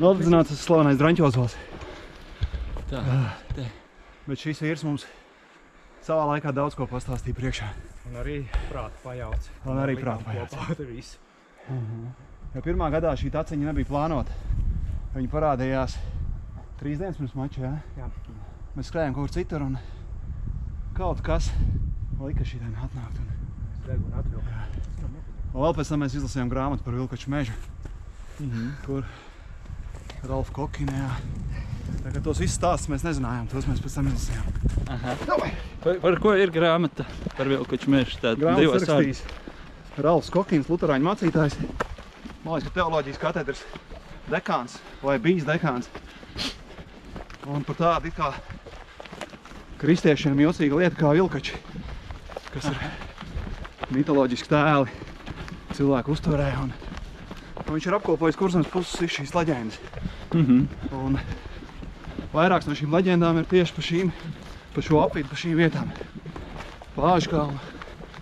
nodedzināts 0.00 0.54
tas 0.54 0.62
slavenais 0.64 0.98
draņķozols. 1.00 1.56
Tā, 2.88 3.02
te. 3.52 3.66
Bet 4.24 4.40
šis 4.40 4.62
vīrs 4.64 4.86
mums 4.86 5.04
savā 6.06 6.24
laikā 6.32 6.54
daudz 6.56 6.78
ko 6.78 6.88
pastāstīja 6.88 7.36
priekšā. 7.36 7.68
Un 8.08 8.16
arī 8.22 8.38
prāta 8.70 9.02
pajauts. 9.04 9.52
Un 9.68 9.82
arī 9.82 9.98
Likām 9.98 10.06
prāta 10.06 10.30
pajauts. 10.30 10.56
Kopā 10.56 10.88
visu. 10.88 11.20
Jo 12.54 12.64
pirmā 12.64 12.88
gadā 12.94 13.12
šī 13.20 13.28
taciņa 13.34 13.68
nebija 13.68 13.90
plānota. 13.90 14.32
Viņa 15.12 15.32
parādījās 15.34 15.98
trīs 16.80 16.96
dienas 17.02 17.20
pirms 17.20 17.36
mača. 17.36 17.60
Jā? 17.66 17.74
Jā. 18.00 18.10
Mēs 18.78 18.88
skrējām 18.88 19.12
kaut 19.18 19.28
kur 19.28 19.36
citur 19.36 19.66
un 19.66 19.76
kaut 20.98 21.20
kas 21.24 21.50
lika 22.20 22.44
diena 22.44 22.84
atnākt. 22.88 23.18
Un, 23.88 23.98
un 25.54 25.62
vēl 25.62 25.74
pēc 25.78 25.88
tam 25.92 26.02
mēs 26.02 26.16
izlasījām 26.18 26.50
grāmatu 26.52 26.84
par 26.84 26.96
Vilkaču 26.98 27.30
mežu, 27.32 27.54
Mhm. 28.38 28.66
kur 28.86 29.04
Ralf 30.28 30.50
Kokina. 30.54 30.92
Jā. 30.92 31.10
Tā 32.04 32.12
kā 32.12 32.20
tos 32.22 32.38
visus 32.38 32.58
stāstus 32.58 32.88
mēs 32.92 33.02
nezinājām, 33.06 33.48
tos 33.50 33.64
mēs 33.66 33.80
pēc 33.82 33.94
tam 33.96 34.06
izlasījām. 34.10 34.46
Aha. 34.94 35.14
Par, 35.82 35.98
par 36.02 36.18
ko 36.20 36.34
ir 36.36 36.50
grāmata 36.50 37.06
par 37.36 37.46
Vilkuču 37.48 37.88
mežu? 37.90 38.18
Tā 38.22 38.34
Grāmatas 38.36 38.60
divas 38.60 38.82
vārdi. 38.86 39.14
rakstījis 39.14 40.02
Ralfs 40.04 40.30
Kokins, 40.30 40.66
Lutāņu 40.68 41.06
mācītājs. 41.08 41.56
Man 42.44 42.54
liekas, 42.54 42.68
ka 42.68 42.74
teoloģijas 42.80 43.18
katedras 43.18 43.64
dekāns 44.30 44.78
vai 45.02 45.18
bijis 45.18 45.44
dekāns. 45.44 45.88
Un 47.48 47.64
par 47.64 47.74
tādu 47.74 48.06
it 48.06 48.14
kā 48.14 48.32
kristiešiem 49.78 50.40
jocīga 50.42 50.80
lieta 50.80 50.98
kā 50.98 51.12
vilkači, 51.14 51.58
kas 52.52 52.68
ir 52.70 52.78
mitoloģiski 53.94 54.50
tēli 54.50 54.90
cilvēku 55.76 56.14
uztverē. 56.14 56.48
Un, 56.64 56.72
un 57.62 57.70
viņš 57.76 57.88
ir 57.88 57.98
apkopojis 57.98 58.38
kursams 58.38 58.70
puses 58.72 59.14
šīs 59.14 59.34
leģendas. 59.36 59.78
Mhm. 60.34 60.66
Un 60.98 61.18
vairākas 62.34 62.68
no 62.68 62.76
šīm 62.78 62.94
leģendām 62.98 63.40
ir 63.40 63.48
tieši 63.50 63.76
pa 63.76 63.86
šīm, 63.88 64.12
pa 64.74 64.84
šo 64.84 65.02
apvidu, 65.04 65.30
pa 65.30 65.38
šīm 65.38 65.56
vietām. 65.58 65.92
Pāžkalnu, 66.98 67.58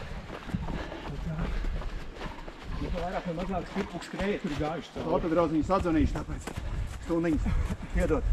Nu, 2.78 2.86
tā 2.94 3.00
vairāk 3.02 3.24
vai 3.26 3.34
mazāk 3.40 3.64
stipuk 3.72 4.04
skrēja, 4.06 4.38
tur 4.42 4.52
ir 4.54 4.60
gājuši 4.62 4.92
cauri. 4.94 5.08
To 5.08 5.18
tad 5.24 5.32
draudziņas 5.34 5.72
atzvanīšu, 5.76 6.12
tāpēc 6.14 6.42
stundiņas. 7.08 7.44
Piedod. 7.96 8.24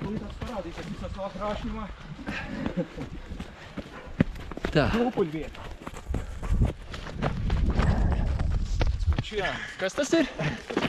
Tūlīt 0.00 0.22
parādīsies 0.40 0.88
visās 0.88 1.12
vēl 1.20 1.30
krāšņumā. 1.36 1.84
Tā. 4.72 4.88
Lūpuļu 4.96 5.30
vieta. 5.36 5.60
Viņš 9.12 9.32
jā. 9.36 9.52
Kas 9.80 10.00
tas 10.00 10.12
ir? 10.16 10.32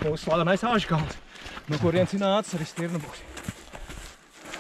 Mūsu 0.06 0.24
slavenais 0.24 0.64
āžkalns, 0.72 1.20
no 1.68 1.80
kurienes 1.82 2.14
ir 2.16 2.22
nācis 2.24 2.56
arī 2.58 2.66
stirnabuks. 2.70 3.20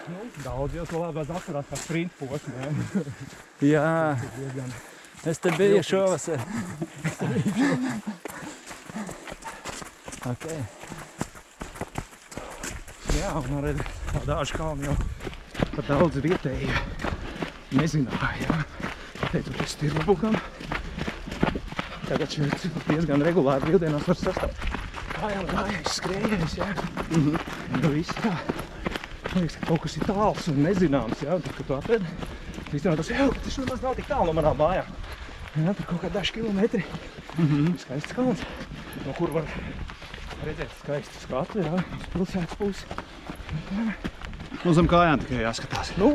Nu, 0.08 0.20
daudz 0.44 0.76
jau 0.78 0.86
to 0.88 0.98
labāk 1.02 1.32
atcerās 1.36 1.68
kā 1.72 1.76
sprint 1.82 2.14
posmu. 2.20 2.54
jā. 3.74 3.88
Es 5.28 5.42
te 5.44 5.50
biju 5.52 5.82
šovasar. 5.84 6.40
okay. 10.32 10.60
Jā, 13.18 13.34
un 13.42 13.58
arī 13.58 13.74
daži 14.28 14.54
kalni 14.56 14.88
jau 14.88 14.96
par 15.74 15.84
daudz 15.90 16.22
vietēji 16.24 16.70
nezināja. 17.76 18.62
Pateicoties 19.18 19.74
stirnabukam. 19.76 20.38
Tagad 22.08 22.30
šeit 22.32 22.70
diezgan 22.88 23.26
regulāri 23.26 23.68
brīvdienās 23.68 24.08
var 24.08 24.18
sastapt. 25.18 25.22
Kājām 25.22 25.48
gājējs, 25.52 25.98
skrējējs, 25.98 26.58
jā. 26.58 26.68
Mhm. 27.10 27.38
Nu 27.82 27.90
viss 27.94 28.14
tā. 28.22 28.34
Man 29.34 29.44
liekas, 29.44 29.58
ka 29.60 29.68
kaut 29.68 29.82
kas 29.84 29.98
ir 29.98 30.06
tāls 30.08 30.48
un 30.52 30.62
nezināms, 30.64 31.22
jā. 31.26 31.38
Tad, 31.42 31.54
kad 31.58 31.68
tu 31.68 31.76
atradi, 31.76 32.06
īstenībā 32.72 32.96
tas 32.98 33.10
jau, 33.12 33.30
ka 33.34 33.40
tas 33.44 33.58
nemaz 33.58 33.82
nav 33.84 33.96
tik 33.98 34.08
tālu 34.08 34.32
no 34.32 34.38
manām 34.38 34.58
mājām. 34.62 34.92
Jā, 35.58 35.74
tur 35.74 35.86
kaut 35.90 36.02
kā 36.04 36.10
daži 36.14 36.38
kilometri. 36.38 36.84
Mhm. 37.38 37.78
Skaists 37.82 38.14
kalns, 38.14 38.44
no 39.06 39.14
kur 39.18 39.34
var 39.34 39.48
redzēt 40.46 40.74
skaistu 40.84 41.24
skatu, 41.24 41.64
jā, 41.66 41.74
uz 41.98 42.10
pilsētas 42.14 42.58
pusi. 42.60 42.86
Nu, 44.64 44.74
zem 44.74 44.88
kājām 44.90 45.22
tikai 45.24 45.42
jāskatās. 45.44 45.94
Nu, 45.98 46.14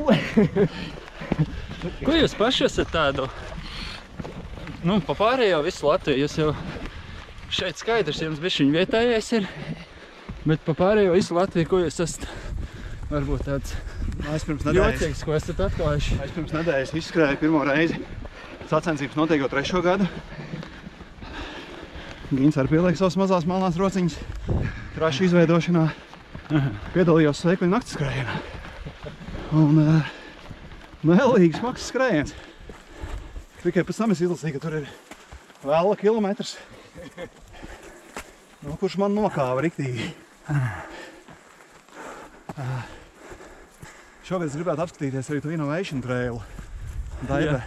Ko 2.07 2.15
jūs 2.15 2.35
paši 2.39 2.69
esat 2.69 2.93
tādu? 2.95 3.27
Nu, 4.87 5.01
pa 5.03 5.15
pārējo 5.19 5.61
visu 5.67 5.87
Latviju 5.89 6.25
jūs 6.25 6.37
jau 6.39 6.49
šeit 7.53 7.81
skaidrs, 7.81 8.23
jums 8.25 8.41
bišķiņ 8.43 8.73
vietējais 8.75 9.33
ir. 9.39 9.49
Bet 10.49 10.63
pa 10.67 10.75
pārējo 10.79 11.15
visu 11.15 11.37
Latviju, 11.37 11.69
ko 11.71 11.83
jūs 11.85 12.01
esat? 12.03 12.27
Varbūt 13.13 13.45
tāds 13.47 13.75
Es 14.33 14.45
pirms 14.47 14.65
nedēļas, 14.65 15.01
jocīgs, 15.01 15.23
ko 15.27 15.35
esat 15.37 15.61
atklājuši. 15.67 16.17
es 16.25 16.33
pirms 16.35 16.53
nedēļas 16.55 16.93
izskrēju 17.01 17.41
pirmo 17.41 17.65
reizi. 17.67 17.99
Sacensības 18.71 19.19
notiek 19.19 19.43
jau 19.43 19.51
trešo 19.53 19.83
gadu. 19.85 20.07
Gins 22.33 22.57
arī 22.57 22.73
pieliek 22.73 22.97
savas 22.97 23.19
mazās 23.21 23.45
melnās 23.49 23.77
rociņas 23.77 24.17
trašu 24.97 25.27
izveidošanā. 25.29 25.85
Piedalījos 26.95 27.43
sveikli 27.43 27.69
naktas 27.69 27.97
skrējienā. 27.99 28.39
Un 29.59 29.83
uh, 29.83 30.13
mēlīgs 31.05 31.61
smags 31.61 31.91
skrējiens. 31.91 32.33
Tikai 33.63 33.85
pēc 33.87 34.01
tam 34.01 34.15
es 34.15 34.23
izlasīju, 34.25 34.57
ka 34.57 34.65
tur 34.65 34.79
ir 34.81 34.89
vēla 35.67 35.99
kilometrs. 36.01 36.57
No, 38.63 38.77
kurš 38.79 38.99
man 39.03 39.15
nokāva 39.17 39.63
riktīgi. 39.65 40.11
Es 44.33 44.55
gribētu 44.57 44.85
apskatīties 44.85 45.29
arī 45.33 45.41
to 45.45 45.51
Innovation 45.53 46.01
Trail. 46.05 46.39
Jā. 47.29 47.59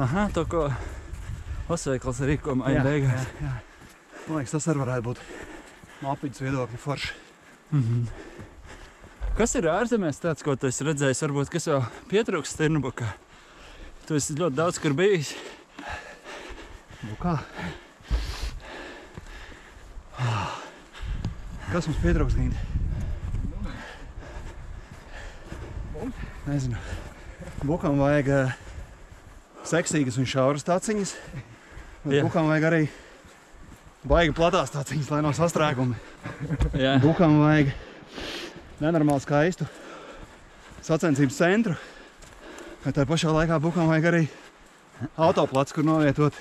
Aha, 0.00 0.26
to 0.34 0.44
ko 0.48 0.66
Osveikls 1.70 2.20
rīko 2.26 2.54
māja 2.58 2.80
Jā, 2.80 2.84
beigās. 2.86 3.24
jā, 3.40 3.48
jā. 3.48 3.54
Man 4.26 4.38
liekas, 4.40 4.54
tas 4.54 4.68
arī 4.70 4.82
varētu 4.82 5.06
būt 5.08 5.22
no 6.00 6.12
apvidus 6.14 6.42
viedokļa 6.44 6.80
forši. 6.80 7.12
Kas 9.38 9.54
ir 9.58 9.68
ārzemēs 9.70 10.20
tāds, 10.22 10.44
ko 10.44 10.56
tu 10.56 10.68
esi 10.70 10.86
redzējis? 10.88 11.22
Varbūt 11.26 11.52
kas 11.52 11.68
vēl 11.70 11.84
pietrūkst 12.10 12.56
Stirnbukā? 12.56 13.10
Tu 14.08 14.16
esi 14.18 14.36
ļoti 14.38 14.58
daudz 14.58 14.80
kur 14.82 14.96
bijis. 14.98 15.34
Nu 17.06 17.14
kā? 17.20 17.36
Kas 21.70 21.86
mums 21.88 22.00
pietrūks, 22.02 22.36
Gīna? 22.38 22.56
Nezinu. 26.48 26.80
Bukam 27.68 28.00
vajag 28.00 28.32
uh, 28.32 28.54
seksīgas 29.68 30.18
un 30.20 30.26
šauras 30.28 30.66
taciņas. 30.66 31.14
Bet 32.06 32.24
bukam 32.24 32.48
vajag 32.48 32.66
arī 32.70 32.82
baigi 34.08 34.34
platās 34.36 34.72
taciņas, 34.74 35.12
lai 35.12 35.22
nav 35.26 35.36
sastrēgumi. 35.38 35.98
Jā. 36.84 36.96
Bukam 37.04 37.38
vajag 37.44 37.72
nenormāli 38.80 39.24
skaistu 39.26 39.68
sacensības 40.80 41.36
centru 41.36 41.74
Bet 42.80 42.96
tā 42.96 43.04
pašā 43.04 43.28
laikā 43.28 43.58
bukām 43.60 43.90
vajag 43.90 44.06
arī 44.08 44.20
autoplats, 45.20 45.74
kur 45.76 45.84
novietot 45.84 46.36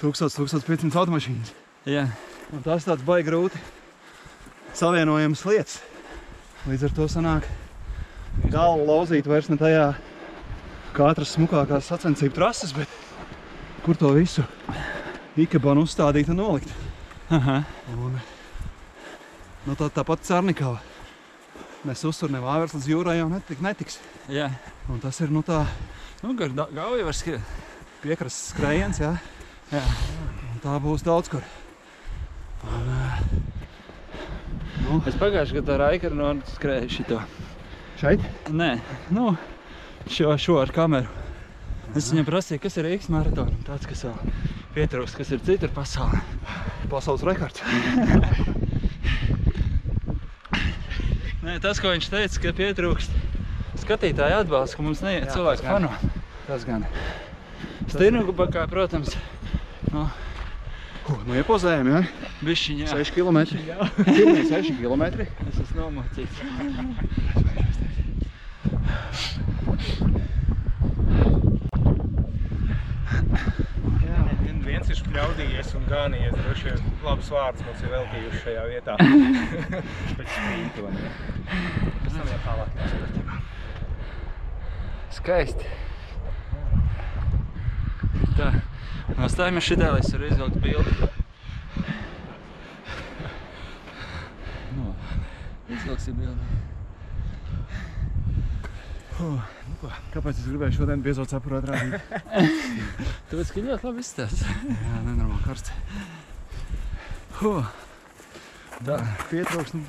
1000-1500 0.00 0.96
automašīnas. 0.96 1.50
Jā, 1.84 2.06
Un 2.50 2.62
tas 2.64 2.84
tāds 2.86 3.04
baigi 3.06 3.28
grūti 3.30 3.60
savienojams 4.74 5.42
lietas. 5.46 5.78
Līdz 6.68 6.88
ar 6.88 6.94
to 6.96 7.06
sanāk 7.10 7.46
galvu 8.52 8.86
lauzīt 8.88 9.26
vairs 9.30 9.48
ne 9.50 9.56
tajā 9.60 9.84
katras 10.94 11.36
smukākās 11.36 11.88
sacensību 11.90 12.34
trases, 12.36 12.74
bet 12.76 12.90
kur 13.84 13.96
to 13.98 14.10
visu 14.16 14.44
ikebanu 15.40 15.84
uzstādīt 15.86 16.28
un 16.34 16.40
nolikt. 16.42 16.72
aha, 17.30 17.60
Un, 17.94 18.18
nu, 19.66 19.74
tā, 19.78 19.86
tāpat 19.94 20.24
Cārnikava. 20.26 20.80
Mēs 21.86 22.02
uztur 22.04 22.30
ne 22.32 22.40
vāvers 22.42 22.74
līdz 22.76 22.88
jūrai 22.90 23.16
jau 23.20 23.28
netik, 23.30 23.60
netiks. 23.64 23.98
jā. 24.28 24.50
Un 24.90 24.98
tas 25.00 25.20
ir 25.20 25.30
nu, 25.30 25.42
tā 25.46 25.64
Nu, 26.22 26.34
gar 26.36 26.50
gauja 26.52 27.04
var 27.06 27.14
skriet. 27.16 27.40
piekrastes 28.02 28.50
skrējiens, 28.52 28.98
jā. 29.00 29.14
Jā. 29.72 29.80
Un 30.52 30.58
tā 30.60 30.74
būs 30.82 31.00
daudz 31.06 31.30
kur. 31.32 31.40
Un, 32.64 32.90
nu, 34.84 34.98
Es 35.08 35.16
pagājušajā 35.20 35.60
gadā 35.60 35.76
ar 35.78 35.82
Aikaru 35.90 36.16
no 36.18 36.30
skrēju 36.54 36.90
šito. 36.92 37.20
šeit? 38.00 38.20
Nē, 38.52 38.70
nu, 39.14 39.32
šo, 40.10 40.34
šo 40.40 40.58
ar 40.60 40.72
kameru. 40.74 41.08
Es 41.96 42.10
viņam 42.12 42.26
prasīju, 42.28 42.60
kas 42.62 42.76
ir 42.78 42.84
Rīgas 42.86 43.08
maratona. 43.10 43.56
Tāds, 43.66 43.86
kas 43.90 44.04
vēl 44.06 44.16
pietrūkst, 44.76 45.16
kas 45.18 45.32
ir 45.34 45.40
citur 45.46 45.70
pasaulē. 45.74 46.20
Pasaules 46.92 47.24
rekords. 47.26 47.60
Nē, 51.40 51.56
tas, 51.64 51.80
ko 51.80 51.90
viņš 51.94 52.06
teica, 52.12 52.40
ka 52.44 52.52
pietrūkst 52.58 53.10
skatītāju 53.80 54.42
atbalsts, 54.42 54.76
ka 54.76 54.84
mums 54.84 55.00
neiet 55.02 55.30
cilvēku 55.32 55.62
tas 55.62 55.66
gan. 55.66 55.72
fano. 55.72 55.90
Tas 56.46 56.66
gan. 56.68 56.84
Stirnugubakā, 57.90 58.66
protams, 58.70 59.16
nu, 59.90 60.04
Ko, 61.06 61.16
nu 61.26 61.34
iepozējam, 61.40 61.88
jā? 61.94 62.00
bišķiņ, 62.44 62.82
jā. 62.84 62.88
6 63.00 63.14
km. 63.16 63.38
Pirmie 64.04 64.44
6 64.50 64.74
km. 64.80 65.04
Es 65.50 65.60
esmu 65.64 65.86
nomocīts. 65.86 66.42
Jā, 72.90 74.16
vien- 74.42 74.62
viens 74.64 74.88
ir 74.90 74.96
špļaudījies 74.98 75.74
un 75.78 75.84
gānījies. 75.90 76.34
Droši 76.40 76.64
vien 76.68 76.80
labs 77.04 77.28
vārds 77.32 77.64
mums 77.66 77.82
ir 77.84 77.92
veltījuši 77.94 78.40
šajā 78.44 78.64
vietā. 78.70 78.96
Pēc 80.18 80.34
spītoni. 80.34 81.12
Pēc 82.02 82.16
tam 82.16 82.32
jau 82.32 82.40
tālāk 82.46 82.74
neskatīsim. 82.80 83.26
Skaisti. 85.20 85.66
Tā, 88.38 88.50
nostājamies 89.18 89.66
šitā, 89.66 89.90
lai 89.94 90.00
es 90.04 90.12
varu 90.14 90.28
izvilkt 90.30 90.58
bildi. 90.64 91.10
Nu, 94.76 94.92
izvilksim 95.76 96.14
bildi. 96.20 96.44
Kāpēc 100.14 100.38
es 100.40 100.46
gribēju 100.48 100.72
šodien 100.78 101.02
biezo 101.04 101.24
cepuru 101.28 101.58
atrādīt? 101.58 102.00
Tāpēc, 103.30 103.50
ka 103.52 103.64
ļoti 103.66 103.86
labi 103.88 104.00
izstāsts. 104.04 104.40
jā, 104.46 104.96
nenormāli 105.04 105.42
karsts. 105.44 105.70
Huh. 107.40 107.68
Tā, 108.80 108.96
pietrūkst. 109.28 109.76
Nu, 109.76 109.84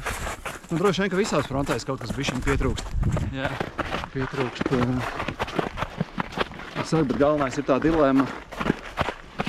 nu, 0.71 0.79
droši 0.81 1.03
vien, 1.05 1.11
ka 1.13 1.19
visās 1.19 1.47
frontēs 1.47 1.87
kaut 1.87 2.03
kas 2.03 2.11
bišķiņ 2.17 2.43
pietrūkst. 2.43 2.85
Jā, 3.35 3.49
Pietrūkst. 4.11 4.67
ā, 4.75 4.75
Es 6.81 6.89
saku, 6.89 7.05
bet 7.11 7.17
galvenais 7.21 7.55
ir 7.59 7.65
tā 7.67 7.75
dilemma, 7.83 8.25
ā, 8.25 8.27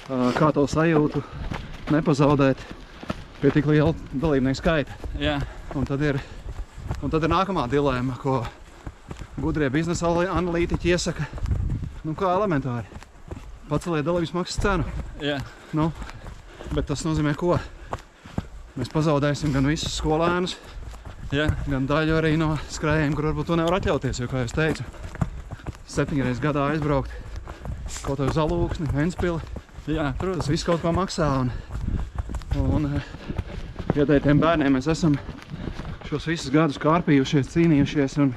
kā 0.09 0.51
to 0.55 0.65
sajūtu 0.69 1.23
nepazaudēt 1.93 2.61
pie 3.43 3.51
tik 3.55 3.67
liela 3.71 3.93
dalībnieku 4.13 4.59
skaita. 4.61 4.93
jā, 5.21 5.41
Un 5.75 5.87
tad 5.89 6.03
ir, 6.05 6.19
un 7.03 7.11
tad 7.11 7.23
ir 7.25 7.31
nākamā 7.33 7.65
dilemma, 7.71 8.15
ko 8.21 8.43
gudrie 9.41 9.71
biznesa 9.73 10.11
analītiķi 10.11 10.91
iesaka. 10.93 11.25
Nu, 12.05 12.13
kā 12.19 12.29
elementāri. 12.35 12.85
Paceliet 13.71 14.05
dalības 14.05 14.35
maksas 14.37 14.59
cenu. 14.61 14.85
jā. 15.23 15.39
Nu, 15.73 15.93
bet 16.75 16.87
tas 16.87 17.05
nozīmē, 17.07 17.33
ko? 17.35 17.57
Mēs 18.77 18.91
pazaudēsim 18.93 19.53
gan 19.53 19.65
visus 19.69 19.95
skolēnus, 19.97 20.57
jā. 21.33 21.47
gan 21.69 21.87
daļu 21.89 22.19
arī 22.19 22.37
no 22.37 22.59
skrējiem, 22.69 23.15
kur 23.17 23.31
varbūt 23.31 23.47
to 23.49 23.57
nevar 23.57 23.79
atļauties. 23.81 24.21
Jo, 24.21 24.29
kā 24.29 24.45
jau 24.45 24.53
teicu, 24.53 24.85
septiņreiz 25.89 26.41
gadā 26.41 26.67
aizbraukt 26.75 27.11
kaut 28.05 28.19
vai 28.21 28.29
uz 28.29 28.37
Alūksni, 28.41 28.89
Ventspili. 28.93 29.41
Jā, 29.91 30.13
protams. 30.19 30.49
viss 30.51 30.65
kaut 30.67 30.83
ko 30.83 30.93
maksā. 30.95 31.27
Un, 31.43 31.51
un 32.61 32.87
eh, 32.97 33.07
dēļ 33.97 34.21
tiem 34.23 34.39
bērniem 34.43 34.77
mēs 34.77 34.87
esam 34.93 35.17
šos 36.09 36.27
visus 36.31 36.53
gadus 36.55 36.79
kārpījušies, 36.83 37.51
cīnījušies. 37.55 38.19
Un, 38.23 38.35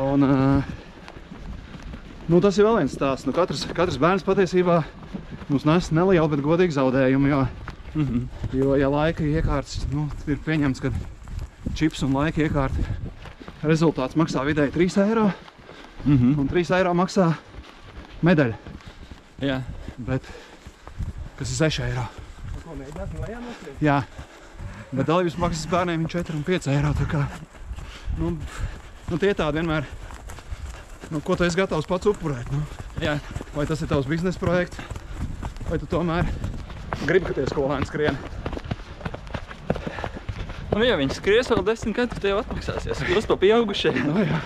un, 0.00 0.24
eh, 0.24 0.62
nu, 2.32 2.40
tas 2.40 2.56
ir 2.58 2.64
vēl 2.68 2.80
viens 2.80 2.94
stāsts. 2.96 3.26
Nu, 3.28 3.34
katrs, 3.36 3.66
katrs 3.76 3.98
bērns 4.00 4.24
patiesībā 4.24 4.80
mums 5.50 5.66
nes 5.68 5.90
nelielu, 5.92 6.28
bet 6.32 6.44
godīgu 6.44 6.78
zaudējumu. 6.78 7.28
Jo, 7.34 7.42
Mhm. 7.92 8.22
jo 8.56 8.74
ja 8.80 8.88
laika 8.88 9.20
iekārts 9.20 9.82
nu, 9.92 10.06
ir 10.26 10.38
pieņemts, 10.40 10.80
ka 10.80 10.88
čips 11.76 12.00
un 12.06 12.14
laika 12.16 12.40
iekārta 12.40 12.80
rezultāts 13.68 14.16
maksā 14.16 14.40
vidēji 14.48 14.72
3 14.72 14.96
eiro, 15.04 15.26
Mhm. 16.06 16.38
un 16.40 16.48
3 16.48 16.70
eiro 16.72 16.94
maksā 16.96 17.34
medaļa. 18.24 18.54
Jā, 19.42 19.60
Bet, 19.96 20.28
kas 21.38 21.52
ir 21.52 21.58
6 21.60 21.82
eiro? 21.88 22.04
Ko 22.62 22.76
mēģināsim 22.78 23.24
lejā 23.24 23.40
noskriet? 23.42 23.82
Jā, 23.84 23.98
bet 24.92 25.08
dalības 25.08 25.36
maksas 25.40 25.68
bērniem 25.72 26.06
ir 26.06 26.14
4 26.14 26.38
un 26.38 26.46
5 26.46 26.70
eiro. 26.72 26.94
tā 26.96 27.08
Kā, 27.10 27.26
nu, 28.20 28.36
nu, 29.10 29.18
tie 29.18 29.34
tādi 29.36 29.60
vienmēr, 29.60 29.88
nu, 31.10 31.20
ko 31.20 31.36
tu 31.36 31.44
esi 31.48 31.60
gatavs 31.60 31.90
pats 31.90 32.08
upurēt. 32.08 32.48
Nu? 32.54 32.64
jā. 33.02 33.18
Vai 33.56 33.66
tas 33.68 33.82
ir 33.82 33.90
tavs 33.90 34.08
biznesa 34.08 34.40
projekts, 34.40 34.80
vai 35.68 35.80
tu 35.80 35.88
tomēr 35.90 36.28
gribi, 37.06 37.26
ka 37.28 37.36
tie 37.36 37.46
skolēni 37.50 37.88
skrien. 37.88 38.18
Nu, 40.72 40.80
ja 40.86 40.96
viņi 40.96 41.18
skries 41.18 41.50
vēl 41.52 41.64
desmit 41.66 41.98
gadus, 41.98 42.20
tev 42.22 42.40
atmaksāsies. 42.40 43.02
Kļūst 43.04 43.28
pa 43.28 43.36
pieaugušajiem. 43.42 44.06
Nu, 44.08 44.22
jā. 44.24 44.38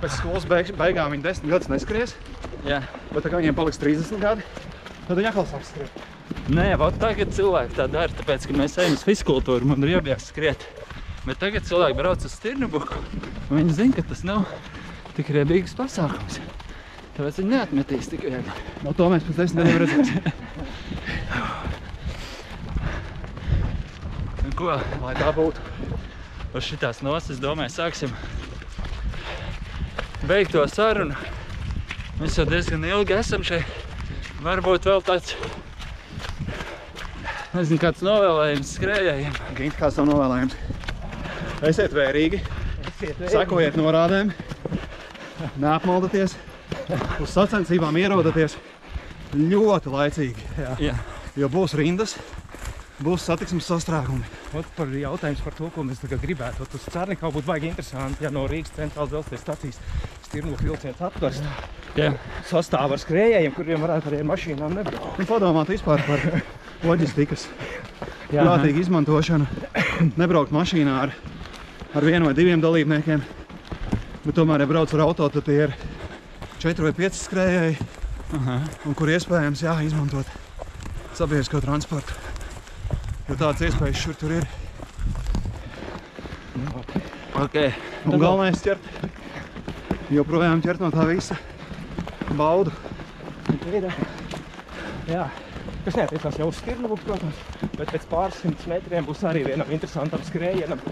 Pēc 0.00 0.14
skolas 0.16 0.46
beig 0.48 0.70
beigām 0.78 1.12
viņi 1.12 1.26
10 1.26 1.50
gadus 1.52 1.68
neskries, 1.68 2.14
Jā. 2.64 2.78
bet 3.10 3.20
tā 3.20 3.28
kā 3.28 3.36
viņiem 3.36 3.56
paliks 3.58 3.76
30 3.82 4.16
gadi, 4.22 4.40
tad 5.04 5.18
viņi 5.18 5.28
atkal 5.28 5.44
sāks 5.50 5.68
skriet. 5.74 5.92
Nē, 6.48 6.72
vot 6.80 6.96
tagad 7.02 7.28
cilvēki 7.36 7.76
tā 7.76 7.84
dara, 7.90 8.08
tāpēc, 8.16 8.46
ka 8.48 8.56
mēs 8.56 8.78
ejam 8.80 8.96
uz 8.96 9.04
fizkultūru, 9.04 9.68
man 9.68 9.84
ir 9.84 9.90
jābjāk 9.98 10.20
skriet. 10.24 10.64
Bet 11.26 11.36
tagad 11.42 11.68
cilvēki 11.68 11.98
brauc 11.98 12.24
uz 12.24 12.32
Stirnubuku, 12.32 12.96
un 13.50 13.54
viņi 13.58 13.76
zina, 13.76 13.92
ka 13.98 14.02
tas 14.08 14.24
nav 14.24 14.48
tik 15.18 15.26
riebīgs 15.36 15.76
pasākums. 15.76 16.40
Tāpēc 17.18 17.34
viņi 17.42 17.52
neatmetīs 17.52 18.08
tik 18.08 18.24
viegli. 18.24 18.52
No 18.86 18.96
to 18.96 19.04
mēs 19.12 19.26
pēc 19.28 19.36
10 19.44 19.60
gadiem 19.60 19.78
redzēsim. 19.84 20.20
Ko? 24.60 24.80
Lai 25.04 25.14
tā 25.16 25.28
būtu. 25.36 25.60
Uz 26.56 26.62
šitās 26.66 26.98
nosas, 27.04 27.40
domāju, 27.40 27.72
sāksim 27.76 28.10
beigt 30.30 30.52
to 30.54 30.62
sarunu. 30.70 31.16
Mēs 32.20 32.36
jau 32.38 32.44
diezgan 32.46 32.84
ilgi 32.86 33.16
esam 33.16 33.42
šeit. 33.46 33.66
Varbūt 34.44 34.86
vēl 34.86 35.02
tāds, 35.02 35.32
nezinu, 37.54 37.80
kāds 37.82 38.04
novēlējums 38.06 38.70
skrējējiem. 38.76 39.34
Gint, 39.58 39.74
kāds 39.80 39.98
tev 39.98 40.06
novēlējums? 40.06 40.54
Esiet 41.66 41.96
vērīgi, 41.96 42.40
sekojiet 43.32 43.76
norādēm, 43.80 44.30
neapmaldaties, 45.60 46.36
uz 47.20 47.34
sacensībām 47.34 47.98
ierodaties 48.00 48.54
ļoti 49.34 49.96
laicīgi. 49.96 50.46
Jā. 50.60 50.76
Jā. 50.90 50.96
Jo 51.40 51.50
būs 51.50 51.74
rindas, 51.78 52.14
būs 53.00 53.24
satiksmes 53.24 53.66
sastrēgumi. 53.68 54.26
Ot 54.58 54.68
par 54.76 54.90
jautājums 54.92 55.40
par 55.44 55.54
to, 55.56 55.70
ko 55.74 55.84
mēs 55.86 56.02
tagad 56.02 56.20
gribētu. 56.22 56.64
Ot 56.64 56.74
uz 56.76 56.86
Cārnikau 56.92 57.30
būtu 57.32 57.48
baigi 57.48 57.70
interesanti, 57.70 58.24
ja 58.26 58.32
no 58.34 58.44
Rīgas 58.50 58.74
centrālas 58.76 59.12
dzelzceļa 59.12 59.40
stacijas 59.40 59.80
Stirnūku 60.28 60.68
vilciens 60.68 61.00
atvērst 61.02 61.46
Jā. 61.98 62.12
sastāvu 62.46 62.94
ar 62.94 63.02
skrējējiem, 63.02 63.54
kuriem 63.56 63.82
varētu 63.82 64.10
arī 64.10 64.20
ar 64.22 64.28
mašīnām 64.30 64.76
nebraukt. 64.78 65.18
Un 65.18 65.28
padomāt 65.28 65.72
vispār 65.72 66.04
par 66.06 66.22
loģistikas 66.86 67.48
Jā. 68.34 68.44
prātīgu 68.44 68.84
izmantošanu. 68.84 69.48
Nebraukt 70.20 70.54
mašīnā 70.54 70.98
ar, 71.06 71.16
ar 71.96 72.06
vienu 72.06 72.28
vai 72.28 72.36
diviem 72.38 72.62
dalībniekiem, 72.62 73.24
bet 74.26 74.36
tomēr, 74.36 74.62
ja 74.62 74.70
brauc 74.70 74.94
ar 74.94 75.06
auto, 75.08 75.28
tad 75.32 75.48
tie 75.48 75.64
ir 75.66 75.74
četri 76.62 76.86
vai 76.86 76.94
pieci 76.94 77.24
skrējēji, 77.24 77.80
Aha. 78.38 78.60
un 78.86 78.94
kur 78.98 79.10
iespējams 79.10 79.64
jā, 79.66 79.74
izmantot 79.88 80.28
sabiedrisko 81.18 81.64
transportu. 81.64 82.29
Jo 83.30 83.36
tādas 83.38 83.62
iespējas 83.68 84.00
šur 84.02 84.16
tur 84.18 84.32
ir. 84.40 84.46
Ok, 87.40 87.56
Un 88.10 88.18
galvenais 88.18 88.58
ķert, 88.64 88.88
joprojām 90.12 90.60
ķert 90.64 90.82
no 90.82 90.90
tā 90.92 91.04
visa 91.08 91.36
baudu. 92.36 92.72
Jā, 95.10 95.28
kas 95.84 95.96
neatiecās 95.98 96.40
jau 96.40 96.48
uz 96.50 96.58
Stirnuvu, 96.60 96.98
protams, 97.04 97.38
bet 97.78 97.92
pēc 97.94 98.04
pāris 98.10 98.40
simtus 98.42 98.66
metriem 98.70 99.06
būs 99.08 99.22
arī 99.30 99.44
vienam 99.46 99.70
interesantam 99.72 100.22
skrējienam 100.26 100.82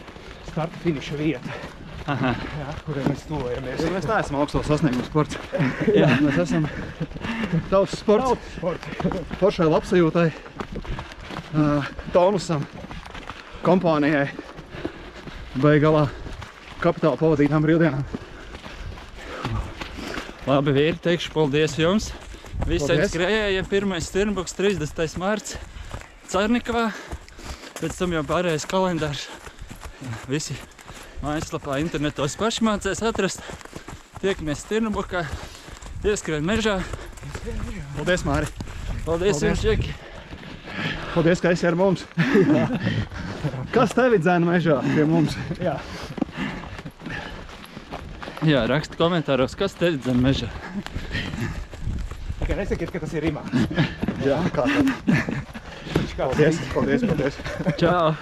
starta 0.48 0.80
finiša 0.82 1.18
vieta, 1.20 1.58
aha, 2.10 2.32
jā, 2.62 2.68
kuriem 2.86 3.10
mēs 3.12 3.26
tuvojamies. 3.28 3.82
Jo 3.84 3.92
mēs 3.94 4.08
neesam 4.10 4.38
augsto 4.40 4.62
sasniegumu 4.66 5.06
sports. 5.10 5.38
Jā, 5.92 6.08
mēs 6.24 6.40
esam 6.46 6.66
tautas 7.70 7.98
sports. 8.00 8.30
Tautas 8.30 8.54
sports. 8.56 9.36
Foršai 9.42 9.68
labsajūtai, 9.70 10.28
uh, 11.54 11.88
tonusam, 12.12 12.64
kompānijai, 13.64 14.28
beigalā 15.58 16.06
kapitāla 16.82 17.18
pavadītām 17.20 17.64
brīvdienām. 17.64 18.04
labi 20.48 20.72
vīri, 20.72 20.98
teikšu 21.04 21.32
paldies 21.34 21.76
jums. 21.78 22.10
Visiem 22.68 23.02
skrējējiem, 23.06 23.68
pirmais 23.70 24.08
Stirnbuks, 24.08 24.56
30. 24.58 25.18
mārts 25.20 25.56
Carnikavā, 26.28 26.88
pēc 27.78 27.98
tam 27.98 28.16
jau 28.16 28.24
pārējais 28.26 28.66
kalendārs. 28.68 29.28
Visi 30.30 30.56
mājaslapā 31.22 31.78
internetos 31.82 32.36
paši 32.38 32.66
mācēs 32.68 33.04
atrast. 33.06 33.44
Tiekamies 34.22 34.64
Stirnbukā, 34.64 35.24
ieskrien 36.02 36.44
mežā. 36.46 36.80
Paldies, 37.96 38.26
Māri! 38.26 38.50
Paldies, 39.06 39.38
Paldies. 39.38 39.42
jums, 39.46 39.64
Džeki! 39.64 40.07
Paldies, 41.18 41.40
ka 41.42 41.50
esi 41.50 41.66
ar 41.66 41.74
mums! 41.74 42.04
Kas 43.74 43.90
tevi 43.90 44.20
dzēna 44.22 44.46
mežā 44.46 44.76
pie 44.86 45.02
mums? 45.08 45.34
Jā, 45.58 45.74
Jā, 48.46 48.60
raksta 48.70 48.94
komentāros, 48.94 49.56
kas 49.58 49.74
te 49.74 49.90
dzem 49.96 50.20
mežā. 50.22 50.46
tikai 52.38 52.60
nesakiet, 52.60 52.92
ka 52.94 53.00
tas 53.02 53.16
ir 53.18 53.26
Rimā. 53.26 53.42
Jā, 54.22 54.38
kā 54.54 54.68
tad? 54.70 54.92
Paldies, 56.18 56.62
paldies, 56.70 57.02
paldies! 57.10 57.42
Čau! 57.82 58.14